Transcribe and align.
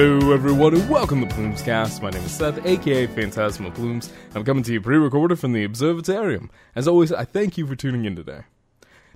Hello, 0.00 0.32
everyone, 0.32 0.72
and 0.72 0.88
welcome 0.88 1.20
to 1.20 1.34
Plumescast. 1.34 2.00
My 2.00 2.08
name 2.08 2.24
is 2.24 2.32
Seth, 2.32 2.64
aka 2.64 3.06
Phantasmal 3.06 3.70
Plumes. 3.72 4.10
I'm 4.34 4.46
coming 4.46 4.62
to 4.62 4.72
you 4.72 4.80
pre-recorded 4.80 5.38
from 5.38 5.52
the 5.52 5.68
Observatorium. 5.68 6.48
As 6.74 6.88
always, 6.88 7.12
I 7.12 7.26
thank 7.26 7.58
you 7.58 7.66
for 7.66 7.76
tuning 7.76 8.06
in 8.06 8.16
today. 8.16 8.44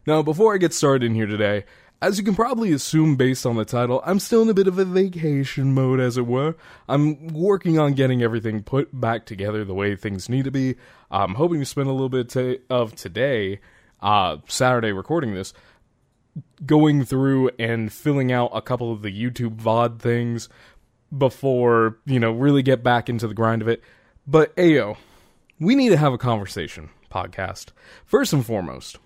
Now, 0.06 0.20
before 0.20 0.52
I 0.52 0.58
get 0.58 0.74
started 0.74 1.06
in 1.06 1.14
here 1.14 1.24
today, 1.24 1.64
as 2.02 2.18
you 2.18 2.22
can 2.22 2.34
probably 2.34 2.70
assume 2.70 3.16
based 3.16 3.46
on 3.46 3.56
the 3.56 3.64
title, 3.64 4.02
I'm 4.04 4.18
still 4.18 4.42
in 4.42 4.50
a 4.50 4.52
bit 4.52 4.68
of 4.68 4.78
a 4.78 4.84
vacation 4.84 5.72
mode, 5.72 6.00
as 6.00 6.18
it 6.18 6.26
were. 6.26 6.54
I'm 6.86 7.28
working 7.28 7.78
on 7.78 7.94
getting 7.94 8.22
everything 8.22 8.62
put 8.62 9.00
back 9.00 9.24
together 9.24 9.64
the 9.64 9.72
way 9.72 9.96
things 9.96 10.28
need 10.28 10.44
to 10.44 10.50
be. 10.50 10.74
I'm 11.10 11.36
hoping 11.36 11.60
to 11.60 11.64
spend 11.64 11.88
a 11.88 11.92
little 11.92 12.10
bit 12.10 12.36
of 12.68 12.94
today, 12.94 13.60
uh, 14.02 14.36
Saturday, 14.48 14.92
recording 14.92 15.32
this, 15.32 15.54
going 16.64 17.04
through 17.04 17.50
and 17.58 17.92
filling 17.92 18.32
out 18.32 18.50
a 18.52 18.62
couple 18.62 18.92
of 18.92 19.02
the 19.02 19.10
YouTube 19.10 19.56
VOD 19.56 20.00
things 20.00 20.48
before, 21.16 21.98
you 22.06 22.18
know, 22.18 22.32
really 22.32 22.62
get 22.62 22.82
back 22.82 23.08
into 23.08 23.28
the 23.28 23.34
grind 23.34 23.62
of 23.62 23.68
it. 23.68 23.82
But 24.26 24.54
Ayo, 24.56 24.96
we 25.60 25.74
need 25.74 25.90
to 25.90 25.96
have 25.96 26.12
a 26.12 26.18
conversation 26.18 26.90
podcast. 27.10 27.68
First 28.04 28.32
and 28.32 28.44
foremost, 28.44 28.98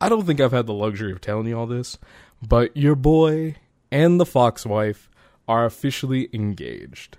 I 0.00 0.08
don't 0.08 0.26
think 0.26 0.40
I've 0.40 0.52
had 0.52 0.66
the 0.66 0.74
luxury 0.74 1.12
of 1.12 1.20
telling 1.20 1.46
you 1.46 1.58
all 1.58 1.66
this, 1.66 1.98
but 2.46 2.76
your 2.76 2.94
boy 2.94 3.56
and 3.90 4.20
the 4.20 4.26
Fox 4.26 4.66
wife 4.66 5.08
are 5.48 5.64
officially 5.64 6.28
engaged. 6.32 7.16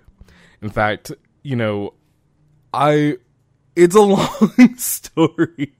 In 0.62 0.70
fact, 0.70 1.12
you 1.42 1.56
know, 1.56 1.94
I 2.72 3.16
it's 3.76 3.94
a 3.94 4.00
long 4.00 4.76
story 4.76 5.72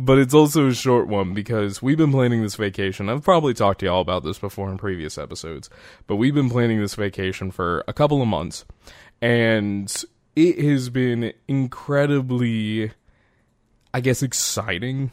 but 0.00 0.16
it's 0.16 0.32
also 0.32 0.68
a 0.68 0.74
short 0.74 1.08
one 1.08 1.34
because 1.34 1.82
we've 1.82 1.98
been 1.98 2.12
planning 2.12 2.40
this 2.40 2.54
vacation. 2.54 3.08
I've 3.08 3.24
probably 3.24 3.52
talked 3.52 3.80
to 3.80 3.86
y'all 3.86 4.00
about 4.00 4.22
this 4.22 4.38
before 4.38 4.70
in 4.70 4.78
previous 4.78 5.18
episodes, 5.18 5.68
but 6.06 6.16
we've 6.16 6.34
been 6.34 6.48
planning 6.48 6.80
this 6.80 6.94
vacation 6.94 7.50
for 7.50 7.82
a 7.88 7.92
couple 7.92 8.22
of 8.22 8.28
months, 8.28 8.64
and 9.20 9.92
it 10.36 10.60
has 10.64 10.88
been 10.88 11.32
incredibly, 11.48 12.92
I 13.92 14.00
guess, 14.00 14.22
exciting. 14.22 15.10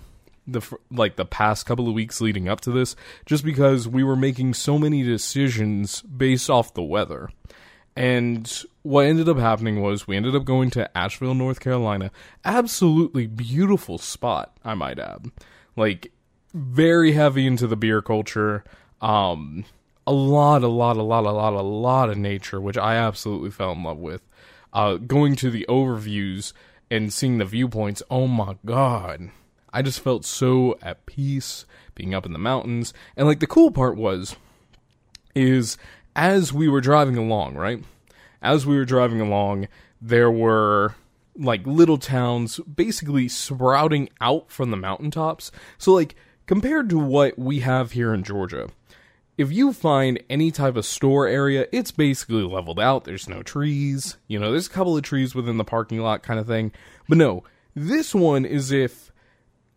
The 0.48 0.62
like 0.92 1.16
the 1.16 1.26
past 1.26 1.66
couple 1.66 1.88
of 1.88 1.96
weeks 1.96 2.22
leading 2.22 2.48
up 2.48 2.62
to 2.62 2.72
this, 2.72 2.96
just 3.26 3.44
because 3.44 3.88
we 3.88 4.04
were 4.04 4.16
making 4.16 4.54
so 4.54 4.78
many 4.78 5.02
decisions 5.02 6.04
based 6.04 6.52
off 6.52 6.76
the 6.76 6.84
weather. 6.84 7.32
And 7.96 8.52
what 8.82 9.06
ended 9.06 9.30
up 9.30 9.38
happening 9.38 9.82
was 9.82 10.08
we 10.08 10.18
ended 10.18 10.36
up 10.36 10.44
going 10.44 10.70
to 10.72 10.98
Asheville, 10.98 11.34
North 11.34 11.60
Carolina. 11.60 12.12
Absolutely 12.44 13.26
beautiful 13.26 13.98
spot, 13.98 14.56
I 14.66 14.74
might 14.74 15.00
add. 15.00 15.32
Like 15.76 16.12
very 16.54 17.14
heavy 17.14 17.48
into 17.48 17.68
the 17.68 17.78
beer 17.78 18.02
culture. 18.02 18.64
Um 19.02 19.66
a 20.08 20.14
lot, 20.14 20.62
a 20.62 20.68
lot, 20.68 20.98
a 20.98 21.02
lot, 21.02 21.26
a 21.26 21.32
lot, 21.32 21.54
a 21.54 21.62
lot 21.62 22.10
of 22.10 22.18
nature, 22.18 22.62
which 22.62 22.78
I 22.78 22.96
absolutely 22.96 23.50
fell 23.50 23.72
in 23.72 23.84
love 23.84 23.98
with. 23.98 24.22
Uh 24.74 24.96
going 24.98 25.36
to 25.38 25.50
the 25.50 25.66
overviews 25.70 26.52
and 26.92 27.12
seeing 27.14 27.38
the 27.38 27.46
viewpoints, 27.46 28.04
oh 28.10 28.28
my 28.28 28.58
god. 28.66 29.32
I 29.72 29.82
just 29.82 30.00
felt 30.00 30.24
so 30.26 30.78
at 30.82 31.06
peace 31.06 31.66
being 31.96 32.14
up 32.14 32.26
in 32.26 32.34
the 32.34 32.40
mountains. 32.40 32.94
And 33.16 33.28
like 33.28 33.40
the 33.40 33.48
cool 33.48 33.72
part 33.72 33.98
was 33.98 34.36
is 35.34 35.78
as 36.16 36.54
we 36.54 36.68
were 36.68 36.82
driving 36.82 37.18
along, 37.18 37.56
right? 37.56 37.84
As 38.42 38.66
we 38.66 38.78
were 38.78 38.86
driving 38.86 39.22
along, 39.22 39.68
there 40.02 40.32
were 40.32 40.96
like 41.38 41.66
little 41.66 41.98
towns 41.98 42.60
basically 42.60 43.28
sprouting 43.28 44.10
out 44.22 44.50
from 44.50 44.72
the 44.72 44.78
mountaintops. 44.78 45.52
So, 45.78 45.94
like, 45.94 46.16
compared 46.46 46.90
to 46.90 47.00
what 47.00 47.38
we 47.38 47.60
have 47.60 47.92
here 47.92 48.14
in 48.14 48.24
Georgia, 48.24 48.70
if 49.38 49.52
you 49.52 49.74
find 49.74 50.22
any 50.30 50.52
type 50.52 50.78
of 50.78 50.86
store 50.86 51.28
area, 51.28 51.68
it's 51.72 51.92
basically 51.92 52.44
leveled 52.44 52.80
out. 52.80 53.04
There's 53.04 53.28
no 53.28 53.44
trees. 53.44 54.18
You 54.28 54.40
know, 54.40 54.52
there's 54.52 54.68
a 54.68 54.72
couple 54.72 54.96
of 54.96 55.04
trees 55.04 55.36
within 55.36 55.58
the 55.58 55.66
parking 55.66 56.00
lot 56.00 56.24
kind 56.24 56.40
of 56.40 56.48
thing. 56.48 56.72
But 57.10 57.18
no, 57.18 57.44
this 57.74 58.16
one 58.16 58.46
is 58.46 58.72
if 58.72 59.12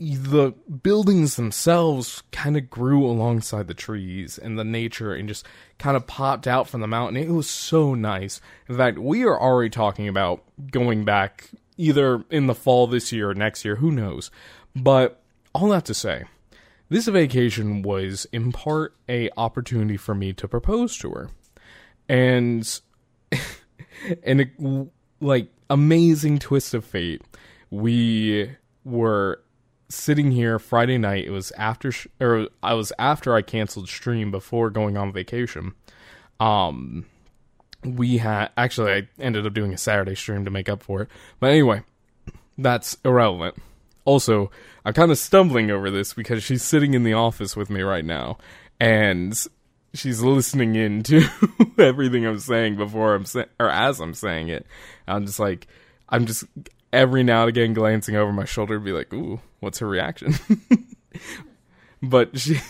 the 0.01 0.53
buildings 0.83 1.35
themselves 1.35 2.23
kind 2.31 2.57
of 2.57 2.71
grew 2.71 3.05
alongside 3.05 3.67
the 3.67 3.75
trees 3.75 4.39
and 4.39 4.57
the 4.57 4.65
nature 4.65 5.13
and 5.13 5.29
just 5.29 5.45
kind 5.79 5.97
of 5.97 6.07
popped 6.07 6.47
out 6.47 6.69
from 6.69 6.81
the 6.81 6.87
mountain. 6.87 7.23
It 7.23 7.33
was 7.33 7.51
so 7.51 7.95
nice. 7.95 8.41
In 8.69 8.77
fact, 8.77 8.99
we 8.99 9.25
are 9.25 9.41
already 9.41 9.71
talking 9.71 10.07
about 10.07 10.45
going 10.71 11.05
back 11.05 11.51
either 11.77 12.25
in 12.31 12.47
the 12.47 12.55
fall 12.55 12.87
this 12.87 13.13
year 13.13 13.31
or 13.31 13.35
next 13.35 13.65
year, 13.65 13.77
who 13.77 13.91
knows. 13.91 14.31
But 14.77 15.21
all 15.53 15.69
that 15.71 15.85
to 15.87 15.95
say, 15.95 16.25
this 16.89 17.09
vacation 17.09 17.83
was 17.83 18.27
in 18.33 18.53
part 18.53 18.95
a 19.09 19.31
opportunity 19.37 19.97
for 19.97 20.15
me 20.15 20.33
to 20.35 20.47
propose 20.47 20.97
to 20.99 21.11
her. 21.11 21.31
And 22.09 22.81
and 24.23 24.41
a, 24.43 24.87
like 25.21 25.49
amazing 25.69 26.39
twist 26.39 26.73
of 26.73 26.85
fate, 26.85 27.23
we 27.71 28.53
were 28.85 29.43
sitting 29.89 30.33
here 30.33 30.59
Friday 30.59 30.99
night. 30.99 31.25
It 31.25 31.31
was 31.31 31.51
after, 31.53 31.93
sh- 31.93 32.09
or 32.21 32.49
I 32.63 32.75
was 32.75 32.93
after 32.99 33.35
I 33.35 33.43
canceled 33.43 33.89
stream 33.89 34.31
before 34.31 34.71
going 34.71 34.97
on 34.97 35.13
vacation. 35.13 35.75
Um, 36.41 37.07
we 37.85 38.19
had 38.19 38.51
actually 38.57 38.93
I 38.93 39.09
ended 39.19 39.47
up 39.47 39.55
doing 39.55 39.73
a 39.73 39.79
Saturday 39.79 40.15
stream 40.15 40.45
to 40.45 40.51
make 40.51 40.69
up 40.69 40.83
for 40.83 41.03
it. 41.03 41.09
But 41.41 41.51
anyway, 41.51 41.83
that's 42.57 42.97
irrelevant. 43.05 43.57
Also, 44.05 44.51
I'm 44.85 44.95
kind 44.95 45.11
of 45.11 45.19
stumbling 45.19 45.71
over 45.71 45.91
this 45.91 46.15
because 46.15 46.43
she's 46.43 46.63
sitting 46.63 46.95
in 46.95 47.05
the 47.05 47.13
office 47.13 47.57
with 47.57 47.71
me 47.71 47.83
right 47.83 48.05
now, 48.05 48.39
and 48.81 49.39
she's 49.95 50.23
listening 50.23 50.75
in 50.77 51.03
to 51.05 51.23
everything 51.79 52.27
I'm 52.27 52.39
saying 52.39 52.77
before 52.77 53.15
I'm 53.15 53.25
saying 53.25 53.49
or 53.61 53.71
as 53.71 54.01
I'm 54.01 54.15
saying 54.15 54.49
it. 54.49 54.67
I'm 55.07 55.27
just 55.27 55.39
like 55.39 55.67
I'm 56.09 56.27
just 56.27 56.45
every 56.93 57.23
now 57.23 57.43
and 57.43 57.49
again 57.51 57.75
glancing 57.75 58.17
over 58.17 58.33
my 58.33 58.45
shoulder 58.45 58.79
be 58.79 58.93
like, 58.93 59.13
ooh, 59.13 59.41
what's 59.61 59.79
her 59.79 59.89
reaction? 59.89 60.35
but 62.03 62.39
she. 62.39 62.61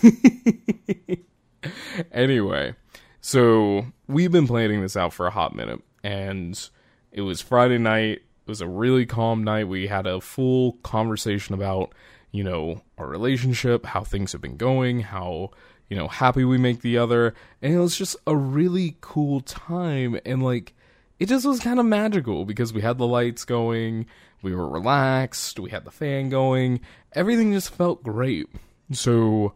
anyway, 2.12 2.74
so 3.20 3.86
we've 4.06 4.32
been 4.32 4.46
planning 4.46 4.80
this 4.80 4.96
out 4.96 5.12
for 5.12 5.26
a 5.26 5.30
hot 5.30 5.54
minute, 5.54 5.80
and 6.02 6.68
it 7.12 7.22
was 7.22 7.40
Friday 7.40 7.78
night. 7.78 8.18
It 8.18 8.50
was 8.50 8.60
a 8.60 8.68
really 8.68 9.06
calm 9.06 9.44
night. 9.44 9.68
We 9.68 9.86
had 9.88 10.06
a 10.06 10.20
full 10.20 10.72
conversation 10.82 11.54
about, 11.54 11.92
you 12.32 12.42
know, 12.42 12.82
our 12.96 13.06
relationship, 13.06 13.84
how 13.84 14.04
things 14.04 14.32
have 14.32 14.40
been 14.40 14.56
going, 14.56 15.00
how, 15.00 15.50
you 15.90 15.96
know, 15.96 16.08
happy 16.08 16.44
we 16.44 16.56
make 16.56 16.80
the 16.80 16.96
other. 16.96 17.34
And 17.60 17.74
it 17.74 17.78
was 17.78 17.96
just 17.96 18.16
a 18.26 18.34
really 18.34 18.96
cool 19.02 19.42
time. 19.42 20.18
And 20.24 20.42
like, 20.42 20.74
it 21.18 21.28
just 21.28 21.46
was 21.46 21.60
kind 21.60 21.80
of 21.80 21.86
magical 21.86 22.44
because 22.44 22.72
we 22.72 22.80
had 22.80 22.98
the 22.98 23.06
lights 23.06 23.44
going, 23.44 24.06
we 24.42 24.54
were 24.54 24.68
relaxed, 24.68 25.58
we 25.58 25.70
had 25.70 25.84
the 25.84 25.90
fan 25.90 26.28
going, 26.28 26.80
everything 27.12 27.52
just 27.52 27.70
felt 27.70 28.02
great. 28.02 28.46
So 28.92 29.54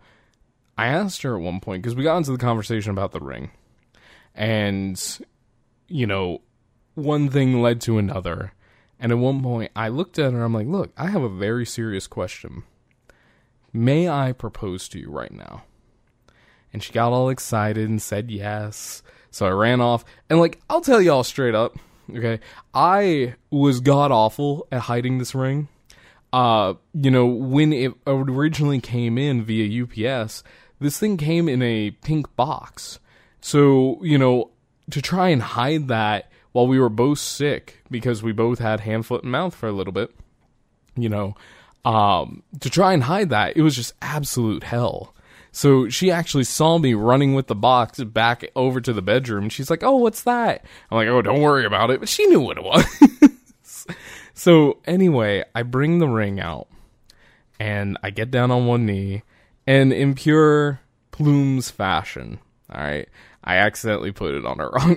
I 0.76 0.86
asked 0.86 1.22
her 1.22 1.36
at 1.36 1.42
one 1.42 1.60
point 1.60 1.82
because 1.82 1.94
we 1.94 2.02
got 2.02 2.16
into 2.16 2.32
the 2.32 2.38
conversation 2.38 2.90
about 2.90 3.12
the 3.12 3.20
ring, 3.20 3.50
and 4.34 5.00
you 5.88 6.06
know, 6.06 6.40
one 6.94 7.28
thing 7.28 7.60
led 7.62 7.80
to 7.82 7.98
another. 7.98 8.52
And 8.98 9.10
at 9.10 9.18
one 9.18 9.42
point, 9.42 9.72
I 9.74 9.88
looked 9.88 10.18
at 10.18 10.32
her. 10.32 10.44
I'm 10.44 10.54
like, 10.54 10.68
"Look, 10.68 10.92
I 10.96 11.08
have 11.08 11.22
a 11.22 11.28
very 11.28 11.66
serious 11.66 12.06
question. 12.06 12.62
May 13.72 14.08
I 14.08 14.32
propose 14.32 14.88
to 14.90 14.98
you 14.98 15.10
right 15.10 15.32
now?" 15.32 15.64
And 16.72 16.82
she 16.82 16.92
got 16.92 17.12
all 17.12 17.28
excited 17.28 17.88
and 17.88 18.00
said 18.00 18.30
yes. 18.30 19.02
So 19.32 19.46
I 19.46 19.50
ran 19.50 19.80
off. 19.80 20.04
And 20.30 20.38
like, 20.38 20.60
I'll 20.70 20.82
tell 20.82 21.02
y'all 21.02 21.24
straight 21.24 21.54
up, 21.54 21.76
okay? 22.14 22.38
I 22.72 23.34
was 23.50 23.80
god 23.80 24.12
awful 24.12 24.68
at 24.70 24.82
hiding 24.82 25.18
this 25.18 25.34
ring. 25.34 25.66
Uh, 26.32 26.74
you 26.94 27.10
know, 27.10 27.26
when 27.26 27.72
it 27.72 27.92
originally 28.06 28.80
came 28.80 29.18
in 29.18 29.42
via 29.42 29.82
UPS, 29.82 30.44
this 30.80 30.98
thing 30.98 31.16
came 31.16 31.48
in 31.48 31.62
a 31.62 31.90
pink 31.90 32.34
box. 32.36 33.00
So, 33.40 33.98
you 34.02 34.18
know, 34.18 34.50
to 34.90 35.02
try 35.02 35.28
and 35.28 35.42
hide 35.42 35.88
that 35.88 36.30
while 36.52 36.66
we 36.66 36.78
were 36.78 36.88
both 36.88 37.18
sick 37.18 37.82
because 37.90 38.22
we 38.22 38.32
both 38.32 38.58
had 38.58 38.80
hand, 38.80 39.06
foot, 39.06 39.22
and 39.22 39.32
mouth 39.32 39.54
for 39.54 39.66
a 39.66 39.72
little 39.72 39.92
bit, 39.92 40.14
you 40.94 41.08
know, 41.08 41.34
um, 41.84 42.42
to 42.60 42.70
try 42.70 42.92
and 42.92 43.02
hide 43.04 43.30
that, 43.30 43.56
it 43.56 43.62
was 43.62 43.74
just 43.76 43.94
absolute 44.02 44.62
hell. 44.62 45.14
So 45.52 45.90
she 45.90 46.10
actually 46.10 46.44
saw 46.44 46.78
me 46.78 46.94
running 46.94 47.34
with 47.34 47.46
the 47.46 47.54
box 47.54 48.02
back 48.02 48.50
over 48.56 48.80
to 48.80 48.92
the 48.92 49.02
bedroom. 49.02 49.50
She's 49.50 49.68
like, 49.68 49.82
"Oh, 49.82 49.96
what's 49.96 50.22
that?" 50.22 50.64
I'm 50.90 50.96
like, 50.96 51.08
"Oh, 51.08 51.20
don't 51.20 51.42
worry 51.42 51.66
about 51.66 51.90
it." 51.90 52.00
But 52.00 52.08
she 52.08 52.26
knew 52.26 52.40
what 52.40 52.56
it 52.56 52.64
was. 52.64 53.86
so 54.34 54.78
anyway, 54.86 55.44
I 55.54 55.62
bring 55.62 55.98
the 55.98 56.08
ring 56.08 56.40
out, 56.40 56.68
and 57.60 57.98
I 58.02 58.10
get 58.10 58.30
down 58.30 58.50
on 58.50 58.66
one 58.66 58.86
knee, 58.86 59.22
and 59.66 59.92
in 59.92 60.14
pure 60.14 60.80
plumes 61.10 61.70
fashion, 61.70 62.38
all 62.72 62.80
right, 62.80 63.08
I 63.44 63.56
accidentally 63.56 64.12
put 64.12 64.34
it 64.34 64.46
on 64.46 64.58
her 64.58 64.70
wrong. 64.70 64.96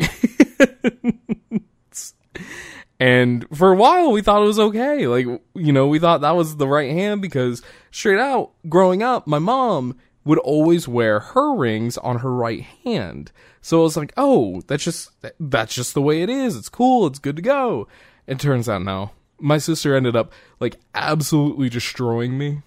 And 3.00 3.46
for 3.54 3.74
a 3.74 3.75
while, 3.75 4.12
we 4.12 4.22
thought 4.22 4.42
it 4.42 4.48
was 4.48 4.60
okay. 4.60 5.07
Like, 5.07 5.25
you 5.54 5.74
know, 5.74 5.88
we 5.88 6.00
thought 6.00 6.22
that 6.22 6.36
was 6.36 6.56
the 6.56 6.68
right 6.68 6.92
hand 6.92 7.22
because 7.22 7.62
straight 7.92 8.19
out, 8.19 8.52
growing 8.69 9.04
up, 9.04 9.28
my 9.28 9.40
mom 9.40 9.98
would 10.25 10.39
always 10.39 10.88
wear 10.88 11.19
her 11.19 11.54
rings 11.54 11.98
on 12.00 12.19
her 12.19 12.33
right 12.33 12.63
hand. 12.83 13.31
So 13.62 13.80
I 13.80 13.83
was 13.83 13.95
like, 13.95 14.12
"Oh, 14.18 14.62
that's 14.68 14.83
just 14.83 15.12
that's 15.39 15.74
just 15.74 15.94
the 15.94 16.01
way 16.01 16.24
it 16.24 16.30
is. 16.30 16.57
It's 16.57 16.69
cool. 16.69 17.07
It's 17.07 17.19
good 17.19 17.36
to 17.38 17.42
go." 17.42 17.88
It 18.27 18.39
turns 18.39 18.68
out 18.68 18.81
no. 18.83 19.12
My 19.39 19.60
sister 19.60 19.95
ended 19.95 20.16
up 20.16 20.33
like 20.60 20.77
absolutely 20.94 21.69
destroying 21.69 22.38
me. 22.38 22.63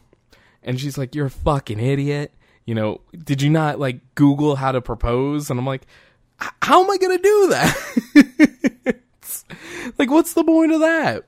And 0.62 0.80
she's 0.80 0.96
like, 0.96 1.14
"You're 1.14 1.26
a 1.26 1.30
fucking 1.30 1.80
idiot." 1.80 2.32
You 2.64 2.74
know, 2.74 3.00
did 3.12 3.42
you 3.42 3.50
not 3.50 3.80
like 3.80 4.00
Google 4.14 4.56
how 4.56 4.72
to 4.72 4.80
propose? 4.80 5.50
And 5.50 5.58
I'm 5.58 5.66
like, 5.66 5.86
"How 6.62 6.82
am 6.82 6.90
I 6.90 6.96
going 6.96 7.16
to 7.16 7.22
do 7.22 7.48
that?" 7.48 9.00
like 9.98 10.10
what's 10.10 10.34
the 10.34 10.44
point 10.44 10.72
of 10.72 10.80
that? 10.80 11.24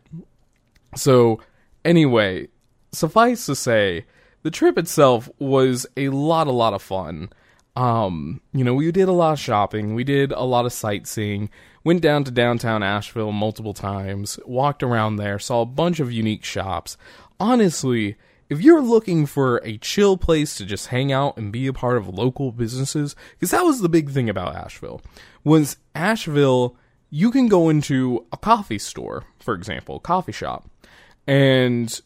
So, 0.97 1.41
anyway, 1.85 2.49
suffice 2.93 3.47
to 3.47 3.55
say, 3.55 4.05
the 4.43 4.51
trip 4.51 4.79
itself 4.79 5.29
was 5.39 5.87
a 5.97 6.09
lot, 6.09 6.47
a 6.47 6.53
lot 6.53 6.75
of 6.75 6.83
fun. 6.83 7.31
Um, 7.77 8.41
you 8.53 8.65
know, 8.65 8.75
we 8.75 8.91
did 8.91 9.09
a 9.09 9.13
lot 9.13 9.33
of 9.33 9.39
shopping, 9.39 9.95
we 9.95 10.05
did 10.05 10.33
a 10.33 10.43
lot 10.43 10.67
of 10.67 10.73
sightseeing, 10.73 11.51
went 11.85 12.03
down 12.03 12.25
to 12.25 12.31
downtown 12.31 12.83
Asheville 12.83 13.33
multiple 13.33 13.75
times, 13.75 14.39
walked 14.45 14.83
around 14.83 15.17
there, 15.17 15.39
saw 15.39 15.63
a 15.63 15.67
bunch 15.67 16.01
of 16.01 16.13
unique 16.13 16.45
shops. 16.45 16.97
Honestly, 17.39 18.17
if 18.49 18.61
you're 18.61 18.83
looking 18.83 19.25
for 19.25 19.59
a 19.59 19.79
chill 19.79 20.17
place 20.17 20.57
to 20.57 20.67
just 20.67 20.89
hang 20.89 21.13
out 21.13 21.37
and 21.37 21.53
be 21.53 21.69
a 21.69 21.73
part 21.73 21.97
of 21.97 22.09
local 22.09 22.51
businesses, 22.51 23.15
because 23.31 23.53
that 23.53 23.65
was 23.65 23.81
the 23.81 23.89
big 23.89 24.11
thing 24.11 24.29
about 24.29 24.57
Asheville, 24.57 25.01
was 25.45 25.77
Asheville, 25.95 26.77
you 27.09 27.31
can 27.31 27.47
go 27.47 27.69
into 27.69 28.27
a 28.33 28.37
coffee 28.37 28.79
store, 28.79 29.25
for 29.39 29.55
example, 29.55 30.01
coffee 30.01 30.33
shop, 30.33 30.69
and 31.27 32.01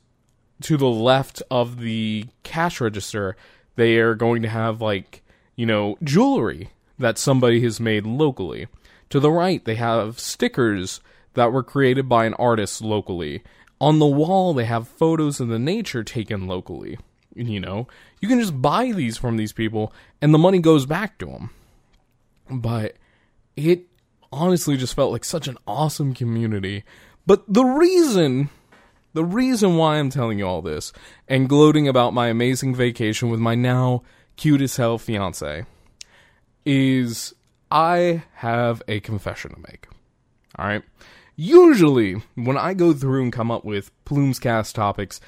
to 0.63 0.77
the 0.77 0.89
left 0.89 1.43
of 1.51 1.81
the 1.81 2.27
cash 2.43 2.81
register, 2.81 3.37
they 3.77 3.99
are 3.99 4.15
going 4.15 4.43
to 4.43 4.49
have 4.49 4.81
like, 4.81 5.23
you 5.57 5.67
know, 5.67 5.97
jewelry 6.03 6.71
that 6.99 7.19
somebody 7.19 7.61
has 7.63 7.81
made 7.81 8.07
locally. 8.07 8.69
To 9.11 9.21
the 9.21 9.31
right, 9.31 9.65
they 9.65 9.75
have 9.75 10.19
stickers 10.19 11.01
that 11.35 11.53
were 11.53 11.63
created 11.63 12.09
by 12.09 12.27
an 12.27 12.35
artist 12.35 12.81
locally. 12.81 13.43
On 13.81 13.99
the 13.99 14.07
wall, 14.07 14.55
they 14.55 14.65
have 14.65 14.89
photos 14.89 15.41
of 15.41 15.49
the 15.49 15.59
nature 15.59 16.05
taken 16.05 16.47
locally. 16.47 16.99
You 17.35 17.59
know, 17.59 17.89
you 18.21 18.29
can 18.29 18.39
just 18.39 18.63
buy 18.63 18.93
these 18.93 19.17
from 19.17 19.37
these 19.37 19.53
people 19.53 19.93
and 20.23 20.33
the 20.33 20.39
money 20.39 20.61
goes 20.61 20.87
back 20.87 21.19
to 21.19 21.27
them. 21.27 21.51
But 22.49 22.95
it 23.57 23.87
honestly 24.33 24.77
just 24.77 24.95
felt 24.95 25.13
like 25.13 25.25
such 25.25 25.49
an 25.49 25.59
awesome 25.67 26.15
community. 26.15 26.85
But 27.27 27.45
the 27.53 27.65
reason 27.65 28.51
the 29.15 29.25
reason 29.25 29.77
why 29.77 29.97
I'm 29.97 30.11
telling 30.11 30.39
you 30.39 30.47
all 30.47 30.61
this 30.61 30.93
and 31.27 31.49
gloating 31.49 31.89
about 31.89 32.13
my 32.13 32.29
amazing 32.29 32.75
vacation 32.75 33.31
with 33.31 33.41
my 33.41 33.55
now 33.55 34.03
cute 34.37 34.61
as 34.61 34.77
hell 34.77 34.99
fiance 34.99 35.65
is 36.67 37.35
I 37.71 38.25
have 38.35 38.83
a 38.89 39.01
confession 39.01 39.55
to 39.55 39.61
make. 39.61 39.87
All 40.59 40.67
right. 40.67 40.83
Usually, 41.37 42.23
when 42.35 42.57
I 42.57 42.75
go 42.75 42.93
through 42.93 43.23
and 43.23 43.33
come 43.33 43.51
up 43.51 43.65
with 43.65 43.91
Plumescast 44.05 44.75
topics, 44.75 45.21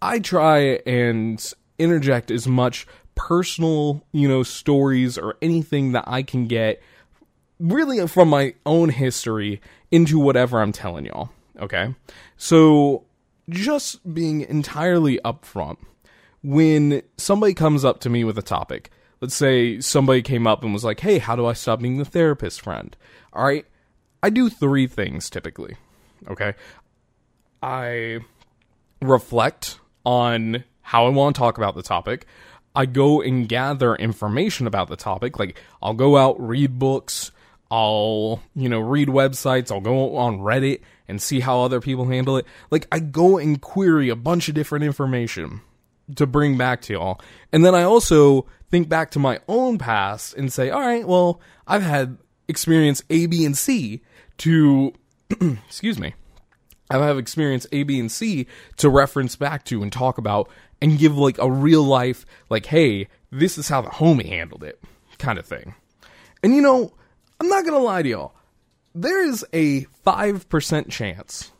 I 0.00 0.18
try 0.18 0.80
and 0.86 1.52
interject 1.78 2.30
as 2.30 2.48
much 2.48 2.86
personal, 3.14 4.02
you 4.12 4.28
know, 4.28 4.42
stories 4.42 5.18
or 5.18 5.36
anything 5.42 5.92
that 5.92 6.04
I 6.06 6.22
can 6.22 6.46
get 6.46 6.82
really 7.60 8.04
from 8.08 8.28
my 8.28 8.54
own 8.66 8.88
history 8.88 9.60
into 9.90 10.18
whatever 10.18 10.60
I'm 10.60 10.72
telling 10.72 11.06
y'all. 11.06 11.30
Okay. 11.60 11.94
So 12.36 13.04
just 13.52 14.12
being 14.14 14.40
entirely 14.42 15.18
upfront 15.24 15.78
when 16.42 17.02
somebody 17.16 17.54
comes 17.54 17.84
up 17.84 18.00
to 18.00 18.10
me 18.10 18.24
with 18.24 18.38
a 18.38 18.42
topic. 18.42 18.90
Let's 19.20 19.34
say 19.34 19.80
somebody 19.80 20.22
came 20.22 20.46
up 20.46 20.64
and 20.64 20.72
was 20.72 20.84
like, 20.84 21.00
"Hey, 21.00 21.18
how 21.18 21.36
do 21.36 21.46
I 21.46 21.52
stop 21.52 21.80
being 21.80 21.98
the 21.98 22.04
therapist 22.04 22.60
friend?" 22.60 22.96
All 23.32 23.44
right, 23.44 23.64
I 24.22 24.30
do 24.30 24.48
three 24.48 24.86
things 24.86 25.30
typically. 25.30 25.76
Okay, 26.28 26.54
I 27.62 28.20
reflect 29.00 29.78
on 30.04 30.64
how 30.80 31.06
I 31.06 31.10
want 31.10 31.36
to 31.36 31.38
talk 31.38 31.58
about 31.58 31.76
the 31.76 31.82
topic. 31.82 32.26
I 32.74 32.86
go 32.86 33.20
and 33.20 33.48
gather 33.48 33.94
information 33.94 34.66
about 34.66 34.88
the 34.88 34.96
topic. 34.96 35.38
Like 35.38 35.60
I'll 35.80 35.94
go 35.94 36.16
out, 36.16 36.40
read 36.40 36.78
books, 36.78 37.30
I'll, 37.70 38.42
you 38.54 38.68
know, 38.68 38.80
read 38.80 39.08
websites, 39.08 39.70
I'll 39.70 39.80
go 39.80 40.16
on 40.16 40.40
Reddit 40.40 40.80
and 41.08 41.20
see 41.20 41.40
how 41.40 41.60
other 41.60 41.80
people 41.80 42.06
handle 42.06 42.36
it. 42.36 42.46
Like 42.70 42.86
I 42.92 42.98
go 42.98 43.38
and 43.38 43.60
query 43.60 44.08
a 44.08 44.16
bunch 44.16 44.48
of 44.48 44.54
different 44.54 44.84
information 44.84 45.60
to 46.16 46.26
bring 46.26 46.56
back 46.56 46.82
to 46.82 46.94
y'all. 46.94 47.20
And 47.52 47.64
then 47.64 47.74
I 47.74 47.82
also 47.82 48.46
think 48.70 48.88
back 48.88 49.10
to 49.12 49.18
my 49.18 49.40
own 49.48 49.78
past 49.78 50.34
and 50.34 50.52
say, 50.52 50.70
all 50.70 50.80
right, 50.80 51.06
well, 51.06 51.40
I've 51.66 51.82
had 51.82 52.18
experience 52.48 53.02
A, 53.10 53.26
B, 53.26 53.44
and 53.44 53.56
C 53.56 54.02
to, 54.38 54.92
excuse 55.66 55.98
me, 55.98 56.14
I 56.90 56.98
have 56.98 57.18
experience 57.18 57.66
A, 57.72 57.82
B, 57.84 57.98
and 57.98 58.10
C 58.10 58.46
to 58.78 58.88
reference 58.88 59.36
back 59.36 59.64
to 59.66 59.82
and 59.82 59.92
talk 59.92 60.18
about 60.18 60.50
and 60.80 60.98
give 60.98 61.16
like 61.16 61.38
a 61.38 61.50
real 61.50 61.82
life, 61.82 62.26
like, 62.50 62.66
hey, 62.66 63.08
this 63.30 63.56
is 63.56 63.68
how 63.68 63.80
the 63.80 63.88
homie 63.88 64.28
handled 64.28 64.62
it 64.64 64.80
kind 65.18 65.38
of 65.38 65.46
thing. 65.46 65.74
And 66.42 66.54
you 66.54 66.60
know, 66.60 66.92
I'm 67.40 67.48
not 67.48 67.64
gonna 67.64 67.78
lie 67.78 68.02
to 68.02 68.08
y'all 68.08 68.34
there 68.94 69.24
is 69.26 69.44
a 69.52 69.86
5% 70.06 70.90
chance 70.90 71.52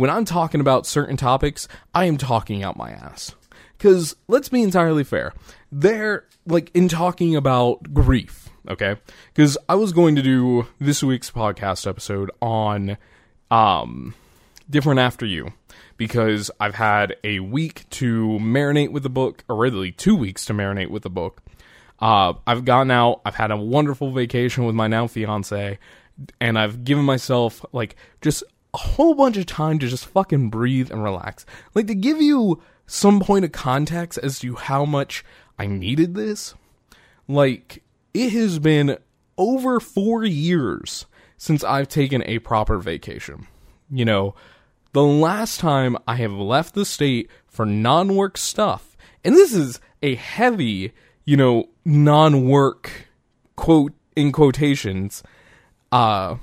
when 0.00 0.08
I'm 0.08 0.24
talking 0.24 0.62
about 0.62 0.86
certain 0.86 1.18
topics, 1.18 1.68
I 1.94 2.06
am 2.06 2.16
talking 2.16 2.62
out 2.62 2.76
my 2.76 2.90
ass. 2.90 3.34
Because 3.76 4.16
let's 4.28 4.48
be 4.48 4.62
entirely 4.62 5.04
fair. 5.04 5.34
They're 5.70 6.24
like 6.46 6.70
in 6.74 6.88
talking 6.88 7.36
about 7.36 7.92
grief, 7.92 8.48
okay? 8.66 8.96
Because 9.34 9.58
I 9.68 9.74
was 9.74 9.92
going 9.92 10.16
to 10.16 10.22
do 10.22 10.66
this 10.78 11.02
week's 11.02 11.30
podcast 11.30 11.86
episode 11.86 12.30
on 12.40 12.96
um, 13.50 14.14
Different 14.70 15.00
After 15.00 15.26
You 15.26 15.52
because 15.98 16.50
I've 16.58 16.76
had 16.76 17.16
a 17.22 17.40
week 17.40 17.84
to 17.90 18.38
marinate 18.40 18.92
with 18.92 19.02
the 19.02 19.10
book, 19.10 19.44
or 19.50 19.56
really 19.56 19.92
two 19.92 20.16
weeks 20.16 20.46
to 20.46 20.54
marinate 20.54 20.88
with 20.88 21.02
the 21.02 21.10
book. 21.10 21.42
Uh, 21.98 22.32
I've 22.46 22.64
gotten 22.64 22.90
out. 22.90 23.20
I've 23.26 23.34
had 23.34 23.50
a 23.50 23.56
wonderful 23.58 24.12
vacation 24.12 24.64
with 24.64 24.74
my 24.74 24.86
now 24.86 25.06
fiance 25.06 25.78
and 26.40 26.58
I've 26.58 26.84
given 26.84 27.04
myself 27.04 27.64
like 27.72 27.96
just 28.20 28.42
a 28.74 28.78
whole 28.78 29.14
bunch 29.14 29.36
of 29.36 29.46
time 29.46 29.78
to 29.78 29.88
just 29.88 30.06
fucking 30.06 30.50
breathe 30.50 30.90
and 30.90 31.02
relax. 31.02 31.44
Like 31.74 31.86
to 31.88 31.94
give 31.94 32.20
you 32.20 32.62
some 32.86 33.20
point 33.20 33.44
of 33.44 33.52
context 33.52 34.18
as 34.22 34.38
to 34.40 34.54
how 34.56 34.84
much 34.84 35.24
I 35.58 35.66
needed 35.66 36.14
this. 36.14 36.54
Like 37.28 37.82
it 38.14 38.30
has 38.30 38.58
been 38.58 38.98
over 39.38 39.80
4 39.80 40.24
years 40.24 41.06
since 41.36 41.64
I've 41.64 41.88
taken 41.88 42.22
a 42.26 42.40
proper 42.40 42.78
vacation. 42.78 43.46
You 43.90 44.04
know, 44.04 44.34
the 44.92 45.02
last 45.04 45.60
time 45.60 45.96
I 46.06 46.16
have 46.16 46.32
left 46.32 46.74
the 46.74 46.84
state 46.84 47.30
for 47.46 47.64
non-work 47.64 48.36
stuff, 48.36 48.96
and 49.24 49.34
this 49.34 49.54
is 49.54 49.80
a 50.02 50.14
heavy, 50.14 50.92
you 51.24 51.36
know, 51.36 51.68
non-work 51.84 53.08
quote 53.56 53.92
in 54.16 54.32
quotations 54.32 55.22
uh 55.92 56.36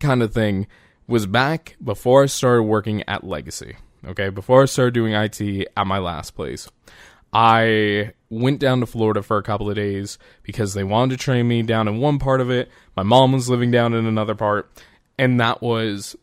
kind 0.00 0.22
of 0.22 0.32
thing 0.32 0.66
was 1.06 1.26
back 1.26 1.76
before 1.82 2.22
I 2.22 2.26
started 2.26 2.62
working 2.64 3.02
at 3.08 3.24
Legacy. 3.24 3.76
Okay, 4.06 4.28
before 4.28 4.62
I 4.62 4.66
started 4.66 4.94
doing 4.94 5.14
IT 5.14 5.68
at 5.76 5.86
my 5.86 5.98
last 5.98 6.32
place. 6.32 6.68
I 7.32 8.12
went 8.30 8.60
down 8.60 8.80
to 8.80 8.86
Florida 8.86 9.22
for 9.22 9.36
a 9.36 9.42
couple 9.42 9.68
of 9.68 9.76
days 9.76 10.18
because 10.42 10.74
they 10.74 10.84
wanted 10.84 11.18
to 11.18 11.22
train 11.22 11.46
me 11.48 11.62
down 11.62 11.88
in 11.88 11.98
one 11.98 12.18
part 12.18 12.40
of 12.40 12.50
it. 12.50 12.70
My 12.96 13.02
mom 13.02 13.32
was 13.32 13.50
living 13.50 13.70
down 13.70 13.92
in 13.92 14.06
another 14.06 14.34
part, 14.34 14.70
and 15.18 15.38
that 15.40 15.60
was 15.60 16.16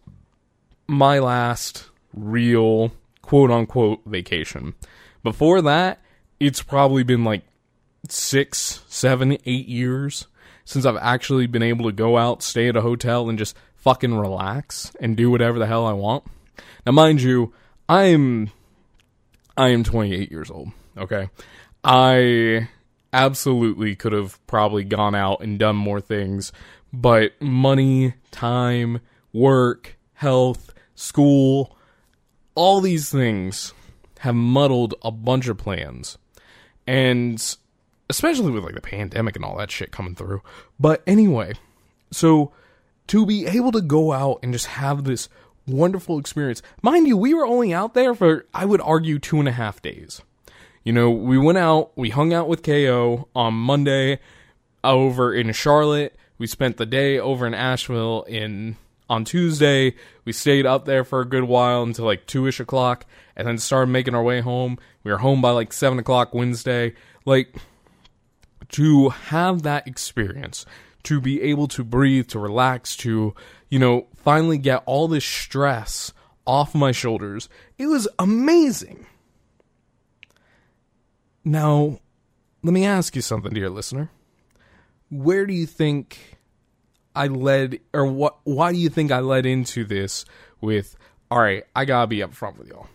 my 0.88 1.20
last 1.20 1.90
real 2.14 2.92
quote 3.22 3.52
unquote 3.52 4.02
vacation. 4.06 4.74
Before 5.24 5.62
that, 5.62 6.00
it's 6.40 6.62
probably 6.62 7.04
been 7.04 7.24
like 7.24 7.44
six, 8.10 8.82
seven, 8.88 9.38
eight 9.46 9.68
years 9.68 10.28
since 10.66 10.86
I've 10.86 10.98
actually 10.98 11.48
been 11.48 11.64
able 11.64 11.86
to 11.86 11.92
go 11.92 12.18
out, 12.18 12.44
stay 12.44 12.68
at 12.68 12.76
a 12.76 12.82
hotel, 12.82 13.30
and 13.30 13.38
just 13.38 13.56
fucking 13.76 14.16
relax 14.16 14.92
and 15.00 15.16
do 15.16 15.30
whatever 15.32 15.60
the 15.60 15.68
hell 15.68 15.86
I 15.86 15.94
want. 15.94 16.24
Now, 16.86 16.92
mind 16.92 17.22
you, 17.22 17.54
I'm 17.88 18.52
I 19.56 19.70
am 19.70 19.84
28 19.84 20.32
years 20.32 20.52
old. 20.52 20.72
Okay, 20.98 21.30
I 21.84 22.68
absolutely 23.14 23.96
could 23.96 24.12
have 24.12 24.46
probably 24.48 24.84
gone 24.84 25.16
out 25.16 25.42
and 25.42 25.58
done 25.58 25.76
more 25.76 26.02
things, 26.02 26.52
but 26.92 27.40
money, 27.42 28.16
time, 28.32 29.00
work, 29.32 29.98
health, 30.14 30.74
school, 30.96 31.78
all 32.56 32.82
these 32.82 33.10
things 33.10 33.74
have 34.20 34.36
muddled 34.36 34.96
a 35.04 35.12
bunch 35.12 35.48
of 35.48 35.58
plans. 35.58 36.18
And 36.88 37.58
especially 38.10 38.52
with 38.52 38.64
like 38.64 38.76
the 38.76 38.82
pandemic 38.82 39.36
and 39.36 39.46
all 39.46 39.58
that 39.58 39.72
shit 39.72 39.92
coming 39.92 40.16
through. 40.16 40.42
But 40.80 41.04
anyway, 41.08 41.54
so 42.12 42.52
to 43.08 43.26
be 43.26 43.46
able 43.46 43.72
to 43.72 43.82
go 43.82 44.12
out 44.12 44.40
and 44.44 44.54
just 44.54 44.68
have 44.68 45.04
this 45.04 45.30
wonderful 45.68 46.20
experience, 46.20 46.62
mind 46.82 47.08
you, 47.08 47.18
we 47.18 47.34
were 47.34 47.46
only 47.46 47.74
out 47.74 47.94
there 47.94 48.14
for 48.14 48.46
I 48.54 48.66
would 48.66 48.82
argue 48.82 49.20
two 49.20 49.40
and 49.40 49.48
a 49.48 49.54
half 49.54 49.82
days. 49.82 50.22
You 50.84 50.94
know, 50.94 51.10
we 51.10 51.38
went 51.38 51.58
out, 51.58 51.92
we 51.96 52.12
hung 52.12 52.32
out 52.34 52.48
with 52.48 52.62
KO 52.62 53.28
on 53.36 53.54
Monday 53.56 54.20
over 54.84 55.34
in 55.34 55.52
Charlotte. 55.52 56.16
We 56.38 56.48
spent 56.48 56.78
the 56.78 56.86
day 56.86 57.18
over 57.18 57.48
in 57.48 57.54
Asheville 57.56 58.24
in 58.24 58.78
on 59.10 59.26
Tuesday. 59.26 59.96
We 60.26 60.34
stayed 60.34 60.66
up 60.66 60.86
there 60.86 61.04
for 61.04 61.22
a 61.22 61.26
good 61.26 61.46
while 61.46 61.84
until 61.84 62.06
like 62.06 62.28
two 62.28 62.46
ish 62.48 62.60
o'clock, 62.60 63.06
and 63.36 63.48
then 63.48 63.58
started 63.58 63.92
making 63.92 64.16
our 64.16 64.24
way 64.24 64.42
home. 64.42 64.78
We 65.04 65.12
were 65.12 65.18
home 65.18 65.42
by 65.42 65.52
like 65.52 65.74
seven 65.74 65.98
o'clock 65.98 66.34
Wednesday. 66.34 66.94
Like 67.26 67.56
to 68.70 69.10
have 69.10 69.64
that 69.64 69.88
experience, 69.88 70.66
to 71.04 71.22
be 71.22 71.42
able 71.42 71.68
to 71.70 71.84
breathe, 71.84 72.28
to 72.30 72.40
relax, 72.40 72.96
to 72.98 73.34
you 73.70 73.80
know 73.80 74.08
finally 74.16 74.58
get 74.58 74.84
all 74.86 75.08
this 75.08 75.26
stress 75.26 76.14
off 76.46 76.76
my 76.76 76.92
shoulders. 76.92 77.50
It 77.78 77.88
was 77.88 78.08
amazing. 78.20 79.06
Now, 81.44 82.00
let 82.64 82.74
me 82.74 82.86
ask 82.86 83.16
you 83.16 83.22
something, 83.22 83.54
dear 83.54 83.70
listener. 83.70 84.10
Where 85.10 85.46
do 85.46 85.54
you 85.54 85.68
think 85.68 86.38
I 87.16 87.28
led, 87.28 87.80
or 87.94 88.06
what? 88.06 88.38
Why 88.44 88.72
do 88.72 88.78
you 88.78 88.90
think 88.90 89.12
I 89.12 89.20
led 89.20 89.46
into 89.46 89.86
this 89.86 90.26
with? 90.62 90.96
All 91.30 91.40
right, 91.40 91.64
I 91.76 91.86
gotta 91.86 92.08
be 92.08 92.18
upfront 92.20 92.58
with 92.58 92.68
y'all. 92.68 92.88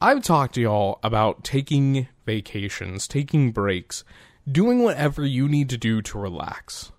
I've 0.00 0.22
talked 0.22 0.54
to 0.54 0.60
y'all 0.60 1.00
about 1.02 1.42
taking 1.42 2.06
vacations, 2.24 3.08
taking 3.08 3.50
breaks, 3.50 4.04
doing 4.50 4.84
whatever 4.84 5.26
you 5.26 5.48
need 5.48 5.68
to 5.70 5.76
do 5.76 6.00
to 6.02 6.18
relax 6.18 6.92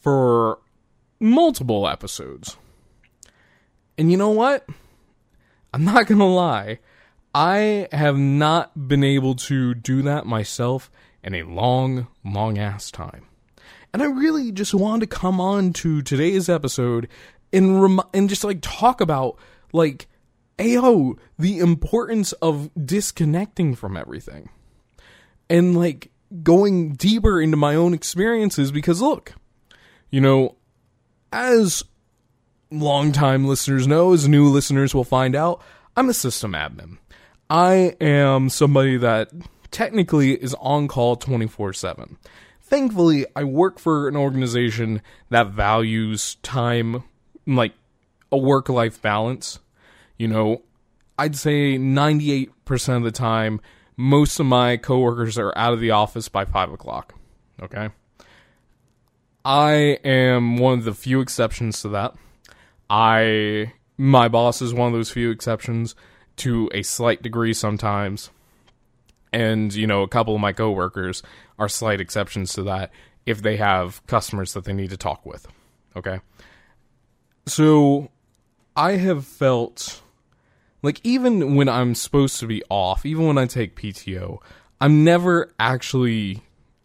for 0.00 0.58
multiple 1.20 1.86
episodes. 1.86 2.56
And 3.98 4.10
you 4.10 4.16
know 4.16 4.30
what? 4.30 4.66
I'm 5.74 5.84
not 5.84 6.06
going 6.06 6.20
to 6.20 6.24
lie. 6.24 6.78
I 7.34 7.86
have 7.92 8.16
not 8.16 8.88
been 8.88 9.04
able 9.04 9.34
to 9.34 9.74
do 9.74 10.00
that 10.02 10.24
myself 10.24 10.90
in 11.22 11.34
a 11.34 11.42
long, 11.42 12.06
long 12.24 12.56
ass 12.56 12.90
time. 12.90 13.26
And 13.92 14.02
I 14.02 14.06
really 14.06 14.52
just 14.52 14.72
wanted 14.72 15.10
to 15.10 15.16
come 15.18 15.38
on 15.38 15.74
to 15.74 16.00
today's 16.00 16.48
episode 16.48 17.08
and 17.52 17.82
rem- 17.82 18.08
and 18.14 18.30
just 18.30 18.44
like 18.44 18.60
talk 18.62 19.02
about 19.02 19.36
like 19.72 20.08
ayo 20.58 21.18
the 21.38 21.58
importance 21.58 22.32
of 22.34 22.70
disconnecting 22.74 23.74
from 23.74 23.96
everything. 23.96 24.50
And 25.48 25.76
like 25.76 26.10
going 26.42 26.92
deeper 26.92 27.40
into 27.40 27.56
my 27.56 27.74
own 27.74 27.94
experiences 27.94 28.70
because 28.70 29.00
look, 29.00 29.34
you 30.10 30.20
know, 30.20 30.56
as 31.32 31.84
longtime 32.70 33.46
listeners 33.46 33.86
know, 33.86 34.12
as 34.12 34.28
new 34.28 34.48
listeners 34.48 34.94
will 34.94 35.04
find 35.04 35.34
out, 35.34 35.62
I'm 35.96 36.08
a 36.08 36.14
system 36.14 36.52
admin. 36.52 36.98
I 37.50 37.96
am 38.00 38.50
somebody 38.50 38.98
that 38.98 39.30
technically 39.70 40.32
is 40.32 40.54
on 40.60 40.88
call 40.88 41.16
24 41.16 41.72
7. 41.72 42.18
Thankfully, 42.62 43.24
I 43.34 43.44
work 43.44 43.78
for 43.78 44.08
an 44.08 44.16
organization 44.16 45.00
that 45.30 45.48
values 45.48 46.34
time, 46.42 47.02
like 47.46 47.72
a 48.30 48.36
work 48.36 48.68
life 48.68 49.00
balance. 49.00 49.58
You 50.18 50.28
know, 50.28 50.62
I'd 51.18 51.36
say 51.36 51.78
98% 51.78 52.96
of 52.96 53.02
the 53.02 53.10
time, 53.10 53.60
most 53.96 54.38
of 54.38 54.46
my 54.46 54.76
coworkers 54.76 55.38
are 55.38 55.52
out 55.56 55.72
of 55.72 55.80
the 55.80 55.92
office 55.92 56.28
by 56.28 56.44
5 56.44 56.72
o'clock. 56.72 57.14
Okay? 57.62 57.88
I 59.44 59.98
am 60.04 60.58
one 60.58 60.78
of 60.78 60.84
the 60.84 60.94
few 60.94 61.20
exceptions 61.20 61.80
to 61.82 61.88
that. 61.90 62.14
I 62.90 63.72
my 63.98 64.28
boss 64.28 64.62
is 64.62 64.72
one 64.72 64.86
of 64.86 64.92
those 64.92 65.10
few 65.10 65.30
exceptions 65.30 65.94
to 66.36 66.70
a 66.72 66.82
slight 66.82 67.20
degree 67.20 67.52
sometimes. 67.52 68.30
And, 69.32 69.74
you 69.74 69.86
know, 69.86 70.02
a 70.02 70.08
couple 70.08 70.34
of 70.34 70.40
my 70.40 70.52
coworkers 70.52 71.22
are 71.58 71.68
slight 71.68 72.00
exceptions 72.00 72.52
to 72.54 72.62
that 72.62 72.90
if 73.26 73.42
they 73.42 73.56
have 73.56 74.06
customers 74.06 74.54
that 74.54 74.64
they 74.64 74.72
need 74.72 74.90
to 74.90 74.96
talk 74.96 75.26
with. 75.26 75.48
Okay? 75.96 76.20
So 77.46 78.10
I 78.76 78.92
have 78.92 79.26
felt 79.26 80.00
like 80.82 81.00
even 81.04 81.56
when 81.56 81.68
I'm 81.68 81.94
supposed 81.94 82.38
to 82.40 82.46
be 82.46 82.62
off, 82.68 83.04
even 83.04 83.26
when 83.26 83.38
I 83.38 83.46
take 83.46 83.76
PTO, 83.76 84.38
I'm 84.80 85.04
never 85.04 85.52
actually 85.58 86.42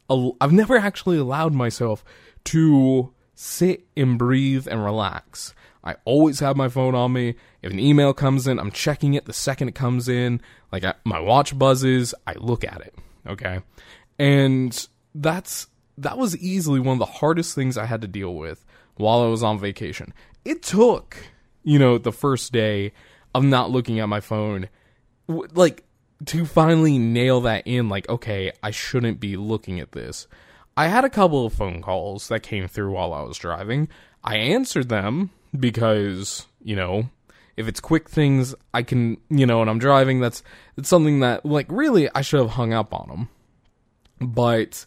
I've 0.09 0.51
never 0.51 0.77
actually 0.77 1.17
allowed 1.17 1.53
myself 1.53 2.03
to 2.45 3.13
sit 3.35 3.85
and 3.95 4.17
breathe 4.17 4.67
and 4.67 4.83
relax. 4.83 5.53
I 5.83 5.95
always 6.05 6.39
have 6.39 6.55
my 6.55 6.69
phone 6.69 6.95
on 6.95 7.13
me. 7.13 7.35
If 7.61 7.71
an 7.71 7.79
email 7.79 8.13
comes 8.13 8.47
in, 8.47 8.59
I'm 8.59 8.71
checking 8.71 9.15
it 9.15 9.25
the 9.25 9.33
second 9.33 9.69
it 9.69 9.75
comes 9.75 10.07
in. 10.07 10.41
Like 10.71 10.83
I, 10.83 10.93
my 11.03 11.19
watch 11.19 11.57
buzzes, 11.57 12.13
I 12.25 12.33
look 12.33 12.63
at 12.63 12.81
it. 12.81 12.95
Okay. 13.27 13.59
And 14.19 14.87
that's 15.15 15.67
that 15.97 16.17
was 16.17 16.37
easily 16.37 16.79
one 16.79 16.93
of 16.93 16.99
the 16.99 17.05
hardest 17.05 17.53
things 17.55 17.77
I 17.77 17.85
had 17.85 18.01
to 18.01 18.07
deal 18.07 18.33
with 18.35 18.65
while 18.95 19.21
I 19.21 19.27
was 19.27 19.43
on 19.43 19.59
vacation. 19.59 20.13
It 20.45 20.63
took, 20.63 21.17
you 21.63 21.79
know, 21.79 21.97
the 21.97 22.11
first 22.11 22.51
day 22.51 22.93
of 23.33 23.43
not 23.43 23.71
looking 23.71 23.99
at 23.99 24.09
my 24.09 24.19
phone 24.19 24.69
like 25.27 25.83
to 26.25 26.45
finally 26.45 26.97
nail 26.97 27.41
that 27.41 27.65
in 27.65 27.89
like 27.89 28.07
okay, 28.09 28.51
I 28.61 28.71
shouldn't 28.71 29.19
be 29.19 29.37
looking 29.37 29.79
at 29.79 29.91
this. 29.91 30.27
I 30.75 30.87
had 30.87 31.05
a 31.05 31.09
couple 31.09 31.45
of 31.45 31.53
phone 31.53 31.81
calls 31.81 32.27
that 32.29 32.41
came 32.41 32.67
through 32.67 32.91
while 32.91 33.13
I 33.13 33.21
was 33.21 33.37
driving. 33.37 33.89
I 34.23 34.37
answered 34.37 34.89
them 34.89 35.29
because, 35.57 36.47
you 36.63 36.75
know, 36.75 37.09
if 37.55 37.67
it's 37.67 37.79
quick 37.79 38.09
things, 38.09 38.55
I 38.73 38.81
can, 38.81 39.17
you 39.29 39.45
know, 39.45 39.61
and 39.61 39.69
I'm 39.69 39.77
driving, 39.77 40.19
that's 40.19 40.41
it's 40.75 40.89
something 40.89 41.19
that 41.19 41.45
like 41.45 41.67
really 41.69 42.09
I 42.15 42.21
should 42.21 42.39
have 42.39 42.51
hung 42.51 42.73
up 42.73 42.93
on 42.93 43.07
them. 43.09 43.29
But 44.19 44.85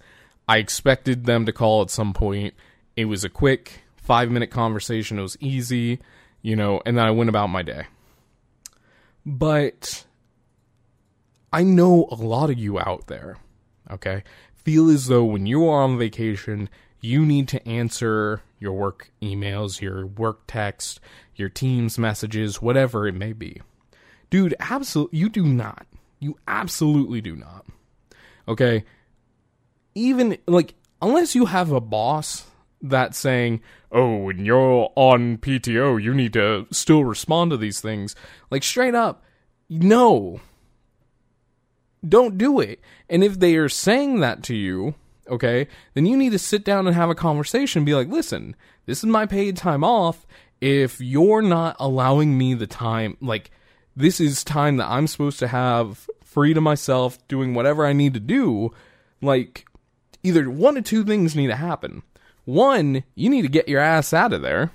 I 0.48 0.58
expected 0.58 1.24
them 1.24 1.46
to 1.46 1.52
call 1.52 1.82
at 1.82 1.90
some 1.90 2.12
point. 2.12 2.54
It 2.96 3.04
was 3.04 3.22
a 3.22 3.28
quick 3.28 3.82
5-minute 4.08 4.50
conversation. 4.50 5.18
It 5.18 5.22
was 5.22 5.36
easy, 5.40 6.00
you 6.42 6.56
know, 6.56 6.80
and 6.84 6.98
then 6.98 7.04
I 7.04 7.10
went 7.10 7.28
about 7.28 7.48
my 7.48 7.62
day. 7.62 7.86
But 9.26 10.06
I 11.52 11.64
know 11.64 12.06
a 12.12 12.14
lot 12.14 12.48
of 12.48 12.58
you 12.58 12.78
out 12.78 13.08
there, 13.08 13.38
okay? 13.90 14.22
Feel 14.54 14.88
as 14.88 15.08
though 15.08 15.24
when 15.24 15.46
you 15.46 15.66
are 15.68 15.82
on 15.82 15.98
vacation, 15.98 16.70
you 17.00 17.26
need 17.26 17.48
to 17.48 17.68
answer 17.68 18.42
your 18.60 18.72
work 18.72 19.10
emails, 19.20 19.80
your 19.80 20.06
work 20.06 20.42
text, 20.46 21.00
your 21.34 21.48
Teams 21.48 21.98
messages, 21.98 22.62
whatever 22.62 23.08
it 23.08 23.14
may 23.14 23.32
be. 23.32 23.60
Dude, 24.30 24.54
absolutely, 24.60 25.18
you 25.18 25.28
do 25.28 25.44
not. 25.44 25.86
You 26.20 26.38
absolutely 26.46 27.20
do 27.20 27.34
not. 27.34 27.66
Okay? 28.46 28.84
Even, 29.96 30.38
like, 30.46 30.74
unless 31.02 31.34
you 31.34 31.46
have 31.46 31.72
a 31.72 31.80
boss 31.80 32.46
that's 32.88 33.18
saying, 33.18 33.60
oh, 33.92 34.16
when 34.16 34.44
you're 34.44 34.90
on 34.94 35.38
PTO, 35.38 36.02
you 36.02 36.14
need 36.14 36.32
to 36.34 36.66
still 36.70 37.04
respond 37.04 37.50
to 37.50 37.56
these 37.56 37.80
things. 37.80 38.14
Like, 38.50 38.62
straight 38.62 38.94
up, 38.94 39.24
no. 39.68 40.40
Don't 42.06 42.38
do 42.38 42.60
it. 42.60 42.80
And 43.08 43.24
if 43.24 43.38
they 43.38 43.56
are 43.56 43.68
saying 43.68 44.20
that 44.20 44.42
to 44.44 44.54
you, 44.54 44.94
okay, 45.28 45.68
then 45.94 46.06
you 46.06 46.16
need 46.16 46.32
to 46.32 46.38
sit 46.38 46.64
down 46.64 46.86
and 46.86 46.94
have 46.94 47.10
a 47.10 47.14
conversation 47.14 47.80
and 47.80 47.86
be 47.86 47.94
like, 47.94 48.08
listen, 48.08 48.54
this 48.86 48.98
is 48.98 49.06
my 49.06 49.26
paid 49.26 49.56
time 49.56 49.82
off. 49.82 50.26
If 50.60 51.00
you're 51.00 51.42
not 51.42 51.76
allowing 51.78 52.38
me 52.38 52.54
the 52.54 52.66
time, 52.66 53.16
like, 53.20 53.50
this 53.94 54.20
is 54.20 54.44
time 54.44 54.76
that 54.76 54.88
I'm 54.88 55.06
supposed 55.06 55.38
to 55.40 55.48
have 55.48 56.08
free 56.22 56.54
to 56.54 56.60
myself, 56.60 57.26
doing 57.28 57.54
whatever 57.54 57.86
I 57.86 57.92
need 57.92 58.14
to 58.14 58.20
do, 58.20 58.72
like, 59.20 59.66
either 60.22 60.50
one 60.50 60.76
or 60.76 60.82
two 60.82 61.04
things 61.04 61.34
need 61.34 61.46
to 61.48 61.56
happen. 61.56 62.02
One, 62.46 63.02
you 63.14 63.28
need 63.28 63.42
to 63.42 63.48
get 63.48 63.68
your 63.68 63.80
ass 63.80 64.14
out 64.14 64.32
of 64.32 64.40
there. 64.40 64.70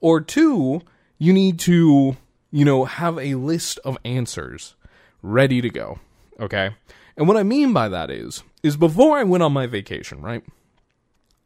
Or 0.00 0.20
two, 0.20 0.82
you 1.18 1.32
need 1.32 1.58
to, 1.60 2.16
you 2.52 2.64
know, 2.64 2.84
have 2.84 3.18
a 3.18 3.34
list 3.34 3.80
of 3.84 3.98
answers 4.04 4.76
ready 5.22 5.60
to 5.60 5.70
go. 5.70 5.98
Okay? 6.38 6.70
And 7.16 7.26
what 7.26 7.36
I 7.36 7.42
mean 7.42 7.72
by 7.72 7.88
that 7.88 8.10
is, 8.10 8.42
is 8.62 8.76
before 8.76 9.18
I 9.18 9.24
went 9.24 9.42
on 9.42 9.52
my 9.52 9.66
vacation, 9.66 10.20
right? 10.20 10.44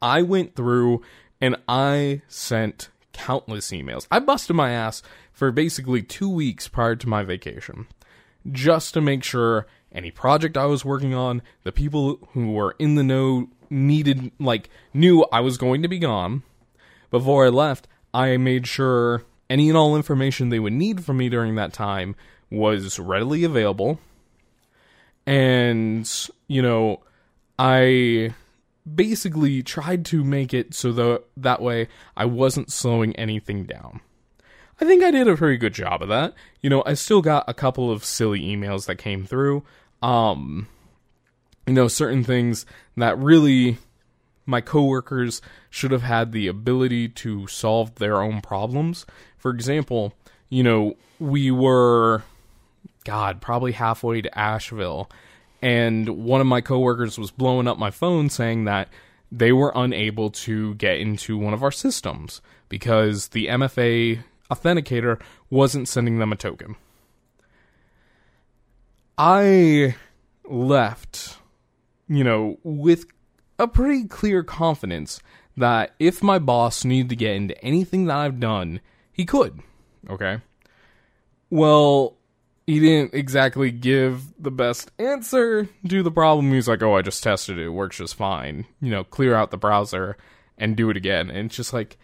I 0.01 0.21
went 0.21 0.55
through 0.55 1.01
and 1.39 1.55
I 1.67 2.21
sent 2.27 2.89
countless 3.13 3.71
emails. 3.71 4.07
I 4.11 4.19
busted 4.19 4.55
my 4.55 4.71
ass 4.71 5.01
for 5.31 5.51
basically 5.51 6.03
two 6.03 6.29
weeks 6.29 6.67
prior 6.67 6.97
to 6.97 7.09
my 7.09 7.23
vacation 7.23 7.87
just 8.51 8.93
to 8.93 9.01
make 9.01 9.23
sure 9.23 9.67
any 9.91 10.11
project 10.11 10.57
I 10.57 10.65
was 10.65 10.83
working 10.83 11.13
on, 11.13 11.41
the 11.63 11.71
people 11.71 12.27
who 12.33 12.51
were 12.51 12.75
in 12.77 12.95
the 12.95 13.03
know 13.03 13.49
needed, 13.69 14.31
like, 14.39 14.69
knew 14.93 15.25
I 15.31 15.41
was 15.41 15.57
going 15.57 15.81
to 15.81 15.87
be 15.87 15.99
gone. 15.99 16.43
Before 17.11 17.45
I 17.45 17.49
left, 17.49 17.87
I 18.13 18.37
made 18.37 18.67
sure 18.67 19.23
any 19.49 19.69
and 19.69 19.77
all 19.77 19.95
information 19.95 20.49
they 20.49 20.59
would 20.59 20.73
need 20.73 21.03
from 21.03 21.17
me 21.17 21.29
during 21.29 21.55
that 21.55 21.73
time 21.73 22.15
was 22.49 22.99
readily 22.99 23.43
available 23.43 23.99
and 25.25 26.29
you 26.47 26.61
know 26.61 27.01
i 27.57 28.33
basically 28.93 29.63
tried 29.63 30.05
to 30.05 30.23
make 30.23 30.53
it 30.53 30.73
so 30.73 30.91
that 30.91 31.23
that 31.35 31.61
way 31.61 31.87
i 32.15 32.25
wasn't 32.25 32.71
slowing 32.71 33.15
anything 33.15 33.65
down 33.65 33.99
I 34.79 34.83
think 34.83 35.03
I 35.03 35.11
did 35.11 35.27
a 35.27 35.37
pretty 35.37 35.57
good 35.57 35.73
job 35.73 36.01
of 36.01 36.09
that. 36.09 36.33
You 36.61 36.69
know, 36.69 36.83
I 36.85 36.95
still 36.95 37.21
got 37.21 37.45
a 37.47 37.53
couple 37.53 37.89
of 37.89 38.03
silly 38.03 38.41
emails 38.41 38.87
that 38.87 38.97
came 38.97 39.25
through. 39.25 39.63
Um, 40.01 40.67
you 41.67 41.73
know, 41.73 41.87
certain 41.87 42.23
things 42.23 42.65
that 42.95 43.17
really 43.17 43.77
my 44.45 44.61
coworkers 44.61 45.41
should 45.69 45.91
have 45.91 46.03
had 46.03 46.31
the 46.31 46.47
ability 46.47 47.09
to 47.09 47.47
solve 47.47 47.95
their 47.95 48.21
own 48.21 48.41
problems. 48.41 49.05
For 49.37 49.51
example, 49.51 50.13
you 50.49 50.63
know, 50.63 50.95
we 51.19 51.51
were, 51.51 52.23
God, 53.03 53.41
probably 53.41 53.71
halfway 53.71 54.21
to 54.21 54.37
Asheville, 54.37 55.09
and 55.61 56.09
one 56.09 56.41
of 56.41 56.47
my 56.47 56.61
coworkers 56.61 57.17
was 57.17 57.31
blowing 57.31 57.67
up 57.67 57.79
my 57.79 57.91
phone 57.91 58.29
saying 58.29 58.65
that 58.65 58.89
they 59.31 59.51
were 59.51 59.71
unable 59.75 60.29
to 60.29 60.75
get 60.75 60.99
into 60.99 61.37
one 61.37 61.53
of 61.53 61.63
our 61.63 61.71
systems 61.71 62.41
because 62.69 63.29
the 63.29 63.47
MFA 63.47 64.19
authenticator 64.51 65.19
wasn't 65.49 65.87
sending 65.87 66.19
them 66.19 66.31
a 66.31 66.35
token. 66.35 66.75
I 69.17 69.95
left, 70.43 71.37
you 72.07 72.23
know, 72.23 72.57
with 72.63 73.05
a 73.59 73.67
pretty 73.67 74.05
clear 74.05 74.43
confidence 74.43 75.19
that 75.57 75.93
if 75.99 76.21
my 76.21 76.39
boss 76.39 76.83
needed 76.83 77.09
to 77.09 77.15
get 77.15 77.35
into 77.35 77.63
anything 77.63 78.05
that 78.05 78.17
I've 78.17 78.39
done, 78.39 78.81
he 79.11 79.25
could. 79.25 79.61
Okay. 80.09 80.41
Well, 81.49 82.17
he 82.67 82.79
didn't 82.79 83.13
exactly 83.13 83.71
give 83.71 84.33
the 84.41 84.51
best 84.51 84.91
answer 84.97 85.69
to 85.87 86.03
the 86.03 86.11
problem. 86.11 86.51
He's 86.51 86.67
like, 86.67 86.81
oh, 86.81 86.95
I 86.95 87.01
just 87.01 87.23
tested 87.23 87.57
it. 87.57 87.65
It 87.65 87.69
works 87.69 87.97
just 87.97 88.15
fine. 88.15 88.65
You 88.81 88.91
know, 88.91 89.03
clear 89.03 89.35
out 89.35 89.51
the 89.51 89.57
browser 89.57 90.17
and 90.57 90.75
do 90.75 90.89
it 90.89 90.97
again. 90.97 91.29
And 91.29 91.47
it's 91.47 91.55
just 91.55 91.73
like, 91.73 91.97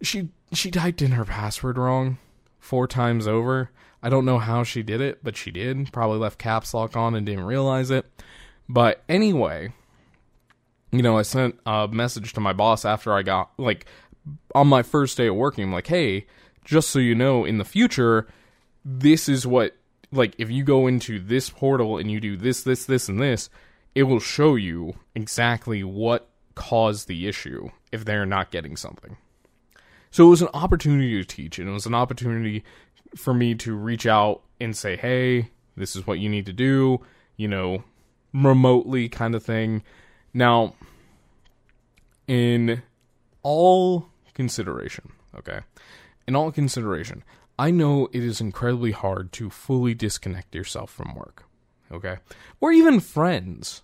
she 0.00 0.30
she 0.52 0.70
typed 0.70 1.00
in 1.00 1.12
her 1.12 1.24
password 1.24 1.78
wrong 1.78 2.18
four 2.58 2.86
times 2.86 3.26
over. 3.26 3.70
I 4.02 4.08
don't 4.08 4.24
know 4.24 4.38
how 4.38 4.64
she 4.64 4.82
did 4.82 5.00
it, 5.00 5.22
but 5.22 5.36
she 5.36 5.50
did. 5.50 5.92
Probably 5.92 6.18
left 6.18 6.38
caps 6.38 6.74
lock 6.74 6.96
on 6.96 7.14
and 7.14 7.24
didn't 7.24 7.44
realize 7.44 7.90
it. 7.90 8.06
But 8.72 9.02
anyway, 9.06 9.74
you 10.92 11.02
know, 11.02 11.18
I 11.18 11.22
sent 11.22 11.60
a 11.66 11.88
message 11.88 12.32
to 12.32 12.40
my 12.40 12.54
boss 12.54 12.86
after 12.86 13.12
I 13.12 13.22
got 13.22 13.50
like 13.58 13.84
on 14.54 14.66
my 14.66 14.82
first 14.82 15.18
day 15.18 15.26
of 15.26 15.34
working. 15.34 15.64
I'm 15.64 15.72
like, 15.74 15.88
hey, 15.88 16.26
just 16.64 16.88
so 16.88 16.98
you 16.98 17.14
know, 17.14 17.44
in 17.44 17.58
the 17.58 17.66
future, 17.66 18.26
this 18.82 19.28
is 19.28 19.46
what 19.46 19.76
like 20.10 20.34
if 20.38 20.50
you 20.50 20.64
go 20.64 20.86
into 20.86 21.18
this 21.18 21.50
portal 21.50 21.98
and 21.98 22.10
you 22.10 22.18
do 22.18 22.34
this, 22.34 22.62
this, 22.62 22.86
this, 22.86 23.10
and 23.10 23.20
this, 23.20 23.50
it 23.94 24.04
will 24.04 24.20
show 24.20 24.54
you 24.54 24.94
exactly 25.14 25.84
what 25.84 26.30
caused 26.54 27.08
the 27.08 27.28
issue 27.28 27.68
if 27.92 28.06
they're 28.06 28.24
not 28.24 28.50
getting 28.50 28.74
something. 28.74 29.18
So 30.10 30.26
it 30.26 30.30
was 30.30 30.42
an 30.42 30.48
opportunity 30.54 31.18
to 31.18 31.24
teach, 31.24 31.58
and 31.58 31.68
it 31.68 31.72
was 31.72 31.86
an 31.86 31.94
opportunity 31.94 32.64
for 33.16 33.34
me 33.34 33.54
to 33.56 33.74
reach 33.74 34.06
out 34.06 34.42
and 34.60 34.74
say, 34.74 34.96
hey, 34.96 35.50
this 35.76 35.94
is 35.94 36.06
what 36.06 36.20
you 36.20 36.30
need 36.30 36.46
to 36.46 36.52
do, 36.54 37.00
you 37.36 37.48
know, 37.48 37.84
remotely 38.32 39.08
kind 39.08 39.34
of 39.34 39.42
thing. 39.42 39.82
Now, 40.34 40.74
in 42.26 42.82
all 43.42 44.08
consideration, 44.34 45.12
okay, 45.36 45.60
in 46.26 46.36
all 46.36 46.52
consideration, 46.52 47.22
I 47.58 47.70
know 47.70 48.08
it 48.12 48.22
is 48.22 48.40
incredibly 48.40 48.92
hard 48.92 49.32
to 49.32 49.50
fully 49.50 49.94
disconnect 49.94 50.54
yourself 50.54 50.90
from 50.90 51.14
work, 51.14 51.44
okay, 51.90 52.16
or 52.60 52.72
even 52.72 53.00
friends. 53.00 53.82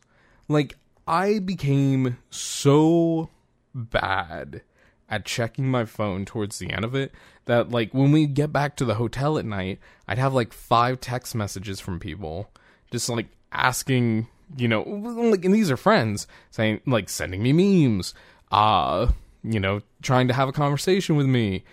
Like, 0.48 0.76
I 1.06 1.38
became 1.38 2.18
so 2.30 3.30
bad 3.74 4.62
at 5.08 5.24
checking 5.24 5.70
my 5.70 5.84
phone 5.84 6.24
towards 6.24 6.58
the 6.58 6.70
end 6.70 6.84
of 6.84 6.94
it 6.94 7.12
that 7.46 7.70
like 7.70 7.92
when 7.94 8.12
we 8.12 8.26
get 8.26 8.52
back 8.52 8.76
to 8.76 8.84
the 8.84 8.96
hotel 8.96 9.38
at 9.38 9.44
night 9.44 9.78
i'd 10.06 10.18
have 10.18 10.34
like 10.34 10.52
five 10.52 11.00
text 11.00 11.34
messages 11.34 11.80
from 11.80 11.98
people 11.98 12.50
just 12.90 13.08
like 13.08 13.28
asking 13.52 14.26
you 14.56 14.68
know 14.68 14.82
like 14.82 15.44
and 15.44 15.54
these 15.54 15.70
are 15.70 15.76
friends 15.76 16.26
saying 16.50 16.80
like 16.86 17.08
sending 17.08 17.42
me 17.42 17.52
memes 17.52 18.14
uh 18.50 19.06
you 19.44 19.60
know 19.60 19.80
trying 20.02 20.28
to 20.28 20.34
have 20.34 20.48
a 20.48 20.52
conversation 20.52 21.16
with 21.16 21.26
me 21.26 21.64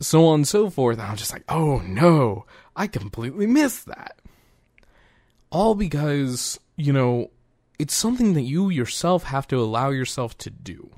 so 0.00 0.26
on 0.26 0.36
and 0.36 0.48
so 0.48 0.68
forth 0.68 0.98
and 0.98 1.06
i'm 1.06 1.16
just 1.16 1.32
like 1.32 1.44
oh 1.48 1.78
no 1.80 2.44
i 2.76 2.86
completely 2.86 3.46
missed 3.46 3.86
that 3.86 4.18
all 5.50 5.74
because 5.74 6.58
you 6.76 6.92
know 6.92 7.30
it's 7.78 7.94
something 7.94 8.34
that 8.34 8.42
you 8.42 8.70
yourself 8.70 9.24
have 9.24 9.46
to 9.46 9.56
allow 9.56 9.90
yourself 9.90 10.36
to 10.36 10.50
do 10.50 10.90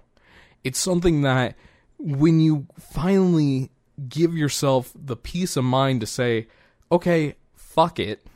it's 0.64 0.78
something 0.78 1.22
that 1.22 1.54
when 1.98 2.40
you 2.40 2.66
finally 2.78 3.70
give 4.08 4.36
yourself 4.36 4.92
the 4.94 5.16
peace 5.16 5.56
of 5.56 5.64
mind 5.64 6.00
to 6.00 6.06
say, 6.06 6.48
okay, 6.90 7.36
fuck 7.54 7.98
it. 7.98 8.26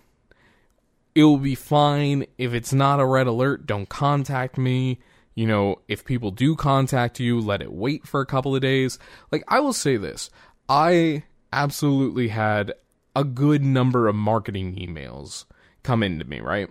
It 1.14 1.24
will 1.24 1.38
be 1.38 1.54
fine. 1.54 2.26
If 2.38 2.54
it's 2.54 2.72
not 2.72 3.00
a 3.00 3.06
red 3.06 3.26
alert, 3.26 3.66
don't 3.66 3.88
contact 3.88 4.56
me. 4.58 5.00
You 5.34 5.46
know, 5.46 5.80
if 5.88 6.04
people 6.04 6.30
do 6.30 6.54
contact 6.54 7.20
you, 7.20 7.40
let 7.40 7.62
it 7.62 7.72
wait 7.72 8.06
for 8.06 8.20
a 8.20 8.26
couple 8.26 8.54
of 8.54 8.62
days. 8.62 8.98
Like, 9.30 9.44
I 9.48 9.60
will 9.60 9.72
say 9.72 9.96
this 9.96 10.30
I 10.68 11.24
absolutely 11.52 12.28
had 12.28 12.72
a 13.16 13.24
good 13.24 13.64
number 13.64 14.06
of 14.06 14.14
marketing 14.14 14.76
emails 14.76 15.44
come 15.82 16.02
into 16.02 16.24
me, 16.24 16.40
right? 16.40 16.68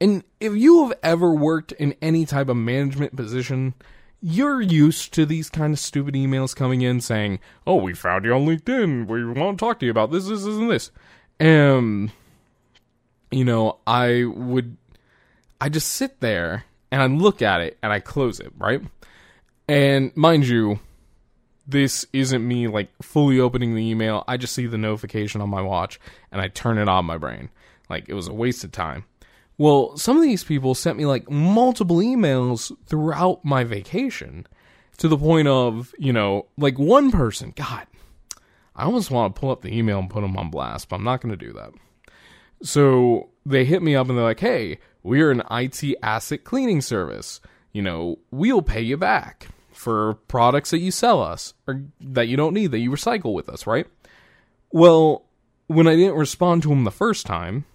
And 0.00 0.24
if 0.40 0.54
you 0.54 0.84
have 0.84 0.98
ever 1.02 1.32
worked 1.32 1.72
in 1.72 1.94
any 2.02 2.26
type 2.26 2.48
of 2.48 2.56
management 2.56 3.16
position, 3.16 3.74
you're 4.20 4.60
used 4.60 5.14
to 5.14 5.24
these 5.24 5.48
kind 5.48 5.72
of 5.72 5.78
stupid 5.78 6.14
emails 6.14 6.54
coming 6.54 6.82
in 6.82 7.00
saying, 7.00 7.38
"Oh, 7.66 7.76
we 7.76 7.94
found 7.94 8.24
you 8.24 8.34
on 8.34 8.46
LinkedIn. 8.46 9.06
We 9.06 9.24
want 9.24 9.58
to 9.58 9.64
talk 9.64 9.78
to 9.80 9.86
you 9.86 9.90
about 9.90 10.10
this, 10.10 10.26
this, 10.26 10.44
this, 10.44 10.56
and 10.56 10.70
this." 10.70 10.90
Um, 11.38 12.10
you 13.30 13.44
know, 13.44 13.78
I 13.86 14.24
would, 14.24 14.76
I 15.60 15.68
just 15.68 15.88
sit 15.88 16.20
there 16.20 16.64
and 16.90 17.02
I 17.02 17.06
look 17.06 17.42
at 17.42 17.60
it 17.60 17.78
and 17.82 17.92
I 17.92 18.00
close 18.00 18.40
it, 18.40 18.52
right? 18.56 18.82
And 19.68 20.16
mind 20.16 20.46
you, 20.46 20.80
this 21.66 22.06
isn't 22.12 22.46
me 22.46 22.68
like 22.68 22.90
fully 23.02 23.40
opening 23.40 23.74
the 23.74 23.82
email. 23.82 24.24
I 24.28 24.36
just 24.36 24.54
see 24.54 24.66
the 24.66 24.78
notification 24.78 25.40
on 25.40 25.50
my 25.50 25.62
watch 25.62 25.98
and 26.30 26.40
I 26.40 26.48
turn 26.48 26.78
it 26.78 26.88
on 26.88 27.04
my 27.04 27.18
brain. 27.18 27.50
Like 27.88 28.08
it 28.08 28.14
was 28.14 28.28
a 28.28 28.34
waste 28.34 28.64
of 28.64 28.72
time. 28.72 29.04
Well, 29.58 29.96
some 29.96 30.16
of 30.16 30.22
these 30.22 30.44
people 30.44 30.74
sent 30.74 30.98
me 30.98 31.06
like 31.06 31.30
multiple 31.30 31.96
emails 31.96 32.70
throughout 32.86 33.44
my 33.44 33.64
vacation 33.64 34.46
to 34.98 35.08
the 35.08 35.16
point 35.16 35.48
of, 35.48 35.94
you 35.98 36.12
know, 36.12 36.46
like 36.56 36.78
one 36.78 37.10
person, 37.10 37.52
God, 37.56 37.86
I 38.74 38.84
almost 38.84 39.10
want 39.10 39.34
to 39.34 39.40
pull 39.40 39.50
up 39.50 39.62
the 39.62 39.76
email 39.76 39.98
and 39.98 40.10
put 40.10 40.20
them 40.20 40.36
on 40.36 40.50
blast, 40.50 40.88
but 40.88 40.96
I'm 40.96 41.04
not 41.04 41.20
going 41.20 41.36
to 41.36 41.44
do 41.46 41.52
that. 41.54 41.72
So 42.62 43.30
they 43.44 43.64
hit 43.64 43.82
me 43.82 43.94
up 43.94 44.08
and 44.08 44.16
they're 44.16 44.24
like, 44.24 44.40
hey, 44.40 44.78
we're 45.02 45.30
an 45.30 45.42
IT 45.50 45.82
asset 46.02 46.44
cleaning 46.44 46.80
service. 46.80 47.40
You 47.72 47.82
know, 47.82 48.18
we'll 48.30 48.62
pay 48.62 48.80
you 48.80 48.96
back 48.96 49.48
for 49.72 50.14
products 50.28 50.70
that 50.70 50.78
you 50.78 50.90
sell 50.90 51.22
us 51.22 51.54
or 51.66 51.82
that 52.00 52.28
you 52.28 52.36
don't 52.36 52.54
need, 52.54 52.70
that 52.72 52.78
you 52.78 52.90
recycle 52.90 53.34
with 53.34 53.48
us, 53.48 53.66
right? 53.66 53.86
Well, 54.72 55.24
when 55.66 55.86
I 55.86 55.96
didn't 55.96 56.16
respond 56.16 56.62
to 56.62 56.68
them 56.70 56.84
the 56.84 56.90
first 56.90 57.26
time, 57.26 57.66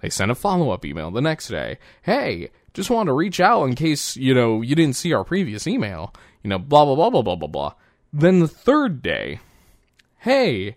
they 0.00 0.10
sent 0.10 0.30
a 0.30 0.34
follow 0.34 0.70
up 0.70 0.84
email 0.84 1.10
the 1.10 1.20
next 1.20 1.48
day. 1.48 1.78
Hey, 2.02 2.50
just 2.74 2.90
wanted 2.90 3.08
to 3.08 3.14
reach 3.14 3.40
out 3.40 3.64
in 3.64 3.74
case, 3.74 4.16
you 4.16 4.34
know, 4.34 4.62
you 4.62 4.74
didn't 4.74 4.96
see 4.96 5.12
our 5.12 5.24
previous 5.24 5.66
email. 5.66 6.14
You 6.42 6.50
know, 6.50 6.58
blah, 6.58 6.84
blah, 6.84 6.94
blah, 6.94 7.10
blah, 7.10 7.22
blah, 7.22 7.36
blah, 7.36 7.48
blah. 7.48 7.72
Then 8.12 8.40
the 8.40 8.48
third 8.48 9.02
day, 9.02 9.40
hey, 10.18 10.76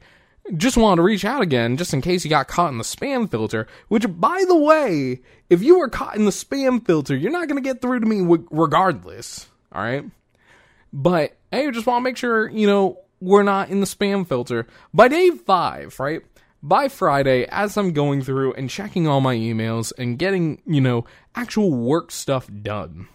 just 0.57 0.77
wanted 0.77 0.97
to 0.97 1.01
reach 1.03 1.25
out 1.25 1.41
again 1.41 1.77
just 1.77 1.93
in 1.93 2.01
case 2.01 2.23
you 2.23 2.29
got 2.29 2.47
caught 2.47 2.71
in 2.71 2.77
the 2.77 2.83
spam 2.83 3.29
filter. 3.29 3.67
Which, 3.87 4.05
by 4.07 4.43
the 4.47 4.55
way, 4.55 5.21
if 5.49 5.61
you 5.61 5.79
were 5.79 5.89
caught 5.89 6.15
in 6.15 6.25
the 6.25 6.31
spam 6.31 6.85
filter, 6.85 7.15
you're 7.15 7.31
not 7.31 7.47
going 7.47 7.61
to 7.61 7.67
get 7.67 7.81
through 7.81 7.99
to 7.99 8.05
me 8.05 8.21
regardless. 8.49 9.47
All 9.71 9.83
right. 9.83 10.05
But 10.91 11.37
hey, 11.51 11.69
just 11.71 11.87
want 11.87 12.01
to 12.01 12.03
make 12.03 12.17
sure, 12.17 12.49
you 12.49 12.67
know, 12.67 12.99
we're 13.19 13.43
not 13.43 13.69
in 13.69 13.79
the 13.79 13.85
spam 13.85 14.27
filter. 14.27 14.67
By 14.93 15.07
day 15.07 15.29
five, 15.29 15.99
right? 15.99 16.21
by 16.63 16.87
Friday, 16.89 17.45
as 17.49 17.77
I'm 17.77 17.93
going 17.93 18.21
through 18.21 18.53
and 18.53 18.69
checking 18.69 19.07
all 19.07 19.21
my 19.21 19.35
emails 19.35 19.91
and 19.97 20.19
getting, 20.19 20.61
you 20.65 20.81
know, 20.81 21.05
actual 21.35 21.71
work 21.71 22.11
stuff 22.11 22.49
done, 22.61 23.07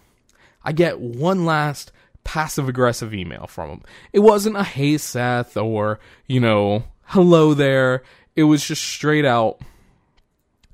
I 0.63 0.73
get 0.73 0.99
one 0.99 1.45
last 1.45 1.91
passive 2.23 2.67
aggressive 2.67 3.13
email 3.13 3.47
from 3.47 3.69
him. 3.69 3.81
It 4.11 4.19
wasn't 4.19 4.57
a 4.57 4.63
hey 4.63 4.97
Seth 4.97 5.55
or, 5.55 5.99
you 6.27 6.39
know, 6.39 6.83
hello 7.07 7.53
there. 7.53 8.03
It 8.35 8.43
was 8.43 8.65
just 8.65 8.83
straight 8.83 9.25
out, 9.25 9.61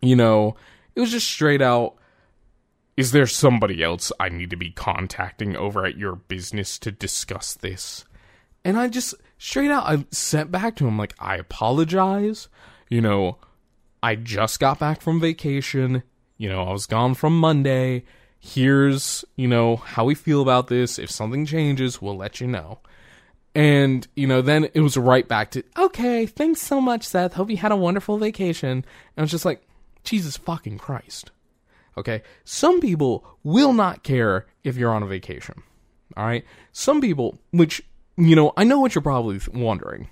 you 0.02 0.16
know, 0.16 0.56
it 0.96 1.00
was 1.00 1.12
just 1.12 1.28
straight 1.28 1.62
out. 1.62 1.96
Is 2.98 3.12
there 3.12 3.28
somebody 3.28 3.82
else 3.84 4.12
I 4.20 4.30
need 4.30 4.50
to 4.50 4.56
be 4.56 4.72
contacting 4.72 5.56
over 5.56 5.86
at 5.86 5.98
your 5.98 6.16
business 6.16 6.78
to 6.80 6.92
discuss 6.92 7.54
this? 7.54 8.06
And 8.66 8.78
I 8.78 8.88
just 8.88 9.16
straight 9.38 9.72
out 9.72 9.88
I 9.88 10.06
sent 10.12 10.52
back 10.52 10.76
to 10.78 10.88
him 10.88 10.98
like 10.98 11.14
I 11.20 11.38
apologize. 11.38 12.50
You 12.90 13.02
know, 13.02 13.38
I 14.02 14.16
just 14.16 14.60
got 14.60 14.80
back 14.80 15.02
from 15.02 15.20
vacation. 15.20 16.04
You 16.38 16.50
know, 16.50 16.64
I 16.64 16.72
was 16.72 16.86
gone 16.86 17.14
from 17.14 17.40
Monday. 17.40 18.06
Here's, 18.40 19.24
you 19.36 19.48
know, 19.48 19.78
how 19.78 20.06
we 20.06 20.16
feel 20.16 20.42
about 20.42 20.68
this. 20.68 21.00
If 21.00 21.10
something 21.10 21.46
changes, 21.46 22.02
we'll 22.02 22.18
let 22.18 22.42
you 22.42 22.48
know. 22.48 22.80
And, 23.56 24.08
you 24.16 24.26
know, 24.26 24.42
then 24.42 24.70
it 24.74 24.80
was 24.82 24.98
right 24.98 25.28
back 25.28 25.52
to, 25.52 25.64
okay, 25.78 26.26
thanks 26.26 26.62
so 26.62 26.82
much, 26.82 27.04
Seth. 27.04 27.34
Hope 27.34 27.52
you 27.52 27.58
had 27.58 27.72
a 27.72 27.76
wonderful 27.76 28.18
vacation. 28.18 28.70
And 28.70 28.86
I 29.18 29.22
was 29.22 29.32
just 29.32 29.46
like, 29.46 29.62
Jesus 30.04 30.38
fucking 30.38 30.80
Christ. 30.80 31.32
Okay. 31.98 32.24
Some 32.44 32.82
people 32.82 33.24
will 33.44 33.74
not 33.74 34.04
care 34.04 34.48
if 34.64 34.76
you're 34.76 34.94
on 34.94 35.04
a 35.04 35.08
vacation. 35.08 35.62
All 36.18 36.26
right. 36.26 36.44
Some 36.72 37.00
people, 37.00 37.38
which, 37.52 37.84
you 38.18 38.36
know, 38.36 38.54
I 38.58 38.64
know 38.64 38.80
what 38.80 38.96
you're 38.96 39.02
probably 39.02 39.40
wondering. 39.54 40.08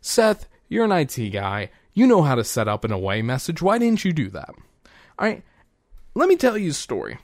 Seth, 0.00 0.48
you're 0.68 0.84
an 0.84 0.92
IT 0.92 1.30
guy. 1.30 1.70
You 1.92 2.06
know 2.06 2.22
how 2.22 2.36
to 2.36 2.44
set 2.44 2.68
up 2.68 2.84
an 2.84 2.92
away 2.92 3.22
message. 3.22 3.62
Why 3.62 3.78
didn't 3.78 4.04
you 4.04 4.12
do 4.12 4.28
that? 4.30 4.50
All 5.18 5.26
right. 5.26 5.42
Let 6.14 6.28
me 6.28 6.36
tell 6.36 6.56
you 6.56 6.70
a 6.70 6.74
story. 6.74 7.18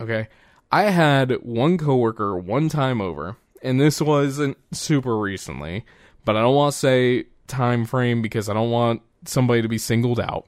Okay. 0.00 0.28
I 0.70 0.84
had 0.84 1.32
one 1.42 1.78
coworker 1.78 2.38
one 2.38 2.68
time 2.68 3.00
over 3.00 3.36
and 3.62 3.80
this 3.80 4.00
wasn't 4.00 4.56
super 4.72 5.18
recently, 5.18 5.84
but 6.24 6.36
I 6.36 6.40
don't 6.40 6.54
want 6.54 6.72
to 6.72 6.78
say 6.78 7.24
time 7.46 7.84
frame 7.84 8.22
because 8.22 8.48
I 8.48 8.54
don't 8.54 8.70
want 8.70 9.02
somebody 9.24 9.62
to 9.62 9.68
be 9.68 9.78
singled 9.78 10.20
out. 10.20 10.46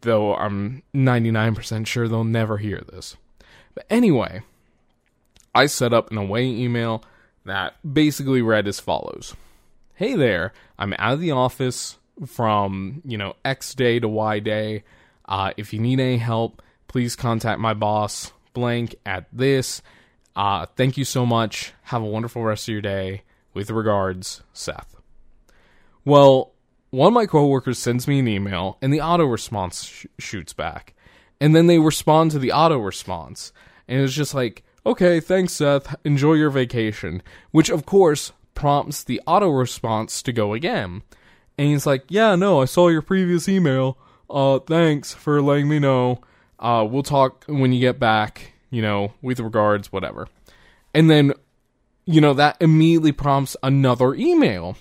Though 0.00 0.34
I'm 0.34 0.82
99% 0.94 1.86
sure 1.86 2.08
they'll 2.08 2.24
never 2.24 2.56
hear 2.56 2.82
this. 2.90 3.16
But 3.74 3.84
anyway, 3.90 4.40
I 5.54 5.66
set 5.66 5.92
up 5.92 6.10
an 6.10 6.16
away 6.16 6.46
email 6.46 7.04
that 7.44 7.74
basically 7.94 8.42
read 8.42 8.66
as 8.66 8.80
follows 8.80 9.34
Hey 9.94 10.14
there, 10.14 10.52
I'm 10.78 10.94
out 10.98 11.14
of 11.14 11.20
the 11.20 11.30
office 11.30 11.98
from, 12.26 13.02
you 13.04 13.18
know, 13.18 13.36
X 13.44 13.74
day 13.74 13.98
to 13.98 14.08
Y 14.08 14.38
day. 14.40 14.84
Uh, 15.26 15.52
if 15.56 15.72
you 15.72 15.80
need 15.80 16.00
any 16.00 16.18
help, 16.18 16.62
please 16.88 17.16
contact 17.16 17.60
my 17.60 17.74
boss, 17.74 18.32
blank, 18.52 18.94
at 19.04 19.26
this 19.32 19.82
uh, 20.36 20.66
thank 20.76 20.98
you 20.98 21.04
so 21.04 21.24
much. 21.24 21.72
Have 21.84 22.02
a 22.02 22.06
wonderful 22.06 22.44
rest 22.44 22.68
of 22.68 22.72
your 22.72 22.82
day. 22.82 23.22
With 23.54 23.70
regards, 23.70 24.42
Seth. 24.52 24.96
Well, 26.04 26.52
one 26.90 27.08
of 27.08 27.14
my 27.14 27.24
coworkers 27.24 27.78
sends 27.78 28.06
me 28.06 28.18
an 28.18 28.28
email, 28.28 28.76
and 28.82 28.92
the 28.92 29.00
auto 29.00 29.24
response 29.24 29.84
sh- 29.84 30.06
shoots 30.18 30.52
back. 30.52 30.94
And 31.40 31.56
then 31.56 31.66
they 31.66 31.78
respond 31.78 32.32
to 32.32 32.38
the 32.38 32.52
auto 32.52 32.78
response. 32.78 33.52
And 33.88 34.02
it's 34.02 34.12
just 34.12 34.34
like, 34.34 34.62
okay, 34.84 35.20
thanks, 35.20 35.54
Seth. 35.54 35.96
Enjoy 36.04 36.34
your 36.34 36.50
vacation. 36.50 37.22
Which, 37.50 37.70
of 37.70 37.86
course, 37.86 38.32
prompts 38.54 39.02
the 39.02 39.22
auto 39.26 39.48
response 39.48 40.22
to 40.22 40.32
go 40.32 40.52
again. 40.52 41.02
And 41.56 41.68
he's 41.68 41.86
like, 41.86 42.04
yeah, 42.08 42.34
no, 42.36 42.60
I 42.60 42.66
saw 42.66 42.88
your 42.88 43.02
previous 43.02 43.48
email. 43.48 43.96
Uh, 44.28 44.58
thanks 44.58 45.14
for 45.14 45.40
letting 45.40 45.68
me 45.68 45.78
know. 45.78 46.20
Uh, 46.58 46.86
we'll 46.88 47.02
talk 47.02 47.44
when 47.46 47.72
you 47.72 47.80
get 47.80 47.98
back 47.98 48.52
you 48.70 48.82
know, 48.82 49.12
with 49.22 49.40
regards, 49.40 49.92
whatever. 49.92 50.28
And 50.94 51.10
then, 51.10 51.32
you 52.04 52.20
know, 52.20 52.34
that 52.34 52.56
immediately 52.60 53.12
prompts 53.12 53.56
another 53.62 54.14
email. 54.14 54.76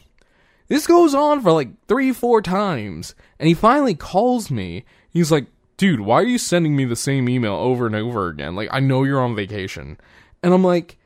This 0.67 0.88
goes 0.88 1.13
on 1.13 1.41
for 1.41 1.52
like 1.52 1.69
three, 1.88 2.12
four 2.12 2.41
times. 2.41 3.15
And 3.39 3.48
he 3.48 3.54
finally 3.54 3.95
calls 3.95 4.50
me. 4.50 4.86
He's 5.10 5.32
like, 5.32 5.48
dude, 5.78 6.02
why 6.02 6.21
are 6.21 6.26
you 6.26 6.38
sending 6.38 6.76
me 6.76 6.86
the 6.86 6.95
same 6.95 7.30
email 7.30 7.54
over 7.54 7.86
and 7.86 7.95
over 7.95 8.28
again? 8.28 8.56
Like, 8.56 8.69
I 8.71 8.80
know 8.80 9.04
you're 9.04 9.21
on 9.21 9.36
vacation. 9.36 9.98
And 10.41 10.54
I'm 10.54 10.63
like, 10.63 10.98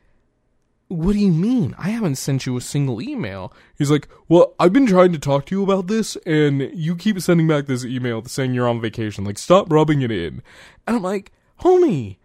what 0.89 1.13
do 1.13 1.19
you 1.19 1.31
mean? 1.31 1.75
I 1.77 1.89
haven't 1.89 2.15
sent 2.15 2.47
you 2.47 2.57
a 2.57 2.61
single 2.61 3.01
email. 3.01 3.53
He's 3.77 3.91
like, 3.91 4.07
well, 4.27 4.55
I've 4.59 4.73
been 4.73 4.87
trying 4.87 5.13
to 5.13 5.19
talk 5.19 5.45
to 5.45 5.55
you 5.55 5.63
about 5.63 5.85
this, 5.85 6.17
and 6.25 6.71
you 6.73 6.95
keep 6.95 7.21
sending 7.21 7.47
back 7.47 7.67
this 7.67 7.85
email 7.85 8.25
saying 8.25 8.55
you're 8.55 8.67
on 8.67 8.81
vacation. 8.81 9.23
Like, 9.23 9.37
stop 9.37 9.71
rubbing 9.71 10.01
it 10.01 10.11
in. 10.11 10.41
And 10.87 10.97
I'm 10.97 11.03
like, 11.03 11.31
homie, 11.61 12.17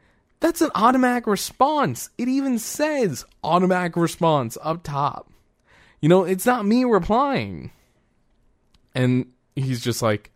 that's 0.44 0.60
an 0.60 0.70
automatic 0.74 1.26
response. 1.26 2.10
It 2.18 2.28
even 2.28 2.58
says 2.58 3.24
automatic 3.42 3.96
response 3.96 4.58
up 4.60 4.82
top. 4.82 5.32
You 6.02 6.10
know, 6.10 6.24
it's 6.24 6.44
not 6.44 6.66
me 6.66 6.84
replying. 6.84 7.70
And 8.94 9.32
he's 9.56 9.80
just 9.80 10.02
like, 10.02 10.32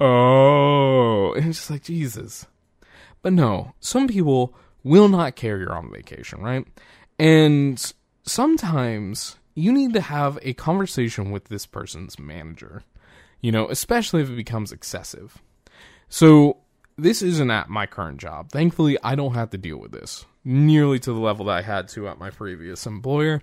oh. 0.00 1.32
And 1.32 1.46
it's 1.46 1.60
just 1.60 1.70
like, 1.70 1.82
Jesus. 1.82 2.44
But 3.22 3.32
no, 3.32 3.72
some 3.80 4.06
people 4.06 4.54
will 4.84 5.08
not 5.08 5.34
care 5.34 5.56
you're 5.56 5.74
on 5.74 5.90
vacation, 5.90 6.42
right? 6.42 6.66
And 7.18 7.94
sometimes 8.24 9.36
you 9.54 9.72
need 9.72 9.94
to 9.94 10.02
have 10.02 10.38
a 10.42 10.52
conversation 10.52 11.30
with 11.30 11.44
this 11.44 11.64
person's 11.64 12.18
manager, 12.18 12.82
you 13.40 13.50
know, 13.50 13.66
especially 13.70 14.20
if 14.20 14.28
it 14.28 14.36
becomes 14.36 14.72
excessive. 14.72 15.38
So 16.10 16.58
this 16.98 17.22
isn't 17.22 17.50
at 17.50 17.70
my 17.70 17.86
current 17.86 18.18
job. 18.18 18.50
Thankfully, 18.50 18.98
I 19.02 19.14
don't 19.14 19.34
have 19.34 19.50
to 19.50 19.58
deal 19.58 19.78
with 19.78 19.92
this 19.92 20.26
nearly 20.44 20.98
to 20.98 21.12
the 21.12 21.18
level 21.18 21.46
that 21.46 21.58
I 21.58 21.62
had 21.62 21.88
to 21.88 22.08
at 22.08 22.18
my 22.18 22.30
previous 22.30 22.86
employer. 22.86 23.40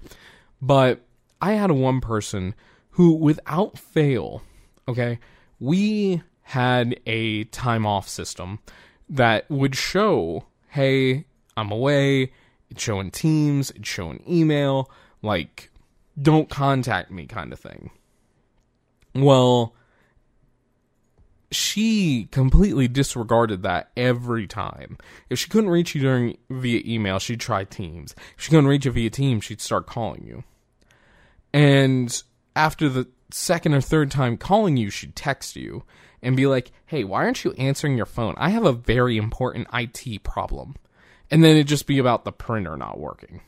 But 0.61 1.01
I 1.41 1.53
had 1.53 1.71
one 1.71 2.01
person 2.01 2.53
who, 2.91 3.13
without 3.13 3.77
fail, 3.77 4.43
okay, 4.87 5.19
we 5.59 6.21
had 6.41 6.99
a 7.05 7.45
time 7.45 7.85
off 7.85 8.07
system 8.09 8.59
that 9.09 9.49
would 9.49 9.75
show, 9.75 10.45
hey, 10.69 11.25
I'm 11.55 11.71
away. 11.71 12.31
It's 12.69 12.83
showing 12.83 13.11
Teams, 13.11 13.71
it's 13.71 13.87
showing 13.87 14.23
email, 14.27 14.89
like, 15.21 15.69
don't 16.19 16.49
contact 16.49 17.11
me 17.11 17.25
kind 17.25 17.53
of 17.53 17.59
thing. 17.59 17.91
Well, 19.13 19.75
she 21.55 22.27
completely 22.31 22.87
disregarded 22.87 23.63
that 23.63 23.91
every 23.95 24.47
time. 24.47 24.97
If 25.29 25.39
she 25.39 25.49
couldn't 25.49 25.69
reach 25.69 25.95
you 25.95 26.01
during 26.01 26.37
via 26.49 26.81
email, 26.85 27.19
she'd 27.19 27.39
try 27.39 27.63
Teams. 27.63 28.13
If 28.37 28.43
she 28.43 28.49
couldn't 28.49 28.67
reach 28.67 28.85
you 28.85 28.91
via 28.91 29.09
Teams, 29.09 29.43
she'd 29.43 29.61
start 29.61 29.87
calling 29.87 30.23
you. 30.25 30.43
And 31.53 32.21
after 32.55 32.89
the 32.89 33.07
second 33.31 33.73
or 33.73 33.81
third 33.81 34.11
time 34.11 34.37
calling 34.37 34.77
you, 34.77 34.89
she'd 34.89 35.15
text 35.15 35.55
you 35.55 35.83
and 36.21 36.35
be 36.35 36.47
like, 36.47 36.71
"Hey, 36.85 37.03
why 37.03 37.23
aren't 37.23 37.43
you 37.43 37.53
answering 37.53 37.97
your 37.97 38.05
phone? 38.05 38.35
I 38.37 38.49
have 38.49 38.65
a 38.65 38.73
very 38.73 39.17
important 39.17 39.67
IT 39.73 40.23
problem." 40.23 40.75
And 41.31 41.43
then 41.43 41.51
it'd 41.51 41.67
just 41.67 41.87
be 41.87 41.97
about 41.97 42.23
the 42.23 42.31
printer 42.31 42.77
not 42.77 42.99
working. 42.99 43.41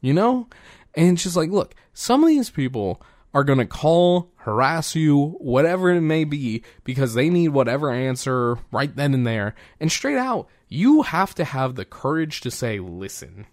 You 0.00 0.12
know? 0.12 0.48
And 0.94 1.18
she's 1.18 1.36
like, 1.36 1.50
"Look, 1.50 1.74
some 1.94 2.22
of 2.22 2.28
these 2.28 2.50
people 2.50 3.00
are 3.34 3.44
going 3.44 3.58
to 3.58 3.66
call, 3.66 4.30
harass 4.36 4.94
you, 4.94 5.36
whatever 5.38 5.90
it 5.90 6.00
may 6.00 6.24
be, 6.24 6.62
because 6.84 7.14
they 7.14 7.30
need 7.30 7.48
whatever 7.48 7.90
answer 7.90 8.58
right 8.70 8.94
then 8.94 9.14
and 9.14 9.26
there. 9.26 9.54
And 9.80 9.90
straight 9.90 10.18
out, 10.18 10.48
you 10.68 11.02
have 11.02 11.34
to 11.36 11.44
have 11.44 11.74
the 11.74 11.84
courage 11.84 12.40
to 12.42 12.50
say, 12.50 12.78
listen, 12.78 13.46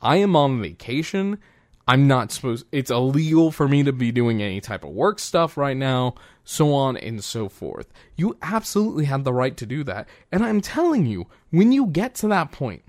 I 0.00 0.16
am 0.16 0.34
on 0.36 0.60
vacation. 0.60 1.38
I'm 1.86 2.06
not 2.06 2.30
supposed, 2.30 2.66
it's 2.70 2.90
illegal 2.90 3.50
for 3.50 3.66
me 3.66 3.82
to 3.82 3.92
be 3.92 4.12
doing 4.12 4.42
any 4.42 4.60
type 4.60 4.84
of 4.84 4.90
work 4.90 5.18
stuff 5.18 5.56
right 5.56 5.76
now, 5.76 6.14
so 6.44 6.72
on 6.72 6.96
and 6.96 7.22
so 7.24 7.48
forth. 7.48 7.92
You 8.16 8.36
absolutely 8.42 9.06
have 9.06 9.24
the 9.24 9.32
right 9.32 9.56
to 9.56 9.66
do 9.66 9.82
that. 9.84 10.08
And 10.30 10.44
I'm 10.44 10.60
telling 10.60 11.06
you, 11.06 11.26
when 11.50 11.72
you 11.72 11.86
get 11.86 12.14
to 12.16 12.28
that 12.28 12.52
point, 12.52 12.84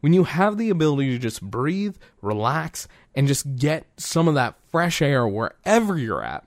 when 0.00 0.12
you 0.12 0.24
have 0.24 0.58
the 0.58 0.70
ability 0.70 1.10
to 1.10 1.18
just 1.18 1.42
breathe, 1.42 1.96
relax, 2.20 2.86
and 3.14 3.26
just 3.26 3.56
get 3.56 3.86
some 3.96 4.28
of 4.28 4.34
that 4.34 4.54
fresh 4.74 5.00
air 5.00 5.24
wherever 5.24 5.96
you're 5.96 6.24
at, 6.24 6.44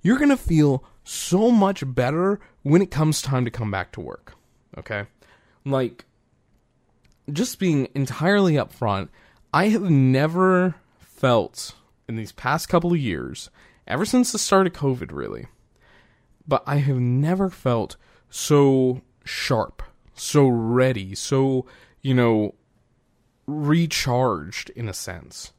you're 0.00 0.16
going 0.16 0.30
to 0.30 0.38
feel 0.38 0.82
so 1.04 1.50
much 1.50 1.84
better 1.86 2.40
when 2.62 2.80
it 2.80 2.90
comes 2.90 3.20
time 3.20 3.44
to 3.44 3.50
come 3.50 3.70
back 3.70 3.92
to 3.92 4.00
work. 4.00 4.32
Okay? 4.78 5.04
Like, 5.66 6.06
just 7.30 7.58
being 7.58 7.88
entirely 7.94 8.54
upfront, 8.54 9.10
I 9.52 9.68
have 9.68 9.82
never 9.82 10.76
felt 10.98 11.74
in 12.08 12.16
these 12.16 12.32
past 12.32 12.70
couple 12.70 12.90
of 12.90 12.98
years, 12.98 13.50
ever 13.86 14.06
since 14.06 14.32
the 14.32 14.38
start 14.38 14.66
of 14.66 14.72
COVID, 14.72 15.12
really, 15.12 15.46
but 16.48 16.62
I 16.66 16.76
have 16.76 16.96
never 16.96 17.50
felt 17.50 17.98
so 18.30 19.02
sharp, 19.26 19.82
so 20.14 20.48
ready, 20.48 21.14
so 21.14 21.66
you 22.00 22.14
know, 22.14 22.54
recharged 23.46 24.70
in 24.70 24.88
a 24.88 24.94
sense. 24.94 25.52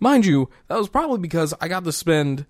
Mind 0.00 0.26
you, 0.26 0.48
that 0.68 0.78
was 0.78 0.88
probably 0.88 1.18
because 1.18 1.54
I 1.60 1.68
got 1.68 1.84
to 1.84 1.92
spend 1.92 2.46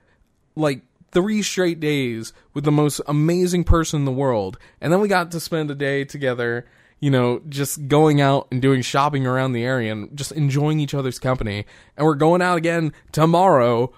like 0.54 0.82
three 1.10 1.42
straight 1.42 1.80
days 1.80 2.32
with 2.52 2.64
the 2.64 2.72
most 2.72 3.00
amazing 3.06 3.64
person 3.64 4.00
in 4.00 4.04
the 4.04 4.12
world. 4.12 4.58
And 4.80 4.92
then 4.92 5.00
we 5.00 5.08
got 5.08 5.30
to 5.30 5.40
spend 5.40 5.70
a 5.70 5.74
day 5.74 6.04
together, 6.04 6.66
you 7.00 7.10
know, 7.10 7.40
just 7.48 7.88
going 7.88 8.20
out 8.20 8.48
and 8.50 8.60
doing 8.60 8.82
shopping 8.82 9.26
around 9.26 9.52
the 9.52 9.64
area 9.64 9.92
and 9.92 10.14
just 10.16 10.32
enjoying 10.32 10.80
each 10.80 10.94
other's 10.94 11.18
company. 11.18 11.64
And 11.96 12.06
we're 12.06 12.14
going 12.14 12.42
out 12.42 12.58
again 12.58 12.92
tomorrow 13.12 13.92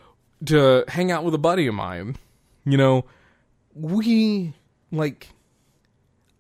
to 0.47 0.85
hang 0.89 1.11
out 1.11 1.25
with 1.25 1.35
a 1.35 1.39
buddy 1.39 1.67
of 1.67 1.75
mine. 1.75 2.17
You 2.65 2.77
know, 2.77 3.05
we, 3.75 4.55
like, 4.93 5.31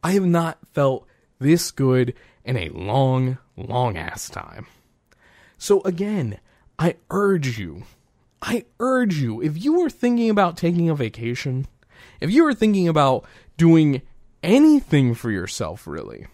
I 0.05 0.13
have 0.13 0.27
not 0.27 0.59
felt 0.73 1.07
this 1.39 1.71
good 1.71 2.15
in 2.45 2.57
a 2.57 2.69
long, 2.71 3.39
long 3.57 3.97
ass 3.97 4.29
time. 4.29 4.67
So 5.59 5.83
again, 5.83 6.39
I 6.81 6.97
urge 7.11 7.59
you, 7.59 7.83
I 8.41 8.65
urge 8.81 9.19
you, 9.19 9.43
if 9.43 9.63
you 9.63 9.81
are 9.83 9.91
thinking 9.91 10.31
about 10.31 10.57
taking 10.57 10.89
a 10.89 10.95
vacation, 10.95 11.67
if 12.21 12.31
you 12.31 12.47
are 12.47 12.55
thinking 12.55 12.89
about 12.89 13.27
doing 13.59 14.01
anything 14.43 15.15
for 15.15 15.31
yourself, 15.31 15.87
really, 15.87 16.27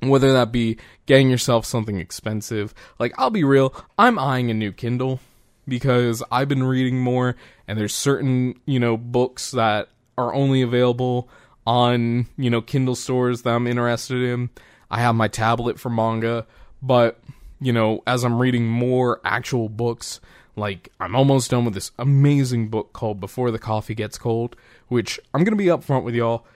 whether 0.00 0.32
that 0.32 0.50
be 0.50 0.78
getting 1.04 1.28
yourself 1.28 1.66
something 1.66 1.98
expensive, 1.98 2.72
like 2.98 3.12
I'll 3.18 3.28
be 3.28 3.44
real, 3.44 3.74
I'm 3.98 4.18
eyeing 4.18 4.50
a 4.50 4.54
new 4.54 4.72
Kindle. 4.72 5.20
because 5.66 6.22
I've 6.30 6.48
been 6.48 6.64
reading 6.64 7.00
more 7.00 7.36
and 7.66 7.78
there's 7.78 7.94
certain, 7.94 8.58
you 8.66 8.78
know, 8.78 8.96
books 8.96 9.50
that 9.52 9.88
are 10.16 10.34
only 10.34 10.62
available 10.62 11.28
on, 11.66 12.26
you 12.36 12.50
know, 12.50 12.60
Kindle 12.60 12.94
stores 12.94 13.42
that 13.42 13.54
I'm 13.54 13.66
interested 13.66 14.22
in. 14.22 14.50
I 14.90 15.00
have 15.00 15.14
my 15.14 15.28
tablet 15.28 15.80
for 15.80 15.90
manga, 15.90 16.46
but, 16.82 17.18
you 17.60 17.72
know, 17.72 18.02
as 18.06 18.24
I'm 18.24 18.38
reading 18.40 18.66
more 18.66 19.20
actual 19.24 19.68
books, 19.68 20.20
like 20.56 20.90
I'm 21.00 21.16
almost 21.16 21.50
done 21.50 21.64
with 21.64 21.74
this 21.74 21.90
amazing 21.98 22.68
book 22.68 22.92
called 22.92 23.20
Before 23.20 23.50
the 23.50 23.58
Coffee 23.58 23.94
Gets 23.94 24.18
Cold, 24.18 24.56
which 24.88 25.18
I'm 25.32 25.44
going 25.44 25.56
to 25.56 25.62
be 25.62 25.66
upfront 25.66 26.04
with 26.04 26.14
y'all. 26.14 26.46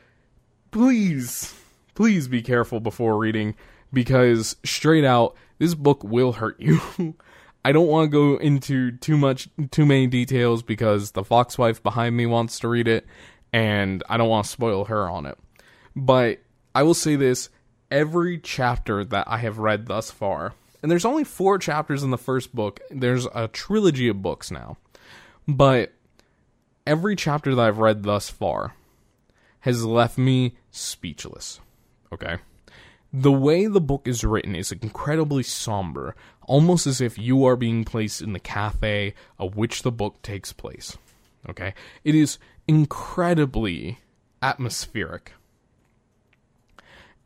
Please, 0.71 1.55
please 1.95 2.29
be 2.29 2.43
careful 2.43 2.81
before 2.81 3.19
reading 3.19 3.55
because 3.93 4.57
straight 4.65 5.05
out, 5.05 5.35
this 5.59 5.75
book 5.75 6.05
will 6.05 6.33
hurt 6.33 6.61
you. 6.61 6.81
I 7.65 7.73
don't 7.73 7.89
want 7.89 8.11
to 8.11 8.13
go 8.13 8.37
into 8.37 8.93
too 8.93 9.17
much, 9.19 9.49
too 9.71 9.85
many 9.85 10.07
details 10.07 10.63
because 10.63 11.11
the 11.11 11.25
fox 11.25 11.59
wife 11.59 11.83
behind 11.83 12.17
me 12.17 12.25
wants 12.27 12.61
to 12.61 12.69
read 12.69 12.87
it, 12.87 13.07
and 13.53 14.03
I 14.09 14.17
don't 14.17 14.29
want 14.29 14.47
to 14.47 14.51
spoil 14.51 14.85
her 14.87 15.09
on 15.09 15.27
it. 15.27 15.37
But 15.97 16.39
I 16.75 16.85
will 16.85 16.95
say 16.95 17.17
this 17.17 17.51
every 17.91 18.39
chapter 18.39 19.05
that 19.05 19.27
I 19.29 19.39
have 19.39 19.59
read 19.59 19.87
thus 19.87 20.11
far, 20.11 20.55
and 20.83 20.91
there's 20.91 21.05
only 21.05 21.25
four 21.25 21.59
chapters 21.59 22.03
in 22.03 22.11
the 22.11 22.19
first 22.19 22.55
book, 22.55 22.81
there's 22.91 23.27
a 23.35 23.49
trilogy 23.49 24.09
of 24.09 24.23
books 24.23 24.51
now. 24.51 24.77
But 25.47 25.93
every 26.87 27.17
chapter 27.17 27.55
that 27.55 27.63
I've 27.63 27.79
read 27.79 28.03
thus 28.03 28.31
far 28.31 28.75
has 29.61 29.85
left 29.85 30.19
me 30.19 30.57
speechless. 30.71 31.61
Okay? 32.13 32.37
The 33.13 33.33
way 33.33 33.67
the 33.67 33.81
book 33.81 34.07
is 34.07 34.23
written 34.23 34.55
is 34.55 34.71
incredibly 34.71 35.43
somber, 35.43 36.15
almost 36.43 36.87
as 36.87 37.01
if 37.01 37.19
you 37.19 37.45
are 37.47 37.57
being 37.57 37.85
placed 37.85 38.21
in 38.21 38.33
the 38.33 38.41
cafe 38.41 39.15
of 39.39 39.57
which 39.57 39.83
the 39.83 39.93
book 39.93 40.23
takes 40.23 40.53
place. 40.53 40.97
Okay? 41.49 41.75
It 42.05 42.15
is 42.15 42.39
incredibly 42.67 43.99
atmospheric. 44.43 45.33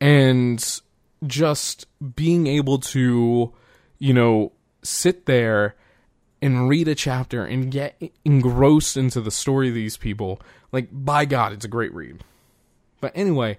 And 0.00 0.80
just 1.26 1.86
being 2.14 2.46
able 2.46 2.78
to, 2.78 3.52
you 3.98 4.14
know, 4.14 4.52
sit 4.82 5.26
there 5.26 5.76
and 6.40 6.68
read 6.68 6.88
a 6.88 6.94
chapter 6.94 7.44
and 7.44 7.70
get 7.70 8.00
engrossed 8.24 8.96
into 8.96 9.20
the 9.20 9.30
story 9.30 9.68
of 9.68 9.74
these 9.74 9.96
people, 9.96 10.40
like, 10.72 10.88
by 10.90 11.24
God, 11.24 11.52
it's 11.52 11.64
a 11.64 11.68
great 11.68 11.94
read. 11.94 12.24
But 13.00 13.12
anyway, 13.14 13.58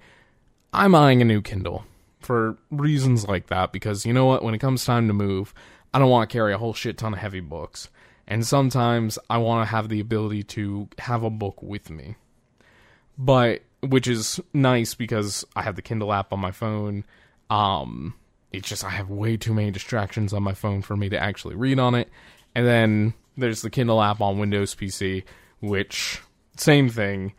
I'm 0.73 0.95
eyeing 0.95 1.21
a 1.21 1.26
new 1.26 1.41
Kindle 1.41 1.86
for 2.19 2.58
reasons 2.71 3.28
like 3.28 3.47
that 3.47 3.71
because 3.71 4.06
you 4.06 4.13
know 4.13 4.26
what? 4.26 4.43
When 4.43 4.54
it 4.54 4.60
comes 4.60 4.86
time 4.86 5.08
to 5.08 5.13
move, 5.13 5.54
I 5.93 5.99
don't 5.99 6.10
want 6.10 6.30
to 6.30 6.34
carry 6.34 6.54
a 6.54 6.58
whole 6.58 6.73
shit 6.73 6.97
ton 6.97 7.13
of 7.13 7.19
heavy 7.19 7.41
books. 7.41 7.89
And 8.28 8.45
sometimes 8.45 9.19
I 9.30 9.38
want 9.38 9.67
to 9.67 9.71
have 9.71 9.89
the 9.89 9.99
ability 9.99 10.43
to 10.43 10.88
have 10.97 11.23
a 11.23 11.30
book 11.30 11.62
with 11.62 11.89
me. 11.89 12.15
But 13.17 13.62
which 13.82 14.08
is 14.08 14.39
nice 14.54 14.95
because 14.95 15.45
I 15.56 15.62
have 15.62 15.76
the 15.76 15.82
Kindle 15.82 16.13
app 16.13 16.32
on 16.32 16.39
my 16.39 16.52
phone. 16.52 17.04
Um 17.49 18.15
it's 18.51 18.69
just 18.69 18.84
I 18.84 18.89
have 18.89 19.10
way 19.10 19.36
too 19.36 19.53
many 19.53 19.71
distractions 19.71 20.32
on 20.32 20.43
my 20.43 20.53
phone 20.53 20.84
for 20.84 20.95
me 20.95 21.10
to 21.10 21.17
actually 21.17 21.56
read 21.56 21.79
on 21.79 21.95
it. 21.95 22.10
And 22.56 22.65
then 22.67 23.13
there's 23.36 23.63
the 23.63 23.71
Kindle 23.71 24.01
app 24.01 24.21
on 24.21 24.38
Windows 24.38 24.75
PC, 24.75 25.23
which 25.60 26.21
same 26.56 26.88
thing. 26.88 27.34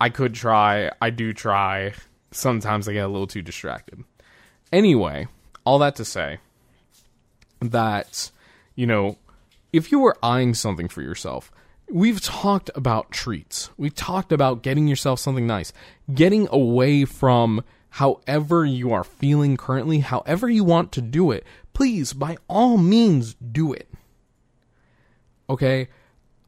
I 0.00 0.10
could 0.10 0.34
try, 0.34 0.90
I 1.02 1.10
do 1.10 1.32
try. 1.32 1.94
Sometimes 2.30 2.88
I 2.88 2.92
get 2.92 3.04
a 3.04 3.08
little 3.08 3.26
too 3.26 3.42
distracted. 3.42 4.04
Anyway, 4.72 5.26
all 5.64 5.78
that 5.80 5.96
to 5.96 6.04
say 6.04 6.38
that, 7.60 8.30
you 8.76 8.86
know, 8.86 9.18
if 9.72 9.90
you 9.90 9.98
were 9.98 10.16
eyeing 10.22 10.54
something 10.54 10.88
for 10.88 11.02
yourself, 11.02 11.50
we've 11.90 12.20
talked 12.20 12.70
about 12.74 13.10
treats. 13.10 13.70
We've 13.76 13.94
talked 13.94 14.32
about 14.32 14.62
getting 14.62 14.86
yourself 14.86 15.18
something 15.18 15.46
nice, 15.46 15.72
getting 16.12 16.48
away 16.50 17.04
from 17.04 17.64
however 17.94 18.64
you 18.64 18.92
are 18.92 19.04
feeling 19.04 19.56
currently, 19.56 20.00
however 20.00 20.48
you 20.48 20.64
want 20.64 20.92
to 20.92 21.02
do 21.02 21.30
it. 21.30 21.44
Please, 21.72 22.12
by 22.12 22.36
all 22.48 22.76
means, 22.76 23.34
do 23.34 23.72
it. 23.72 23.88
Okay? 25.48 25.88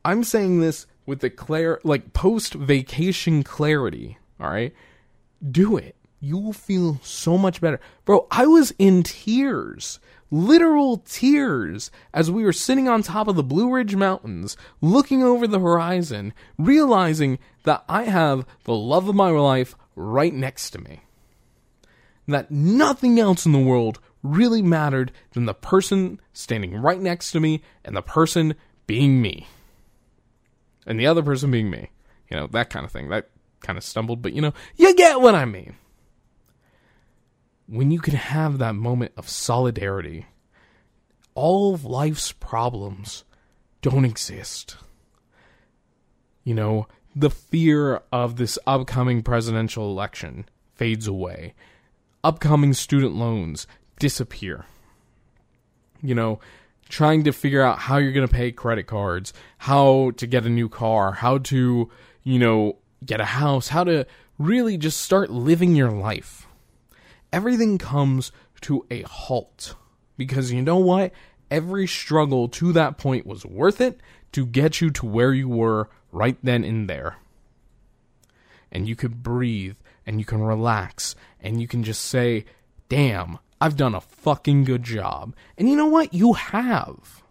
I'm 0.05 0.25
saying 0.25 0.61
this 0.61 0.87
with 1.05 1.21
the 1.21 1.31
clear, 1.31 1.81
like 1.85 2.13
post 2.13 2.55
vacation 2.55 3.43
clarity. 3.43 4.19
All 4.41 4.51
right? 4.51 4.73
Do 5.51 5.77
it 5.77 5.97
you 6.21 6.39
will 6.39 6.53
feel 6.53 6.99
so 7.03 7.39
much 7.39 7.61
better. 7.61 7.81
Bro, 8.05 8.27
I 8.31 8.47
was 8.47 8.73
in 8.79 9.03
tears, 9.03 10.01
literal 10.31 10.99
tears, 10.99 11.91
as 12.13 12.31
we 12.31 12.43
were 12.43 12.53
sitting 12.53 12.89
on 12.89 13.03
top 13.03 13.29
of 13.29 13.37
the 13.37 13.43
Blue 13.43 13.73
Ridge 13.73 13.95
Mountains, 13.95 14.57
looking 14.81 15.23
over 15.23 15.47
the 15.47 15.61
horizon, 15.61 16.33
realizing 16.59 17.39
that 17.65 17.85
I 17.89 18.05
have 18.05 18.47
the 18.65 18.75
love 18.75 19.09
of 19.09 19.15
my 19.15 19.31
life 19.31 19.77
right 19.95 20.35
next 20.35 20.71
to 20.71 20.81
me. 20.81 21.03
That 22.29 22.51
nothing 22.51 23.21
else 23.21 23.47
in 23.47 23.53
the 23.53 23.59
world 23.59 24.01
really 24.23 24.63
mattered 24.63 25.13
than 25.33 25.47
the 25.47 25.55
person 25.55 26.21
standing 26.33 26.75
right 26.77 27.01
next 27.01 27.31
to 27.33 27.41
me 27.41 27.63
and 27.85 27.97
the 27.97 28.03
person 28.03 28.55
being 28.87 29.23
me. 29.23 29.47
And 30.87 30.99
the 30.99 31.07
other 31.07 31.23
person 31.23 31.51
being 31.51 31.71
me. 31.71 31.91
You 32.31 32.37
know, 32.37 32.47
that 32.49 32.71
kind 32.71 32.85
of 32.85 32.91
thing. 32.91 33.09
That 33.11 33.29
kind 33.61 33.79
of 33.79 33.85
stumbled, 33.85 34.23
but 34.23 34.33
you 34.33 34.43
know, 34.43 34.53
you 34.77 34.95
get 34.95 35.21
what 35.21 35.35
I 35.35 35.45
mean 35.45 35.77
when 37.67 37.91
you 37.91 38.01
can 38.01 38.15
have 38.15 38.59
that 38.59 38.75
moment 38.75 39.13
of 39.17 39.29
solidarity, 39.29 40.27
all 41.35 41.75
of 41.75 41.85
life's 41.85 42.33
problems 42.33 43.25
don't 43.83 44.05
exist. 44.05 44.77
You 46.45 46.55
know, 46.55 46.87
the 47.15 47.31
fear 47.31 48.03
of 48.13 48.37
this 48.37 48.59
upcoming 48.67 49.23
presidential 49.23 49.91
election 49.91 50.47
fades 50.75 51.07
away. 51.07 51.55
Upcoming 52.27 52.73
student 52.73 53.15
loans 53.15 53.67
disappear. 53.99 54.67
You 56.03 56.15
know, 56.15 56.41
trying 56.89 57.25
to 57.25 57.33
figure 57.33 57.63
out 57.63 57.79
how 57.79 57.99
you're 57.99 58.13
going 58.13 58.27
to 58.27 58.35
pay 58.35 58.51
credit 58.51 58.87
cards, 58.87 59.33
how 59.59 60.11
to 60.17 60.27
get 60.27 60.45
a 60.45 60.51
new 60.51 60.69
car, 60.69 61.13
how 61.13 61.39
to, 61.39 61.91
you 62.23 62.39
know, 62.39 62.79
get 63.05 63.21
a 63.21 63.25
house, 63.25 63.69
how 63.69 63.85
to 63.85 64.07
really 64.39 64.77
just 64.77 65.01
start 65.01 65.31
living 65.31 65.77
your 65.77 65.91
life 65.91 66.47
everything 67.33 67.77
comes 67.77 68.33
to 68.63 68.87
a 68.91 69.03
halt. 69.03 69.75
Because 70.17 70.53
you 70.53 70.63
know 70.63 70.79
what? 70.79 71.13
Every 71.51 71.87
struggle 71.87 72.49
to 72.49 72.73
that 72.73 72.97
point 72.97 73.27
was 73.27 73.45
worth 73.45 73.81
it 73.81 74.01
to 74.33 74.47
get 74.47 74.81
you 74.81 74.91
to 74.93 75.07
where 75.07 75.33
you 75.33 75.49
were 75.49 75.89
right 76.13 76.39
then 76.43 76.65
and 76.65 76.89
there. 76.89 77.17
And 78.73 78.89
you 78.89 78.97
could 78.97 79.23
breathe 79.23 79.77
and 80.07 80.19
you 80.19 80.25
can 80.25 80.41
relax 80.41 81.15
and 81.41 81.61
you 81.61 81.67
can 81.67 81.83
just 81.83 82.03
say, 82.03 82.45
damn, 82.89 83.39
I've 83.61 83.77
done 83.77 83.95
a 83.95 84.01
fucking 84.01 84.65
good 84.65 84.83
job. 84.83 85.35
And 85.59 85.69
you 85.69 85.77
know 85.77 85.87
what? 85.87 86.15
You 86.15 86.35
have. 86.35 87.23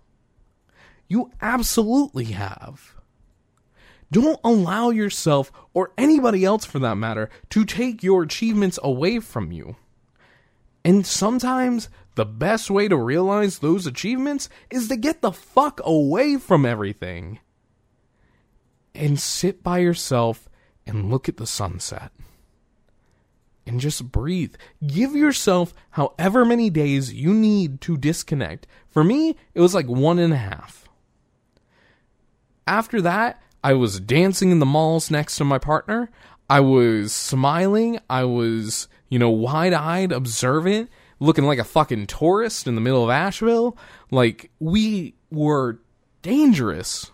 You 1.07 1.31
absolutely 1.41 2.25
have. 2.25 2.95
Don't 4.11 4.39
allow 4.43 4.91
yourself, 4.91 5.51
or 5.73 5.91
anybody 5.97 6.45
else 6.45 6.63
for 6.65 6.79
that 6.79 6.95
matter, 6.95 7.29
to 7.49 7.65
take 7.65 8.03
your 8.03 8.23
achievements 8.23 8.79
away 8.83 9.19
from 9.19 9.51
you. 9.51 9.75
And 10.83 11.05
sometimes 11.05 11.89
the 12.15 12.25
best 12.25 12.69
way 12.69 12.87
to 12.87 12.95
realize 12.95 13.59
those 13.59 13.87
achievements 13.87 14.47
is 14.69 14.87
to 14.87 14.95
get 14.95 15.21
the 15.21 15.31
fuck 15.31 15.81
away 15.83 16.37
from 16.37 16.65
everything 16.65 17.39
and 18.93 19.19
sit 19.19 19.63
by 19.63 19.79
yourself 19.79 20.47
and 20.85 21.09
look 21.09 21.27
at 21.27 21.37
the 21.37 21.47
sunset. 21.47 22.11
And 23.67 23.79
just 23.79 24.11
breathe. 24.11 24.55
Give 24.85 25.15
yourself 25.15 25.73
however 25.91 26.45
many 26.45 26.69
days 26.69 27.13
you 27.13 27.33
need 27.33 27.81
to 27.81 27.97
disconnect. 27.97 28.67
For 28.87 29.03
me, 29.03 29.35
it 29.53 29.61
was 29.61 29.73
like 29.73 29.87
one 29.87 30.19
and 30.19 30.33
a 30.33 30.37
half. 30.37 30.87
After 32.67 33.01
that, 33.01 33.41
I 33.63 33.73
was 33.73 33.99
dancing 33.99 34.51
in 34.51 34.59
the 34.59 34.65
malls 34.65 35.09
next 35.09 35.37
to 35.37 35.43
my 35.43 35.57
partner. 35.57 36.11
I 36.47 36.59
was 36.59 37.11
smiling. 37.11 37.99
I 38.07 38.25
was 38.25 38.87
you 39.09 39.19
know, 39.19 39.29
wide 39.29 39.73
eyed, 39.73 40.11
observant, 40.11 40.89
looking 41.19 41.45
like 41.45 41.59
a 41.59 41.63
fucking 41.63 42.07
tourist 42.07 42.67
in 42.67 42.75
the 42.75 42.81
middle 42.81 43.03
of 43.03 43.09
Asheville. 43.09 43.77
Like, 44.11 44.51
we 44.59 45.15
were 45.31 45.79
dangerous. 46.21 47.11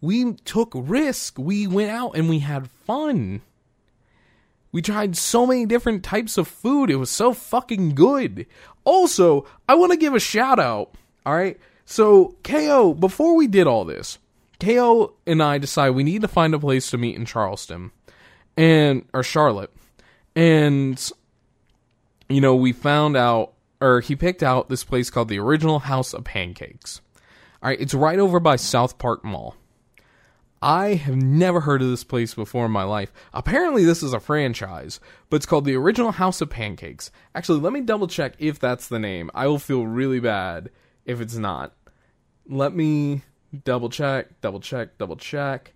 We 0.00 0.32
took 0.32 0.72
risk. 0.74 1.38
We 1.38 1.66
went 1.66 1.90
out 1.90 2.16
and 2.16 2.28
we 2.28 2.38
had 2.38 2.70
fun. 2.70 3.42
We 4.70 4.82
tried 4.82 5.16
so 5.16 5.46
many 5.46 5.66
different 5.66 6.04
types 6.04 6.36
of 6.36 6.46
food. 6.46 6.90
It 6.90 6.96
was 6.96 7.10
so 7.10 7.32
fucking 7.32 7.94
good. 7.94 8.46
Also, 8.84 9.46
I 9.68 9.74
want 9.74 9.92
to 9.92 9.98
give 9.98 10.14
a 10.14 10.20
shout 10.20 10.58
out. 10.58 10.94
All 11.24 11.34
right. 11.34 11.58
So, 11.84 12.36
KO, 12.44 12.92
before 12.94 13.34
we 13.34 13.46
did 13.46 13.66
all 13.66 13.84
this, 13.84 14.18
KO 14.60 15.14
and 15.26 15.42
I 15.42 15.58
decided 15.58 15.94
we 15.94 16.04
need 16.04 16.22
to 16.22 16.28
find 16.28 16.54
a 16.54 16.58
place 16.58 16.90
to 16.90 16.98
meet 16.98 17.16
in 17.16 17.24
Charleston 17.24 17.92
and 18.56 19.04
or 19.14 19.22
Charlotte. 19.22 19.72
And, 20.36 21.10
you 22.28 22.40
know, 22.40 22.54
we 22.54 22.72
found 22.72 23.16
out, 23.16 23.54
or 23.80 24.00
he 24.00 24.16
picked 24.16 24.42
out 24.42 24.68
this 24.68 24.84
place 24.84 25.10
called 25.10 25.28
the 25.28 25.38
Original 25.38 25.78
House 25.78 26.12
of 26.12 26.24
Pancakes. 26.24 27.00
All 27.62 27.70
right, 27.70 27.80
it's 27.80 27.94
right 27.94 28.18
over 28.18 28.38
by 28.38 28.56
South 28.56 28.98
Park 28.98 29.24
Mall. 29.24 29.56
I 30.60 30.94
have 30.94 31.14
never 31.14 31.60
heard 31.60 31.82
of 31.82 31.88
this 31.88 32.02
place 32.02 32.34
before 32.34 32.66
in 32.66 32.72
my 32.72 32.82
life. 32.82 33.12
Apparently, 33.32 33.84
this 33.84 34.02
is 34.02 34.12
a 34.12 34.18
franchise, 34.18 34.98
but 35.30 35.36
it's 35.36 35.46
called 35.46 35.64
the 35.64 35.76
Original 35.76 36.12
House 36.12 36.40
of 36.40 36.50
Pancakes. 36.50 37.12
Actually, 37.34 37.60
let 37.60 37.72
me 37.72 37.80
double 37.80 38.08
check 38.08 38.34
if 38.38 38.58
that's 38.58 38.88
the 38.88 38.98
name. 38.98 39.30
I 39.34 39.46
will 39.46 39.60
feel 39.60 39.86
really 39.86 40.18
bad 40.18 40.70
if 41.04 41.20
it's 41.20 41.36
not. 41.36 41.74
Let 42.48 42.74
me 42.74 43.22
double 43.64 43.88
check, 43.88 44.40
double 44.40 44.58
check, 44.58 44.98
double 44.98 45.16
check. 45.16 45.74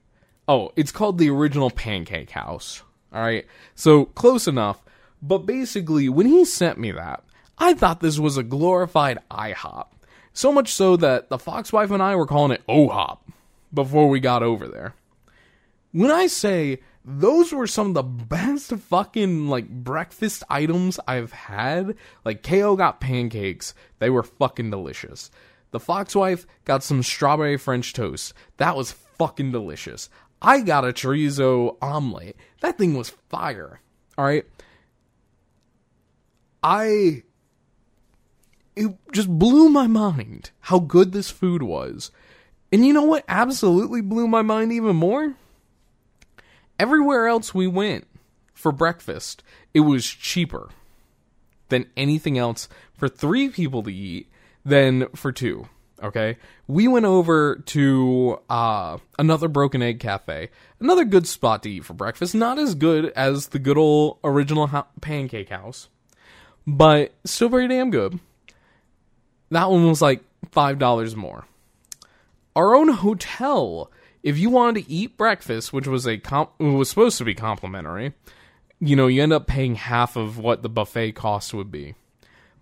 Oh, 0.49 0.73
it's 0.75 0.90
called 0.90 1.18
the 1.18 1.31
Original 1.31 1.71
Pancake 1.71 2.31
House. 2.31 2.83
All 3.12 3.23
right, 3.23 3.47
so 3.77 4.07
close 4.07 4.49
enough. 4.49 4.83
But 5.23 5.47
basically, 5.47 6.09
when 6.09 6.27
he 6.27 6.45
sent 6.45 6.79
me 6.79 6.90
that, 6.90 7.23
I 7.57 7.75
thought 7.75 8.01
this 8.01 8.18
was 8.18 8.37
a 8.37 8.42
glorified 8.42 9.18
IHOP. 9.31 9.87
So 10.33 10.51
much 10.51 10.73
so 10.73 10.97
that 10.97 11.29
the 11.29 11.38
Fox 11.38 11.73
wife 11.73 11.92
and 11.92 12.03
I 12.03 12.16
were 12.16 12.27
calling 12.27 12.51
it 12.51 12.66
OHOP 12.66 13.18
before 13.73 14.09
we 14.09 14.21
got 14.21 14.43
over 14.43 14.69
there. 14.69 14.95
When 15.93 16.11
I 16.11 16.27
say 16.27 16.81
those 17.05 17.53
were 17.53 17.67
some 17.67 17.89
of 17.89 17.95
the 17.95 18.03
best 18.03 18.73
fucking 18.73 19.49
like 19.49 19.69
breakfast 19.69 20.45
items 20.49 21.01
I've 21.07 21.33
had, 21.33 21.97
like 22.25 22.43
KO 22.43 22.77
got 22.77 23.01
pancakes, 23.01 23.75
they 23.99 24.11
were 24.11 24.23
fucking 24.23 24.71
delicious. 24.71 25.31
The 25.73 25.81
Fox 25.81 26.15
wife 26.15 26.47
got 26.65 26.83
some 26.83 27.03
strawberry 27.03 27.57
French 27.57 27.93
toast. 27.93 28.35
That 28.59 28.77
was 28.77 28.93
fucking 28.93 29.53
delicious. 29.53 30.09
I 30.41 30.61
got 30.61 30.85
a 30.85 30.89
chorizo 30.89 31.77
omelet. 31.81 32.37
That 32.61 32.79
thing 32.79 32.95
was 32.95 33.11
fire. 33.29 33.81
All 34.19 34.25
right. 34.25 34.45
I 36.63 37.23
it 38.75 38.97
just 39.13 39.29
blew 39.29 39.69
my 39.69 39.87
mind 39.87 40.51
how 40.61 40.79
good 40.79 41.13
this 41.13 41.31
food 41.31 41.63
was. 41.63 42.11
And 42.73 42.87
you 42.87 42.95
know 42.95 43.03
what 43.03 43.25
absolutely 43.29 44.01
blew 44.01 44.27
my 44.27 44.41
mind 44.41 44.73
even 44.73 44.97
more? 44.97 45.35
Everywhere 46.79 47.29
else 47.29 47.55
we 47.55 47.67
went 47.67 48.07
for 48.55 48.73
breakfast, 48.73 49.43
it 49.75 49.81
was 49.81 50.07
cheaper 50.07 50.71
than 51.69 51.87
anything 51.97 52.39
else 52.39 52.69
for 52.95 53.09
three 53.09 53.51
people 53.51 53.83
to 53.83 53.93
eat 53.93 54.31
than 54.65 55.07
for 55.15 55.31
two. 55.33 55.69
Okay, 56.03 56.39
we 56.67 56.89
went 56.89 57.05
over 57.05 57.63
to 57.67 58.41
uh, 58.51 58.99
another 59.21 59.47
Broken 59.47 59.83
Egg 59.83 60.01
Cafe, 60.01 60.49
another 60.81 61.05
good 61.05 61.29
spot 61.29 61.63
to 61.63 61.71
eat 61.71 61.85
for 61.85 61.95
breakfast. 61.95 62.35
Not 62.35 62.59
as 62.59 62.75
good 62.75 63.13
as 63.15 63.49
the 63.49 63.61
good 63.61 63.79
old 63.79 64.19
original 64.25 64.67
ha- 64.67 64.89
Pancake 65.01 65.51
House, 65.51 65.89
but 66.67 67.15
still 67.25 67.51
very 67.51 67.69
damn 67.69 67.93
good. 67.93 68.19
That 69.51 69.71
one 69.71 69.87
was 69.87 70.03
like 70.03 70.25
five 70.51 70.81
dollars 70.81 71.15
more 71.15 71.45
our 72.55 72.75
own 72.75 72.88
hotel. 72.88 73.91
If 74.23 74.38
you 74.38 74.51
wanted 74.51 74.85
to 74.85 74.91
eat 74.91 75.17
breakfast, 75.17 75.73
which 75.73 75.87
was 75.87 76.07
a 76.07 76.19
comp- 76.19 76.59
was 76.61 76.88
supposed 76.88 77.19
to 77.19 77.25
be 77.25 77.35
complimentary, 77.35 78.15
you 78.81 78.97
know, 78.97 79.07
you 79.07 79.23
end 79.23 79.33
up 79.33 79.47
paying 79.47 79.75
half 79.75 80.17
of 80.17 80.38
what 80.38 80.62
the 80.62 80.69
buffet 80.69 81.12
cost 81.12 81.55
would 81.55 81.71
be. 81.71 81.95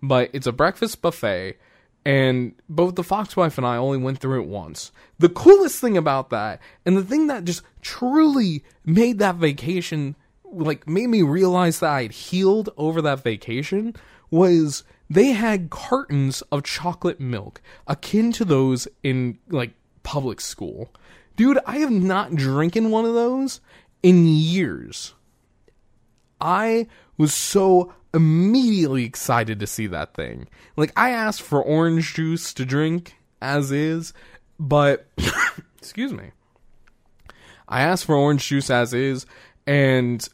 But 0.01 0.31
it's 0.33 0.47
a 0.47 0.51
breakfast 0.51 1.01
buffet, 1.01 1.57
and 2.03 2.53
both 2.67 2.95
the 2.95 3.03
Fox 3.03 3.35
wife 3.35 3.57
and 3.57 3.67
I 3.67 3.77
only 3.77 3.99
went 3.99 4.19
through 4.19 4.41
it 4.41 4.47
once. 4.47 4.91
The 5.19 5.29
coolest 5.29 5.79
thing 5.79 5.97
about 5.97 6.31
that, 6.31 6.59
and 6.85 6.97
the 6.97 7.03
thing 7.03 7.27
that 7.27 7.45
just 7.45 7.61
truly 7.81 8.63
made 8.85 9.19
that 9.19 9.35
vacation 9.35 10.15
like 10.51 10.87
made 10.87 11.07
me 11.07 11.21
realize 11.21 11.79
that 11.79 11.89
I 11.89 12.01
had 12.03 12.11
healed 12.11 12.69
over 12.77 13.01
that 13.01 13.23
vacation 13.23 13.95
was 14.29 14.83
they 15.09 15.31
had 15.31 15.69
cartons 15.69 16.41
of 16.51 16.63
chocolate 16.63 17.19
milk 17.19 17.61
akin 17.87 18.31
to 18.33 18.45
those 18.45 18.87
in 19.03 19.37
like 19.49 19.73
public 20.03 20.41
school. 20.41 20.89
Dude, 21.35 21.59
I 21.65 21.77
have 21.77 21.91
not 21.91 22.35
drinking 22.35 22.91
one 22.91 23.05
of 23.05 23.13
those 23.13 23.61
in 24.03 24.25
years. 24.25 25.13
I 26.39 26.87
was 27.17 27.33
so 27.33 27.93
immediately 28.13 29.05
excited 29.05 29.59
to 29.59 29.67
see 29.67 29.87
that 29.87 30.13
thing. 30.13 30.47
Like 30.75 30.91
I 30.97 31.11
asked 31.11 31.41
for 31.41 31.63
orange 31.63 32.13
juice 32.13 32.53
to 32.55 32.65
drink 32.65 33.15
as 33.41 33.71
is, 33.71 34.13
but 34.59 35.07
excuse 35.77 36.13
me. 36.13 36.31
I 37.67 37.81
asked 37.81 38.05
for 38.05 38.15
orange 38.15 38.47
juice 38.47 38.69
as 38.69 38.93
is 38.93 39.25
and 39.65 40.27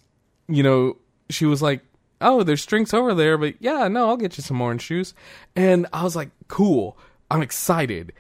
you 0.48 0.64
know, 0.64 0.98
she 1.30 1.46
was 1.46 1.62
like, 1.62 1.82
"Oh, 2.22 2.44
there's 2.44 2.66
drinks 2.66 2.94
over 2.94 3.14
there, 3.14 3.38
but 3.38 3.56
yeah, 3.60 3.88
no, 3.88 4.08
I'll 4.08 4.18
get 4.18 4.38
you 4.38 4.44
some 4.44 4.62
orange 4.62 4.88
juice." 4.88 5.14
And 5.56 5.88
I 5.92 6.04
was 6.04 6.16
like, 6.16 6.30
"Cool. 6.48 6.98
I'm 7.30 7.42
excited." 7.42 8.14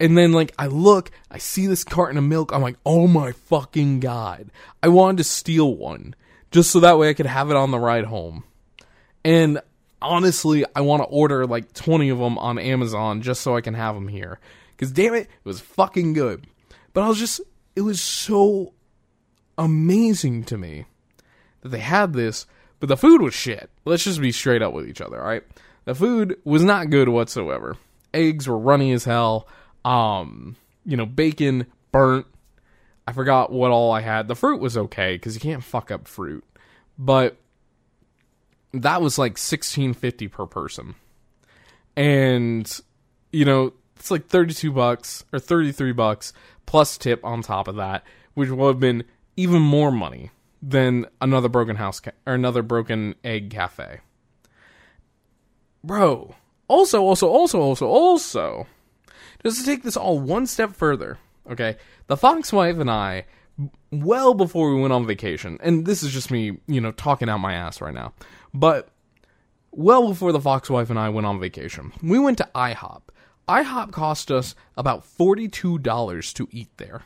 And 0.00 0.18
then 0.18 0.32
like 0.32 0.52
I 0.58 0.66
look, 0.66 1.10
I 1.30 1.38
see 1.38 1.66
this 1.66 1.84
carton 1.84 2.18
of 2.18 2.24
milk. 2.24 2.52
I'm 2.52 2.62
like, 2.62 2.76
"Oh 2.84 3.06
my 3.06 3.32
fucking 3.32 4.00
god." 4.00 4.50
I 4.82 4.88
wanted 4.88 5.18
to 5.18 5.24
steal 5.24 5.74
one 5.74 6.14
just 6.50 6.70
so 6.70 6.80
that 6.80 6.98
way 6.98 7.08
I 7.08 7.14
could 7.14 7.26
have 7.26 7.50
it 7.50 7.56
on 7.56 7.70
the 7.70 7.78
ride 7.78 8.04
home. 8.04 8.44
And 9.24 9.60
honestly, 10.02 10.64
I 10.74 10.82
want 10.82 11.02
to 11.02 11.08
order 11.08 11.46
like 11.46 11.72
20 11.72 12.08
of 12.10 12.18
them 12.18 12.38
on 12.38 12.58
Amazon 12.58 13.22
just 13.22 13.40
so 13.40 13.56
I 13.56 13.60
can 13.60 13.74
have 13.74 13.94
them 13.94 14.08
here. 14.08 14.40
Cuz 14.76 14.90
damn 14.90 15.14
it, 15.14 15.28
it 15.28 15.44
was 15.44 15.60
fucking 15.60 16.12
good. 16.12 16.46
But 16.92 17.02
I 17.02 17.08
was 17.08 17.18
just 17.18 17.40
it 17.76 17.82
was 17.82 18.00
so 18.00 18.72
amazing 19.56 20.44
to 20.44 20.58
me 20.58 20.86
that 21.62 21.70
they 21.70 21.80
had 21.80 22.12
this, 22.12 22.46
but 22.80 22.88
the 22.88 22.96
food 22.96 23.22
was 23.22 23.34
shit. 23.34 23.70
Let's 23.84 24.04
just 24.04 24.20
be 24.20 24.32
straight 24.32 24.62
up 24.62 24.72
with 24.72 24.88
each 24.88 25.00
other, 25.00 25.20
all 25.20 25.26
right? 25.26 25.42
The 25.84 25.94
food 25.94 26.38
was 26.44 26.62
not 26.62 26.90
good 26.90 27.08
whatsoever. 27.08 27.76
Eggs 28.12 28.48
were 28.48 28.58
runny 28.58 28.92
as 28.92 29.04
hell. 29.04 29.48
Um, 29.84 30.56
you 30.84 30.96
know, 30.96 31.06
bacon 31.06 31.66
burnt. 31.92 32.26
I 33.06 33.12
forgot 33.12 33.52
what 33.52 33.70
all 33.70 33.92
I 33.92 34.00
had. 34.00 34.28
The 34.28 34.34
fruit 34.34 34.60
was 34.60 34.76
okay 34.76 35.14
because 35.16 35.34
you 35.34 35.40
can't 35.40 35.62
fuck 35.62 35.90
up 35.90 36.08
fruit, 36.08 36.44
but 36.98 37.36
that 38.72 39.02
was 39.02 39.18
like 39.18 39.36
sixteen 39.36 39.92
fifty 39.92 40.26
per 40.26 40.46
person, 40.46 40.94
and 41.96 42.80
you 43.30 43.44
know 43.44 43.72
it's 43.96 44.10
like 44.10 44.26
thirty 44.26 44.54
two 44.54 44.72
bucks 44.72 45.24
or 45.32 45.38
thirty 45.38 45.70
three 45.70 45.92
bucks 45.92 46.32
plus 46.66 46.96
tip 46.96 47.24
on 47.24 47.42
top 47.42 47.68
of 47.68 47.76
that, 47.76 48.04
which 48.32 48.48
would 48.48 48.66
have 48.66 48.80
been 48.80 49.04
even 49.36 49.60
more 49.60 49.92
money 49.92 50.30
than 50.62 51.06
another 51.20 51.48
broken 51.48 51.76
house 51.76 52.00
ca- 52.00 52.12
or 52.26 52.34
another 52.34 52.62
broken 52.62 53.14
egg 53.22 53.50
cafe. 53.50 54.00
Bro, 55.82 56.34
also, 56.68 57.02
also, 57.02 57.28
also, 57.28 57.60
also, 57.60 57.86
also, 57.86 58.66
just 59.44 59.60
to 59.60 59.66
take 59.66 59.82
this 59.82 59.96
all 59.96 60.18
one 60.18 60.46
step 60.46 60.72
further, 60.74 61.18
okay? 61.50 61.76
The 62.06 62.16
Fox 62.16 62.52
wife 62.52 62.78
and 62.78 62.90
I, 62.90 63.26
well 63.90 64.34
before 64.34 64.74
we 64.74 64.80
went 64.80 64.92
on 64.92 65.06
vacation, 65.06 65.58
and 65.62 65.86
this 65.86 66.02
is 66.02 66.12
just 66.12 66.30
me, 66.30 66.58
you 66.66 66.80
know, 66.80 66.92
talking 66.92 67.28
out 67.28 67.38
my 67.38 67.54
ass 67.54 67.80
right 67.80 67.94
now, 67.94 68.14
but 68.52 68.88
well 69.70 70.08
before 70.08 70.32
the 70.32 70.40
Fox 70.40 70.70
wife 70.70 70.90
and 70.90 70.98
I 70.98 71.10
went 71.10 71.26
on 71.26 71.40
vacation, 71.40 71.92
we 72.02 72.18
went 72.18 72.38
to 72.38 72.48
IHOP. 72.54 73.02
IHOP 73.48 73.92
cost 73.92 74.30
us 74.30 74.54
about 74.76 75.04
$42 75.04 76.32
to 76.34 76.48
eat 76.50 76.70
there. 76.78 77.02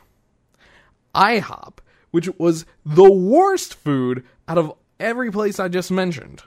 IHOP, 1.13 1.79
which 2.11 2.29
was 2.37 2.65
the 2.85 3.11
worst 3.11 3.73
food 3.73 4.23
out 4.47 4.57
of 4.57 4.73
every 4.99 5.31
place 5.31 5.59
I 5.59 5.67
just 5.67 5.91
mentioned. 5.91 6.43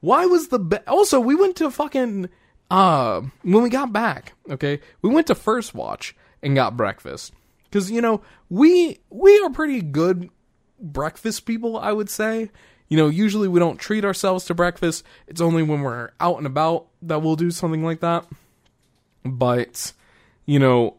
Why 0.00 0.26
was 0.26 0.48
the 0.48 0.58
be- 0.58 0.78
also 0.88 1.20
we 1.20 1.36
went 1.36 1.54
to 1.56 1.70
fucking 1.70 2.28
uh 2.72 3.20
when 3.42 3.62
we 3.62 3.68
got 3.68 3.92
back, 3.92 4.32
okay? 4.50 4.80
We 5.02 5.10
went 5.10 5.26
to 5.28 5.34
First 5.34 5.74
Watch 5.74 6.16
and 6.42 6.54
got 6.54 6.76
breakfast 6.76 7.32
cuz 7.70 7.90
you 7.90 8.00
know, 8.00 8.22
we 8.48 8.98
we 9.10 9.38
are 9.40 9.50
pretty 9.50 9.82
good 9.82 10.30
breakfast 10.80 11.44
people, 11.46 11.78
I 11.78 11.92
would 11.92 12.10
say. 12.10 12.50
You 12.88 12.96
know, 12.96 13.08
usually 13.08 13.48
we 13.48 13.60
don't 13.60 13.78
treat 13.78 14.04
ourselves 14.04 14.44
to 14.46 14.54
breakfast. 14.54 15.04
It's 15.26 15.40
only 15.40 15.62
when 15.62 15.82
we're 15.82 16.10
out 16.18 16.38
and 16.38 16.46
about 16.46 16.88
that 17.02 17.22
we'll 17.22 17.36
do 17.36 17.50
something 17.50 17.84
like 17.84 18.00
that. 18.00 18.26
But 19.24 19.92
you 20.46 20.58
know, 20.58 20.96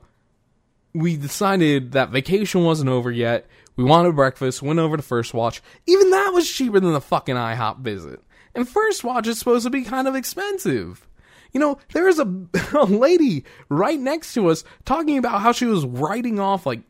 we 0.94 1.18
decided 1.18 1.94
that 1.94 2.10
vacation 2.10 2.64
wasn't 2.64 2.90
over 2.90 3.12
yet. 3.12 3.48
We 3.76 3.84
wanted 3.84 4.16
breakfast, 4.16 4.62
went 4.62 4.80
over 4.80 4.96
to 4.98 5.04
First 5.04 5.34
Watch. 5.34 5.62
Even 5.88 6.12
that 6.12 6.32
was 6.34 6.50
cheaper 6.50 6.80
than 6.80 6.94
the 6.94 7.02
fucking 7.02 7.36
IHOP 7.36 7.80
visit. 7.80 8.22
And 8.54 8.70
First 8.70 9.04
Watch 9.04 9.28
is 9.28 9.40
supposed 9.40 9.64
to 9.64 9.72
be 9.72 9.84
kind 9.84 10.08
of 10.08 10.16
expensive. 10.16 11.08
You 11.54 11.60
know, 11.60 11.78
there 11.94 12.06
was 12.06 12.20
a, 12.20 12.34
a 12.78 12.86
lady 12.86 13.46
right 13.70 14.00
next 14.00 14.34
to 14.34 14.50
us 14.50 14.64
talking 14.86 15.18
about 15.18 15.42
how 15.42 15.52
she 15.52 15.66
was 15.66 15.86
writing 15.86 16.40
off 16.40 16.66
like 16.66 16.82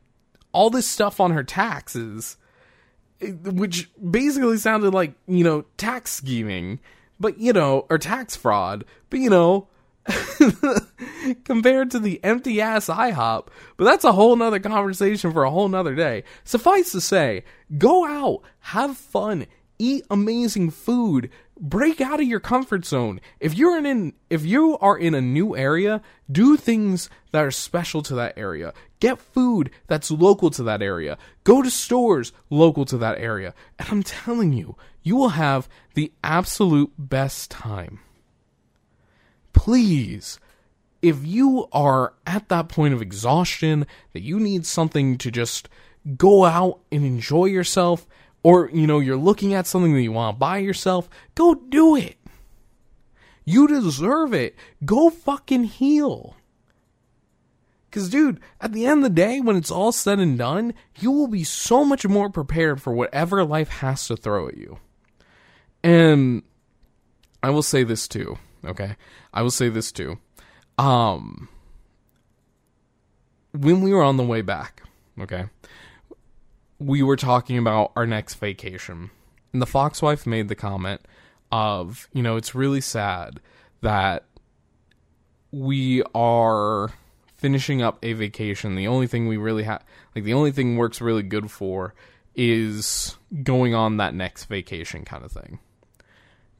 all 0.51 0.70
this 0.70 0.88
stuff 0.88 1.20
on 1.20 1.32
her 1.32 1.43
taxes, 1.43 2.38
eh, 3.22 3.32
which 3.32 3.89
basically 4.09 4.57
sounded 4.57 4.93
like, 4.93 5.14
you 5.28 5.43
know, 5.43 5.66
tax 5.78 6.11
scheming, 6.11 6.80
but 7.20 7.38
you 7.38 7.53
know, 7.53 7.86
or 7.89 7.97
tax 7.97 8.36
fraud, 8.36 8.86
but 9.09 9.20
you 9.20 9.30
know, 9.30 9.68
compared 11.45 11.91
to 11.91 11.99
the 11.99 12.20
empty 12.24 12.61
ass 12.61 12.88
IHOP. 12.88 13.47
But 13.78 13.86
that's 13.86 14.03
a 14.03 14.11
whole 14.11 14.36
nother 14.36 14.59
conversation 14.59 15.32
for 15.32 15.43
a 15.43 15.51
whole 15.51 15.70
nother 15.70 15.95
day. 15.95 16.24
Suffice 16.43 16.91
to 16.91 17.01
say, 17.01 17.43
go 17.78 18.05
out, 18.05 18.41
have 18.59 18.97
fun, 18.97 19.45
eat 19.80 20.05
amazing 20.09 20.71
food. 20.71 21.30
Break 21.59 22.01
out 22.01 22.19
of 22.19 22.28
your 22.28 22.39
comfort 22.39 22.86
zone. 22.86 23.19
If 23.39 23.55
you're 23.55 23.78
in 23.78 24.13
if 24.30 24.45
you 24.45 24.78
are 24.80 24.97
in 24.97 25.13
a 25.13 25.21
new 25.21 25.55
area 25.55 26.01
do 26.32 26.57
things 26.57 27.09
that 27.32 27.43
are 27.43 27.51
special 27.51 28.01
to 28.03 28.15
that 28.15 28.34
area. 28.38 28.74
Get 28.99 29.19
food 29.19 29.69
that's 29.88 30.11
local 30.11 30.49
to 30.51 30.63
that 30.63 30.82
area. 30.82 31.17
Go 31.43 31.61
to 31.61 31.69
stores 31.69 32.32
local 32.49 32.86
to 32.86 32.97
that 32.97 33.19
area. 33.19 33.53
And 33.80 33.88
i'm 33.89 34.03
telling 34.03 34.53
you 34.53 34.76
you 35.03 35.15
will 35.15 35.30
have 35.30 35.69
the 35.93 36.11
absolute 36.24 36.91
best 36.97 37.51
time. 37.51 37.99
Please 39.53 40.39
if 41.03 41.28
you 41.28 41.67
are 41.74 42.13
at 42.26 42.47
that 42.47 42.69
point 42.69 42.93
of 42.93 43.01
exhaustion 43.01 43.86
that 44.13 44.21
you 44.21 44.39
need 44.39 44.65
something 44.65 45.17
to 45.17 45.30
just 45.30 45.67
go 46.17 46.45
out 46.45 46.80
and 46.91 47.05
enjoy 47.05 47.45
yourself 47.45 48.07
or 48.44 48.70
you 48.72 48.86
know 48.86 49.00
you're 49.00 49.18
looking 49.18 49.54
at 49.54 49.66
something 49.66 49.94
that 49.94 50.02
you 50.02 50.12
want 50.12 50.36
to 50.36 50.39
buy 50.39 50.58
yourself 50.58 51.10
go 51.36 51.56
do 51.56 51.96
it. 51.96 52.18
You 53.46 53.68
deserve 53.68 54.34
it. 54.34 54.56
Go 54.86 55.10
fucking 55.10 55.66
heal. 55.66 56.36
Because 57.89 58.10
dude 58.10 58.39
at 58.60 58.74
the 58.74 58.86
end 58.86 59.00
of 59.00 59.04
the 59.04 59.22
day 59.22 59.39
when 59.39 59.56
it's 59.56 59.72
all 59.72 59.91
said 59.91 60.20
and 60.20 60.38
done 60.38 60.74
you 61.00 61.12
will 61.12 61.28
be 61.28 61.44
so 61.44 61.84
much 61.86 62.08
more 62.08 62.30
prepared 62.30 62.82
for 62.82 62.91
whatever 62.91 63.44
life 63.44 63.70
has 63.70 64.08
to 64.08 64.18
throw 64.18 64.48
at 64.48 64.58
you. 64.58 64.80
And 65.84 66.44
i 67.41 67.50
will 67.50 67.64
say 67.64 67.84
this 67.84 68.08
too 68.08 68.38
okay? 68.66 68.96
I 69.34 69.41
will 69.41 69.52
say 69.52 69.70
this 69.70 69.91
too. 69.91 70.18
Um 70.78 71.50
when 73.52 73.82
we 73.82 73.94
were 73.94 74.04
on 74.04 74.18
the 74.18 74.24
way 74.24 74.41
back 74.41 74.82
okay 75.20 75.46
we 76.84 77.01
were 77.01 77.15
talking 77.15 77.57
about 77.57 77.91
our 77.95 78.05
next 78.05 78.36
vacation. 78.36 79.09
And 79.53 79.61
the 79.61 79.67
Fox 79.67 80.01
wife 80.01 80.25
made 80.25 80.49
the 80.49 80.55
comment 80.55 81.01
of, 81.51 82.09
you 82.13 82.21
know, 82.21 82.36
it's 82.36 82.55
really 82.55 82.81
sad 82.81 83.39
that 83.81 84.25
we 85.51 86.03
are 86.13 86.91
finishing 87.38 87.81
up 87.81 87.99
a 88.03 88.13
vacation. 88.13 88.75
The 88.75 88.88
only 88.88 89.07
thing 89.07 89.27
we 89.27 89.38
really 89.38 89.63
have, 89.63 89.84
like, 90.15 90.25
the 90.25 90.34
only 90.34 90.51
thing 90.51 90.75
works 90.75 90.99
really 90.99 91.23
good 91.23 91.51
for 91.51 91.93
is 92.36 93.17
going 93.43 93.75
on 93.75 93.97
that 93.97 94.15
next 94.15 94.45
vacation 94.45 95.05
kind 95.05 95.23
of 95.23 95.31
thing. 95.31 95.59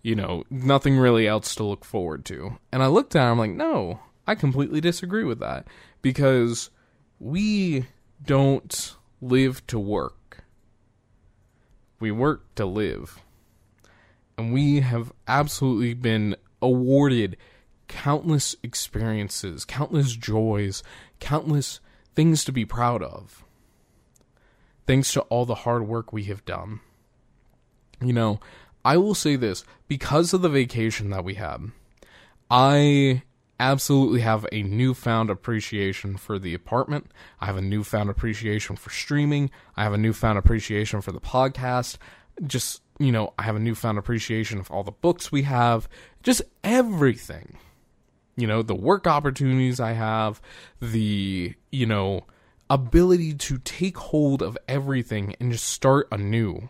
You 0.04 0.16
know, 0.16 0.44
nothing 0.50 0.98
really 0.98 1.28
else 1.28 1.56
to 1.56 1.64
look 1.64 1.84
forward 1.84 2.26
to. 2.26 2.60
And 2.72 2.84
I 2.84 2.88
looked 2.88 3.16
at 3.16 3.24
her, 3.24 3.32
I'm 3.32 3.40
like, 3.40 3.52
no, 3.52 4.00
I 4.28 4.36
completely 4.36 4.80
disagree 4.80 5.24
with 5.24 5.40
that 5.40 5.68
because 6.02 6.70
we 7.20 7.88
don't 8.24 8.96
live 9.24 9.66
to 9.68 9.80
work. 9.80 10.44
We 12.00 12.12
work 12.12 12.54
to 12.56 12.66
live. 12.66 13.20
And 14.38 14.54
we 14.54 14.82
have 14.82 15.14
absolutely 15.28 15.94
been 15.94 16.36
awarded 16.62 17.38
countless 17.88 18.56
experiences, 18.64 19.66
countless 19.66 20.16
joys, 20.16 20.84
countless 21.20 21.80
things 22.16 22.44
to 22.46 22.52
be 22.52 22.66
proud 22.66 23.04
of. 23.04 23.44
Thanks 24.86 25.14
to 25.14 25.22
all 25.22 25.46
the 25.46 25.56
hard 25.56 25.88
work 25.88 26.12
we 26.12 26.26
have 26.26 26.44
done. 26.46 26.82
You 28.02 28.14
know, 28.14 28.40
I 28.84 28.98
will 28.98 29.16
say 29.16 29.36
this 29.36 29.64
because 29.88 30.34
of 30.34 30.42
the 30.42 30.50
vacation 30.50 31.10
that 31.12 31.24
we 31.24 31.36
had, 31.36 31.72
I 32.50 33.24
absolutely 33.60 34.22
have 34.22 34.46
a 34.52 34.64
newfound 34.64 35.30
appreciation 35.30 36.18
for 36.18 36.40
the 36.40 36.54
apartment. 36.54 37.12
I 37.40 37.46
have 37.46 37.58
a 37.58 37.62
newfound 37.62 38.10
appreciation 38.10 38.76
for 38.76 38.90
streaming. 38.90 39.52
I 39.76 39.84
have 39.84 39.94
a 39.94 39.98
newfound 39.98 40.38
appreciation 40.38 41.02
for 41.02 41.12
the 41.12 41.22
podcast. 41.22 41.98
Just, 42.46 42.82
you 43.00 43.12
know, 43.12 43.34
I 43.38 43.44
have 43.44 43.56
a 43.56 43.60
newfound 43.60 43.98
appreciation 43.98 44.60
of 44.60 44.72
all 44.72 44.84
the 44.84 44.92
books 44.92 45.32
we 45.32 45.44
have, 45.44 45.88
just 46.24 46.42
everything. 46.64 47.58
You 48.36 48.48
know, 48.48 48.64
the 48.64 48.76
work 48.76 49.06
opportunities 49.06 49.80
I 49.80 49.92
have, 49.92 50.42
the, 50.82 51.54
you 51.72 51.86
know, 51.86 52.26
ability 52.70 53.36
to 53.36 53.60
take 53.60 53.98
hold 53.98 54.42
of 54.42 54.58
everything 54.68 55.36
and 55.40 55.52
just 55.52 55.66
start 55.66 56.08
anew. 56.12 56.70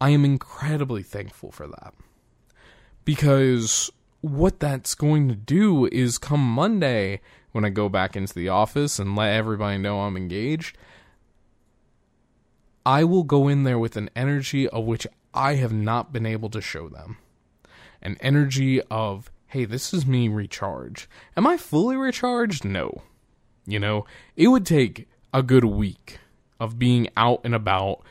I 0.00 0.10
am 0.10 0.24
incredibly 0.24 1.04
thankful 1.04 1.52
for 1.52 1.68
that. 1.68 1.94
Because 3.04 3.90
what 4.22 4.60
that's 4.60 4.94
going 4.94 5.28
to 5.28 5.34
do 5.34 5.86
is 5.86 6.16
come 6.16 6.40
Monday 6.40 7.20
when 7.50 7.64
I 7.64 7.70
go 7.70 7.88
back 7.88 8.16
into 8.16 8.32
the 8.32 8.48
office 8.48 8.98
and 8.98 9.14
let 9.14 9.34
everybody 9.34 9.78
know 9.78 10.00
I'm 10.00 10.16
engaged, 10.16 10.78
I 12.86 13.04
will 13.04 13.24
go 13.24 13.48
in 13.48 13.64
there 13.64 13.78
with 13.78 13.96
an 13.96 14.10
energy 14.16 14.68
of 14.68 14.84
which 14.84 15.06
I 15.34 15.56
have 15.56 15.72
not 15.72 16.12
been 16.12 16.24
able 16.24 16.48
to 16.50 16.60
show 16.60 16.88
them. 16.88 17.18
An 18.00 18.16
energy 18.20 18.80
of, 18.90 19.30
hey, 19.48 19.64
this 19.64 19.92
is 19.92 20.06
me 20.06 20.28
recharged. 20.28 21.08
Am 21.36 21.46
I 21.46 21.56
fully 21.56 21.96
recharged? 21.96 22.64
No. 22.64 23.02
You 23.66 23.80
know, 23.80 24.06
it 24.36 24.48
would 24.48 24.66
take 24.66 25.08
a 25.34 25.42
good 25.42 25.64
week 25.64 26.18
of 26.60 26.78
being 26.78 27.08
out 27.16 27.40
and 27.44 27.54
about, 27.54 28.02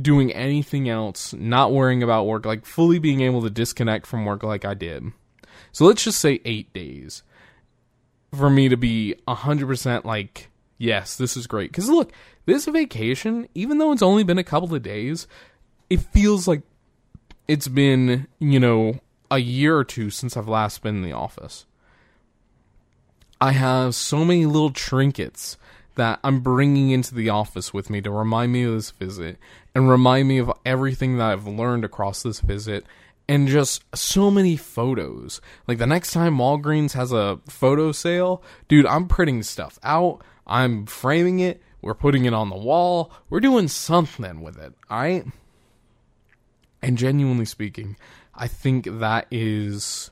doing 0.00 0.32
anything 0.32 0.88
else, 0.88 1.32
not 1.32 1.72
worrying 1.72 2.02
about 2.02 2.26
work, 2.26 2.44
like 2.44 2.66
fully 2.66 2.98
being 2.98 3.22
able 3.22 3.40
to 3.42 3.50
disconnect 3.50 4.06
from 4.06 4.26
work 4.26 4.42
like 4.42 4.66
I 4.66 4.74
did 4.74 5.12
so 5.76 5.84
let's 5.84 6.04
just 6.04 6.20
say 6.20 6.40
eight 6.46 6.72
days 6.72 7.22
for 8.34 8.48
me 8.48 8.70
to 8.70 8.78
be 8.78 9.14
100% 9.28 10.04
like, 10.06 10.48
yes, 10.78 11.18
this 11.18 11.36
is 11.36 11.46
great. 11.46 11.70
Because 11.70 11.90
look, 11.90 12.12
this 12.46 12.64
vacation, 12.64 13.46
even 13.54 13.76
though 13.76 13.92
it's 13.92 14.00
only 14.00 14.24
been 14.24 14.38
a 14.38 14.42
couple 14.42 14.74
of 14.74 14.82
days, 14.82 15.28
it 15.90 16.00
feels 16.00 16.48
like 16.48 16.62
it's 17.46 17.68
been, 17.68 18.26
you 18.38 18.58
know, 18.58 19.00
a 19.30 19.36
year 19.36 19.76
or 19.76 19.84
two 19.84 20.08
since 20.08 20.34
I've 20.34 20.48
last 20.48 20.80
been 20.80 20.96
in 20.96 21.02
the 21.02 21.12
office. 21.12 21.66
I 23.38 23.52
have 23.52 23.94
so 23.94 24.24
many 24.24 24.46
little 24.46 24.70
trinkets 24.70 25.58
that 25.96 26.20
I'm 26.24 26.40
bringing 26.40 26.88
into 26.88 27.14
the 27.14 27.28
office 27.28 27.74
with 27.74 27.90
me 27.90 28.00
to 28.00 28.10
remind 28.10 28.50
me 28.50 28.62
of 28.62 28.72
this 28.72 28.92
visit 28.92 29.36
and 29.74 29.90
remind 29.90 30.26
me 30.26 30.38
of 30.38 30.50
everything 30.64 31.18
that 31.18 31.32
I've 31.32 31.46
learned 31.46 31.84
across 31.84 32.22
this 32.22 32.40
visit 32.40 32.86
and 33.28 33.48
just 33.48 33.84
so 33.94 34.30
many 34.30 34.56
photos. 34.56 35.40
Like 35.66 35.78
the 35.78 35.86
next 35.86 36.12
time 36.12 36.38
Walgreens 36.38 36.92
has 36.92 37.12
a 37.12 37.40
photo 37.48 37.92
sale, 37.92 38.42
dude, 38.68 38.86
I'm 38.86 39.08
printing 39.08 39.42
stuff 39.42 39.78
out. 39.82 40.22
I'm 40.46 40.86
framing 40.86 41.40
it. 41.40 41.60
We're 41.82 41.94
putting 41.94 42.24
it 42.24 42.32
on 42.32 42.50
the 42.50 42.56
wall. 42.56 43.12
We're 43.28 43.40
doing 43.40 43.68
something 43.68 44.40
with 44.40 44.58
it, 44.58 44.74
alright? 44.90 45.26
And 46.82 46.98
genuinely 46.98 47.44
speaking, 47.44 47.96
I 48.34 48.48
think 48.48 48.86
that 49.00 49.26
is 49.30 50.10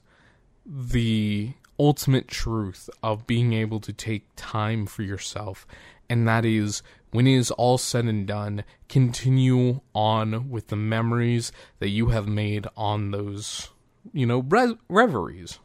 the 0.67 1.53
ultimate 1.79 2.29
truth 2.29 2.89
of 3.03 3.27
being 3.27 3.53
able 3.53 3.81
to 3.81 3.93
take 3.93 4.27
time 4.37 4.87
for 4.87 5.03
yourself. 5.03 5.67
And 6.09 6.27
that 6.29 6.45
is 6.45 6.83
when 7.15 7.29
it 7.29 7.37
is 7.37 7.53
all 7.53 7.79
said 7.79 8.07
and 8.07 8.27
done, 8.27 8.65
continue 8.89 9.81
on 9.95 10.51
with 10.51 10.67
the 10.67 10.75
memories 10.75 11.53
that 11.79 11.91
you 11.91 12.09
have 12.09 12.27
made 12.27 12.67
on 12.77 13.13
those, 13.13 13.69
you 14.13 14.27
know, 14.27 14.41
re- 14.41 14.77
reveries. 14.89 15.61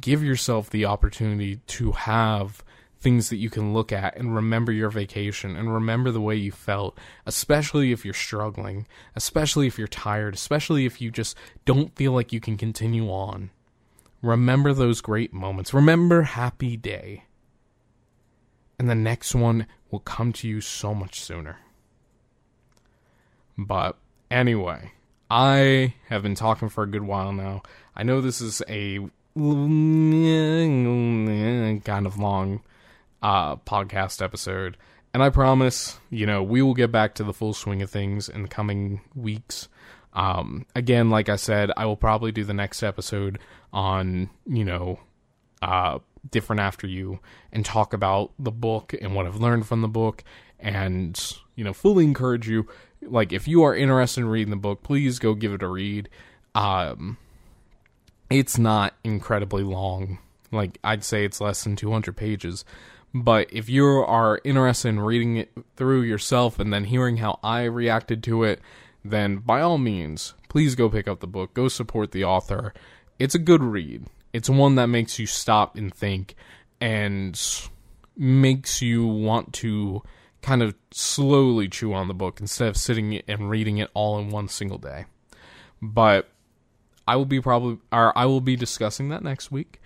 Give 0.00 0.24
yourself 0.24 0.68
the 0.68 0.84
opportunity 0.84 1.60
to 1.68 1.92
have 1.92 2.64
things 2.98 3.28
that 3.28 3.36
you 3.36 3.50
can 3.50 3.72
look 3.72 3.92
at 3.92 4.16
and 4.16 4.34
remember 4.34 4.72
your 4.72 4.90
vacation 4.90 5.54
and 5.54 5.72
remember 5.72 6.10
the 6.10 6.20
way 6.20 6.34
you 6.34 6.50
felt, 6.50 6.98
especially 7.24 7.92
if 7.92 8.04
you're 8.04 8.12
struggling, 8.12 8.84
especially 9.14 9.68
if 9.68 9.78
you're 9.78 9.86
tired, 9.86 10.34
especially 10.34 10.86
if 10.86 11.00
you 11.00 11.12
just 11.12 11.36
don't 11.64 11.94
feel 11.94 12.10
like 12.10 12.32
you 12.32 12.40
can 12.40 12.56
continue 12.56 13.08
on. 13.08 13.50
Remember 14.22 14.72
those 14.72 15.00
great 15.00 15.32
moments. 15.32 15.72
Remember 15.72 16.22
Happy 16.22 16.76
Day 16.76 17.22
and 18.78 18.88
the 18.88 18.94
next 18.94 19.34
one 19.34 19.66
will 19.90 20.00
come 20.00 20.32
to 20.34 20.48
you 20.48 20.60
so 20.60 20.94
much 20.94 21.20
sooner. 21.20 21.58
But 23.56 23.96
anyway, 24.30 24.92
I 25.30 25.94
have 26.08 26.22
been 26.22 26.34
talking 26.34 26.68
for 26.68 26.84
a 26.84 26.90
good 26.90 27.02
while 27.02 27.32
now. 27.32 27.62
I 27.96 28.02
know 28.02 28.20
this 28.20 28.40
is 28.40 28.62
a 28.68 29.00
kind 31.84 32.06
of 32.06 32.18
long 32.18 32.62
uh, 33.22 33.56
podcast 33.56 34.22
episode, 34.22 34.76
and 35.12 35.22
I 35.22 35.30
promise, 35.30 35.98
you 36.10 36.26
know, 36.26 36.42
we 36.42 36.62
will 36.62 36.74
get 36.74 36.92
back 36.92 37.14
to 37.16 37.24
the 37.24 37.32
full 37.32 37.54
swing 37.54 37.82
of 37.82 37.90
things 37.90 38.28
in 38.28 38.42
the 38.42 38.48
coming 38.48 39.00
weeks. 39.14 39.68
Um, 40.12 40.66
again, 40.74 41.10
like 41.10 41.28
I 41.28 41.36
said, 41.36 41.70
I 41.76 41.86
will 41.86 41.96
probably 41.96 42.32
do 42.32 42.44
the 42.44 42.54
next 42.54 42.82
episode 42.82 43.38
on, 43.72 44.30
you 44.46 44.64
know, 44.64 45.00
uh, 45.62 45.98
different 46.30 46.60
after 46.60 46.86
you 46.86 47.20
and 47.52 47.64
talk 47.64 47.92
about 47.92 48.32
the 48.38 48.50
book 48.50 48.94
and 49.00 49.14
what 49.14 49.26
I've 49.26 49.40
learned 49.40 49.66
from 49.66 49.82
the 49.82 49.88
book 49.88 50.24
and 50.58 51.36
you 51.54 51.64
know 51.64 51.72
fully 51.72 52.04
encourage 52.04 52.48
you 52.48 52.66
like 53.02 53.32
if 53.32 53.46
you 53.46 53.62
are 53.62 53.74
interested 53.74 54.20
in 54.20 54.28
reading 54.28 54.50
the 54.50 54.56
book 54.56 54.82
please 54.82 55.18
go 55.18 55.34
give 55.34 55.52
it 55.52 55.62
a 55.62 55.68
read 55.68 56.08
um 56.54 57.16
it's 58.28 58.58
not 58.58 58.94
incredibly 59.04 59.62
long 59.62 60.18
like 60.50 60.78
I'd 60.82 61.04
say 61.04 61.24
it's 61.24 61.40
less 61.40 61.62
than 61.62 61.76
200 61.76 62.16
pages 62.16 62.64
but 63.14 63.48
if 63.52 63.68
you 63.68 63.84
are 63.86 64.40
interested 64.44 64.88
in 64.88 65.00
reading 65.00 65.36
it 65.36 65.52
through 65.76 66.02
yourself 66.02 66.58
and 66.58 66.72
then 66.72 66.84
hearing 66.84 67.18
how 67.18 67.38
I 67.42 67.64
reacted 67.64 68.22
to 68.24 68.42
it 68.42 68.60
then 69.04 69.38
by 69.38 69.60
all 69.60 69.78
means, 69.78 70.34
please 70.48 70.74
go 70.74 70.88
pick 70.88 71.08
up 71.08 71.20
the 71.20 71.26
book. 71.26 71.54
Go 71.54 71.68
support 71.68 72.12
the 72.12 72.24
author. 72.24 72.74
It's 73.18 73.34
a 73.34 73.38
good 73.38 73.62
read. 73.62 74.06
It's 74.32 74.50
one 74.50 74.74
that 74.76 74.86
makes 74.86 75.18
you 75.18 75.26
stop 75.26 75.76
and 75.76 75.92
think 75.94 76.34
and 76.80 77.40
makes 78.16 78.82
you 78.82 79.06
want 79.06 79.52
to 79.54 80.02
kind 80.42 80.62
of 80.62 80.74
slowly 80.90 81.68
chew 81.68 81.92
on 81.92 82.08
the 82.08 82.14
book 82.14 82.40
instead 82.40 82.68
of 82.68 82.76
sitting 82.76 83.20
and 83.28 83.50
reading 83.50 83.78
it 83.78 83.90
all 83.94 84.18
in 84.18 84.30
one 84.30 84.48
single 84.48 84.78
day. 84.78 85.06
But 85.80 86.28
I 87.06 87.16
will 87.16 87.24
be 87.24 87.40
probably 87.40 87.78
or 87.92 88.16
I 88.16 88.26
will 88.26 88.40
be 88.40 88.56
discussing 88.56 89.08
that 89.08 89.22
next 89.22 89.50
week. 89.50 89.80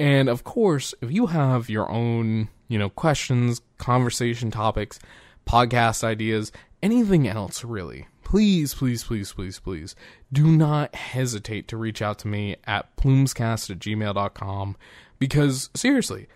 And 0.00 0.28
of 0.28 0.44
course, 0.44 0.94
if 1.00 1.10
you 1.10 1.26
have 1.26 1.68
your 1.68 1.90
own, 1.90 2.48
you 2.68 2.78
know, 2.78 2.88
questions, 2.88 3.60
conversation 3.78 4.50
topics, 4.50 4.98
podcast 5.46 6.04
ideas, 6.04 6.52
anything 6.82 7.26
else 7.26 7.64
really, 7.64 8.06
please, 8.28 8.74
please, 8.74 9.04
please, 9.04 9.32
please, 9.32 9.58
please 9.58 9.96
do 10.30 10.46
not 10.48 10.94
hesitate 10.94 11.66
to 11.66 11.78
reach 11.78 12.02
out 12.02 12.18
to 12.18 12.28
me 12.28 12.56
at 12.64 12.94
plumescast 12.96 13.70
at 13.70 13.78
gmail.com 13.78 14.76
because 15.18 15.70
seriously, 15.74 16.28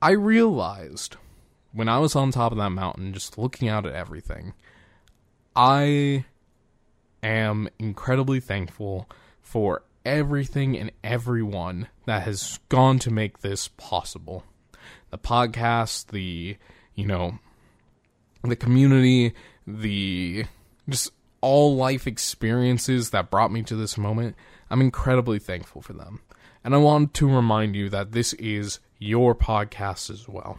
I 0.00 0.12
realized 0.12 1.16
when 1.72 1.90
I 1.90 1.98
was 1.98 2.16
on 2.16 2.30
top 2.30 2.52
of 2.52 2.58
that 2.58 2.70
mountain 2.70 3.12
just 3.12 3.36
looking 3.36 3.68
out 3.68 3.84
at 3.84 3.92
everything, 3.94 4.54
I 5.54 6.24
am 7.22 7.68
incredibly 7.78 8.40
thankful 8.40 9.06
for 9.42 9.82
everything 10.06 10.74
and 10.78 10.90
everyone 11.04 11.88
that 12.06 12.22
has 12.22 12.60
gone 12.70 12.98
to 13.00 13.10
make 13.10 13.40
this 13.40 13.68
possible. 13.76 14.42
The 15.10 15.18
podcast, 15.18 16.06
the, 16.06 16.56
you 16.94 17.04
know, 17.04 17.38
the 18.42 18.56
community, 18.56 19.34
the 19.66 20.46
just 20.88 21.10
all 21.40 21.76
life 21.76 22.06
experiences 22.06 23.10
that 23.10 23.30
brought 23.30 23.52
me 23.52 23.62
to 23.64 23.76
this 23.76 23.96
moment. 23.96 24.36
I'm 24.70 24.80
incredibly 24.80 25.38
thankful 25.38 25.82
for 25.82 25.92
them. 25.92 26.20
And 26.64 26.74
I 26.74 26.78
want 26.78 27.14
to 27.14 27.28
remind 27.28 27.76
you 27.76 27.88
that 27.90 28.12
this 28.12 28.32
is 28.34 28.80
your 28.98 29.34
podcast 29.34 30.10
as 30.10 30.28
well. 30.28 30.58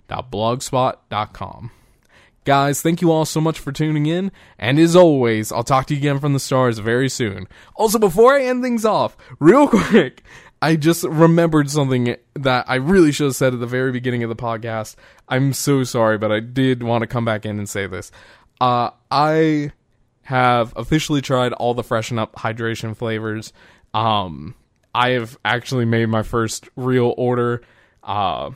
plumes.blogspot.com. 0.09 1.71
Guys, 2.45 2.81
thank 2.81 3.03
you 3.03 3.11
all 3.11 3.25
so 3.25 3.41
much 3.41 3.59
for 3.59 3.73
tuning 3.73 4.07
in, 4.07 4.31
and 4.57 4.79
as 4.79 4.95
always, 4.95 5.51
I'll 5.51 5.65
talk 5.65 5.87
to 5.87 5.95
you 5.95 5.99
again 5.99 6.21
from 6.21 6.33
the 6.33 6.39
stars 6.39 6.79
very 6.79 7.09
soon. 7.09 7.49
Also, 7.75 7.99
before 7.99 8.35
I 8.35 8.45
end 8.45 8.63
things 8.63 8.85
off, 8.85 9.17
real 9.41 9.67
quick, 9.69 10.23
I 10.63 10.77
just 10.77 11.03
remembered 11.03 11.69
something 11.71 12.17
that 12.35 12.65
I 12.69 12.77
really 12.77 13.11
should 13.11 13.27
have 13.27 13.37
said 13.37 13.53
at 13.53 13.59
the 13.59 13.67
very 13.67 13.91
beginning 13.91 14.23
of 14.23 14.29
the 14.29 14.37
podcast. 14.37 14.95
I'm 15.29 15.53
so 15.53 15.83
sorry, 15.83 16.19
but 16.19 16.31
I 16.31 16.39
did 16.39 16.85
want 16.85 17.03
to 17.03 17.09
come 17.09 17.25
back 17.25 17.45
in 17.45 17.59
and 17.59 17.69
say 17.69 17.89
this. 17.89 18.13
Uh, 18.61 18.91
I 19.11 19.73
have 20.23 20.73
officially 20.77 21.21
tried 21.23 21.53
all 21.53 21.75
the 21.75 21.83
freshen 21.83 22.19
up 22.19 22.37
hydration 22.37 22.97
flavors. 22.97 23.53
Um, 23.93 24.55
I 24.95 25.11
have 25.11 25.37
actually 25.45 25.85
made 25.85 26.07
my 26.07 26.23
first 26.23 26.69
real 26.77 27.13
order. 27.17 27.63
Uh, 28.03 28.51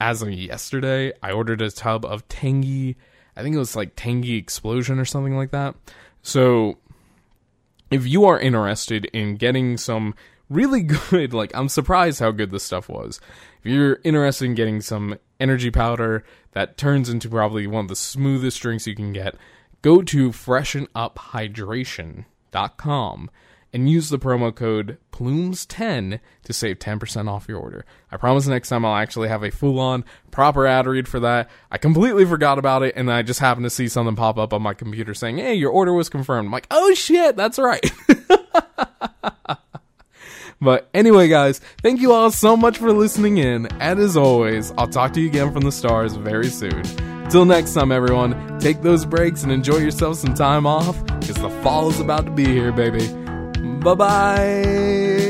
as 0.00 0.22
of 0.22 0.30
yesterday, 0.30 1.12
I 1.22 1.32
ordered 1.32 1.60
a 1.60 1.70
tub 1.70 2.04
of 2.04 2.26
Tangy 2.28 2.96
I 3.38 3.42
think 3.42 3.54
it 3.54 3.60
was 3.60 3.76
like 3.76 3.92
Tangy 3.94 4.34
Explosion 4.34 4.98
or 4.98 5.04
something 5.04 5.36
like 5.36 5.52
that. 5.52 5.76
So 6.22 6.78
if 7.88 8.04
you 8.04 8.24
are 8.24 8.36
interested 8.38 9.04
in 9.06 9.36
getting 9.36 9.76
some 9.76 10.16
really 10.50 10.82
good, 10.82 11.32
like 11.32 11.54
I'm 11.54 11.68
surprised 11.68 12.18
how 12.18 12.32
good 12.32 12.50
this 12.50 12.64
stuff 12.64 12.88
was. 12.88 13.20
If 13.62 13.70
you're 13.70 14.00
interested 14.02 14.46
in 14.46 14.56
getting 14.56 14.80
some 14.80 15.20
energy 15.38 15.70
powder 15.70 16.24
that 16.50 16.76
turns 16.76 17.08
into 17.08 17.28
probably 17.28 17.68
one 17.68 17.84
of 17.84 17.88
the 17.88 17.94
smoothest 17.94 18.60
drinks 18.60 18.88
you 18.88 18.96
can 18.96 19.12
get, 19.12 19.36
go 19.82 20.02
to 20.02 20.30
freshenUphydration.com 20.30 23.30
and 23.78 23.88
use 23.88 24.08
the 24.08 24.18
promo 24.18 24.54
code 24.54 24.98
PLUMES10 25.12 26.20
to 26.44 26.52
save 26.52 26.78
10% 26.78 27.28
off 27.28 27.48
your 27.48 27.58
order. 27.58 27.84
I 28.10 28.16
promise 28.16 28.46
next 28.46 28.68
time 28.68 28.84
I'll 28.84 28.96
actually 28.96 29.28
have 29.28 29.42
a 29.42 29.50
full 29.50 29.78
on 29.78 30.04
proper 30.30 30.66
ad 30.66 30.86
read 30.86 31.08
for 31.08 31.20
that. 31.20 31.48
I 31.70 31.78
completely 31.78 32.24
forgot 32.24 32.58
about 32.58 32.82
it 32.82 32.94
and 32.96 33.10
I 33.10 33.22
just 33.22 33.40
happened 33.40 33.64
to 33.64 33.70
see 33.70 33.88
something 33.88 34.16
pop 34.16 34.38
up 34.38 34.52
on 34.52 34.62
my 34.62 34.74
computer 34.74 35.14
saying, 35.14 35.38
hey, 35.38 35.54
your 35.54 35.70
order 35.70 35.92
was 35.92 36.08
confirmed. 36.08 36.46
I'm 36.46 36.52
like, 36.52 36.66
oh 36.70 36.92
shit, 36.94 37.36
that's 37.36 37.58
right. 37.58 37.84
But 40.60 40.88
anyway, 40.92 41.28
guys, 41.28 41.60
thank 41.82 42.00
you 42.00 42.12
all 42.12 42.32
so 42.32 42.56
much 42.56 42.78
for 42.78 42.92
listening 42.92 43.38
in. 43.38 43.66
And 43.80 44.00
as 44.00 44.16
always, 44.16 44.72
I'll 44.76 44.88
talk 44.88 45.12
to 45.12 45.20
you 45.20 45.28
again 45.28 45.52
from 45.52 45.62
the 45.62 45.70
stars 45.70 46.14
very 46.14 46.48
soon. 46.48 46.82
Till 47.28 47.44
next 47.44 47.74
time, 47.74 47.92
everyone, 47.92 48.58
take 48.58 48.82
those 48.82 49.04
breaks 49.04 49.44
and 49.44 49.52
enjoy 49.52 49.76
yourself 49.76 50.16
some 50.16 50.34
time 50.34 50.66
off 50.66 51.00
because 51.20 51.36
the 51.36 51.50
fall 51.62 51.90
is 51.90 52.00
about 52.00 52.24
to 52.24 52.32
be 52.32 52.44
here, 52.44 52.72
baby. 52.72 53.06
Bye 53.62 53.94
bye. 53.94 55.27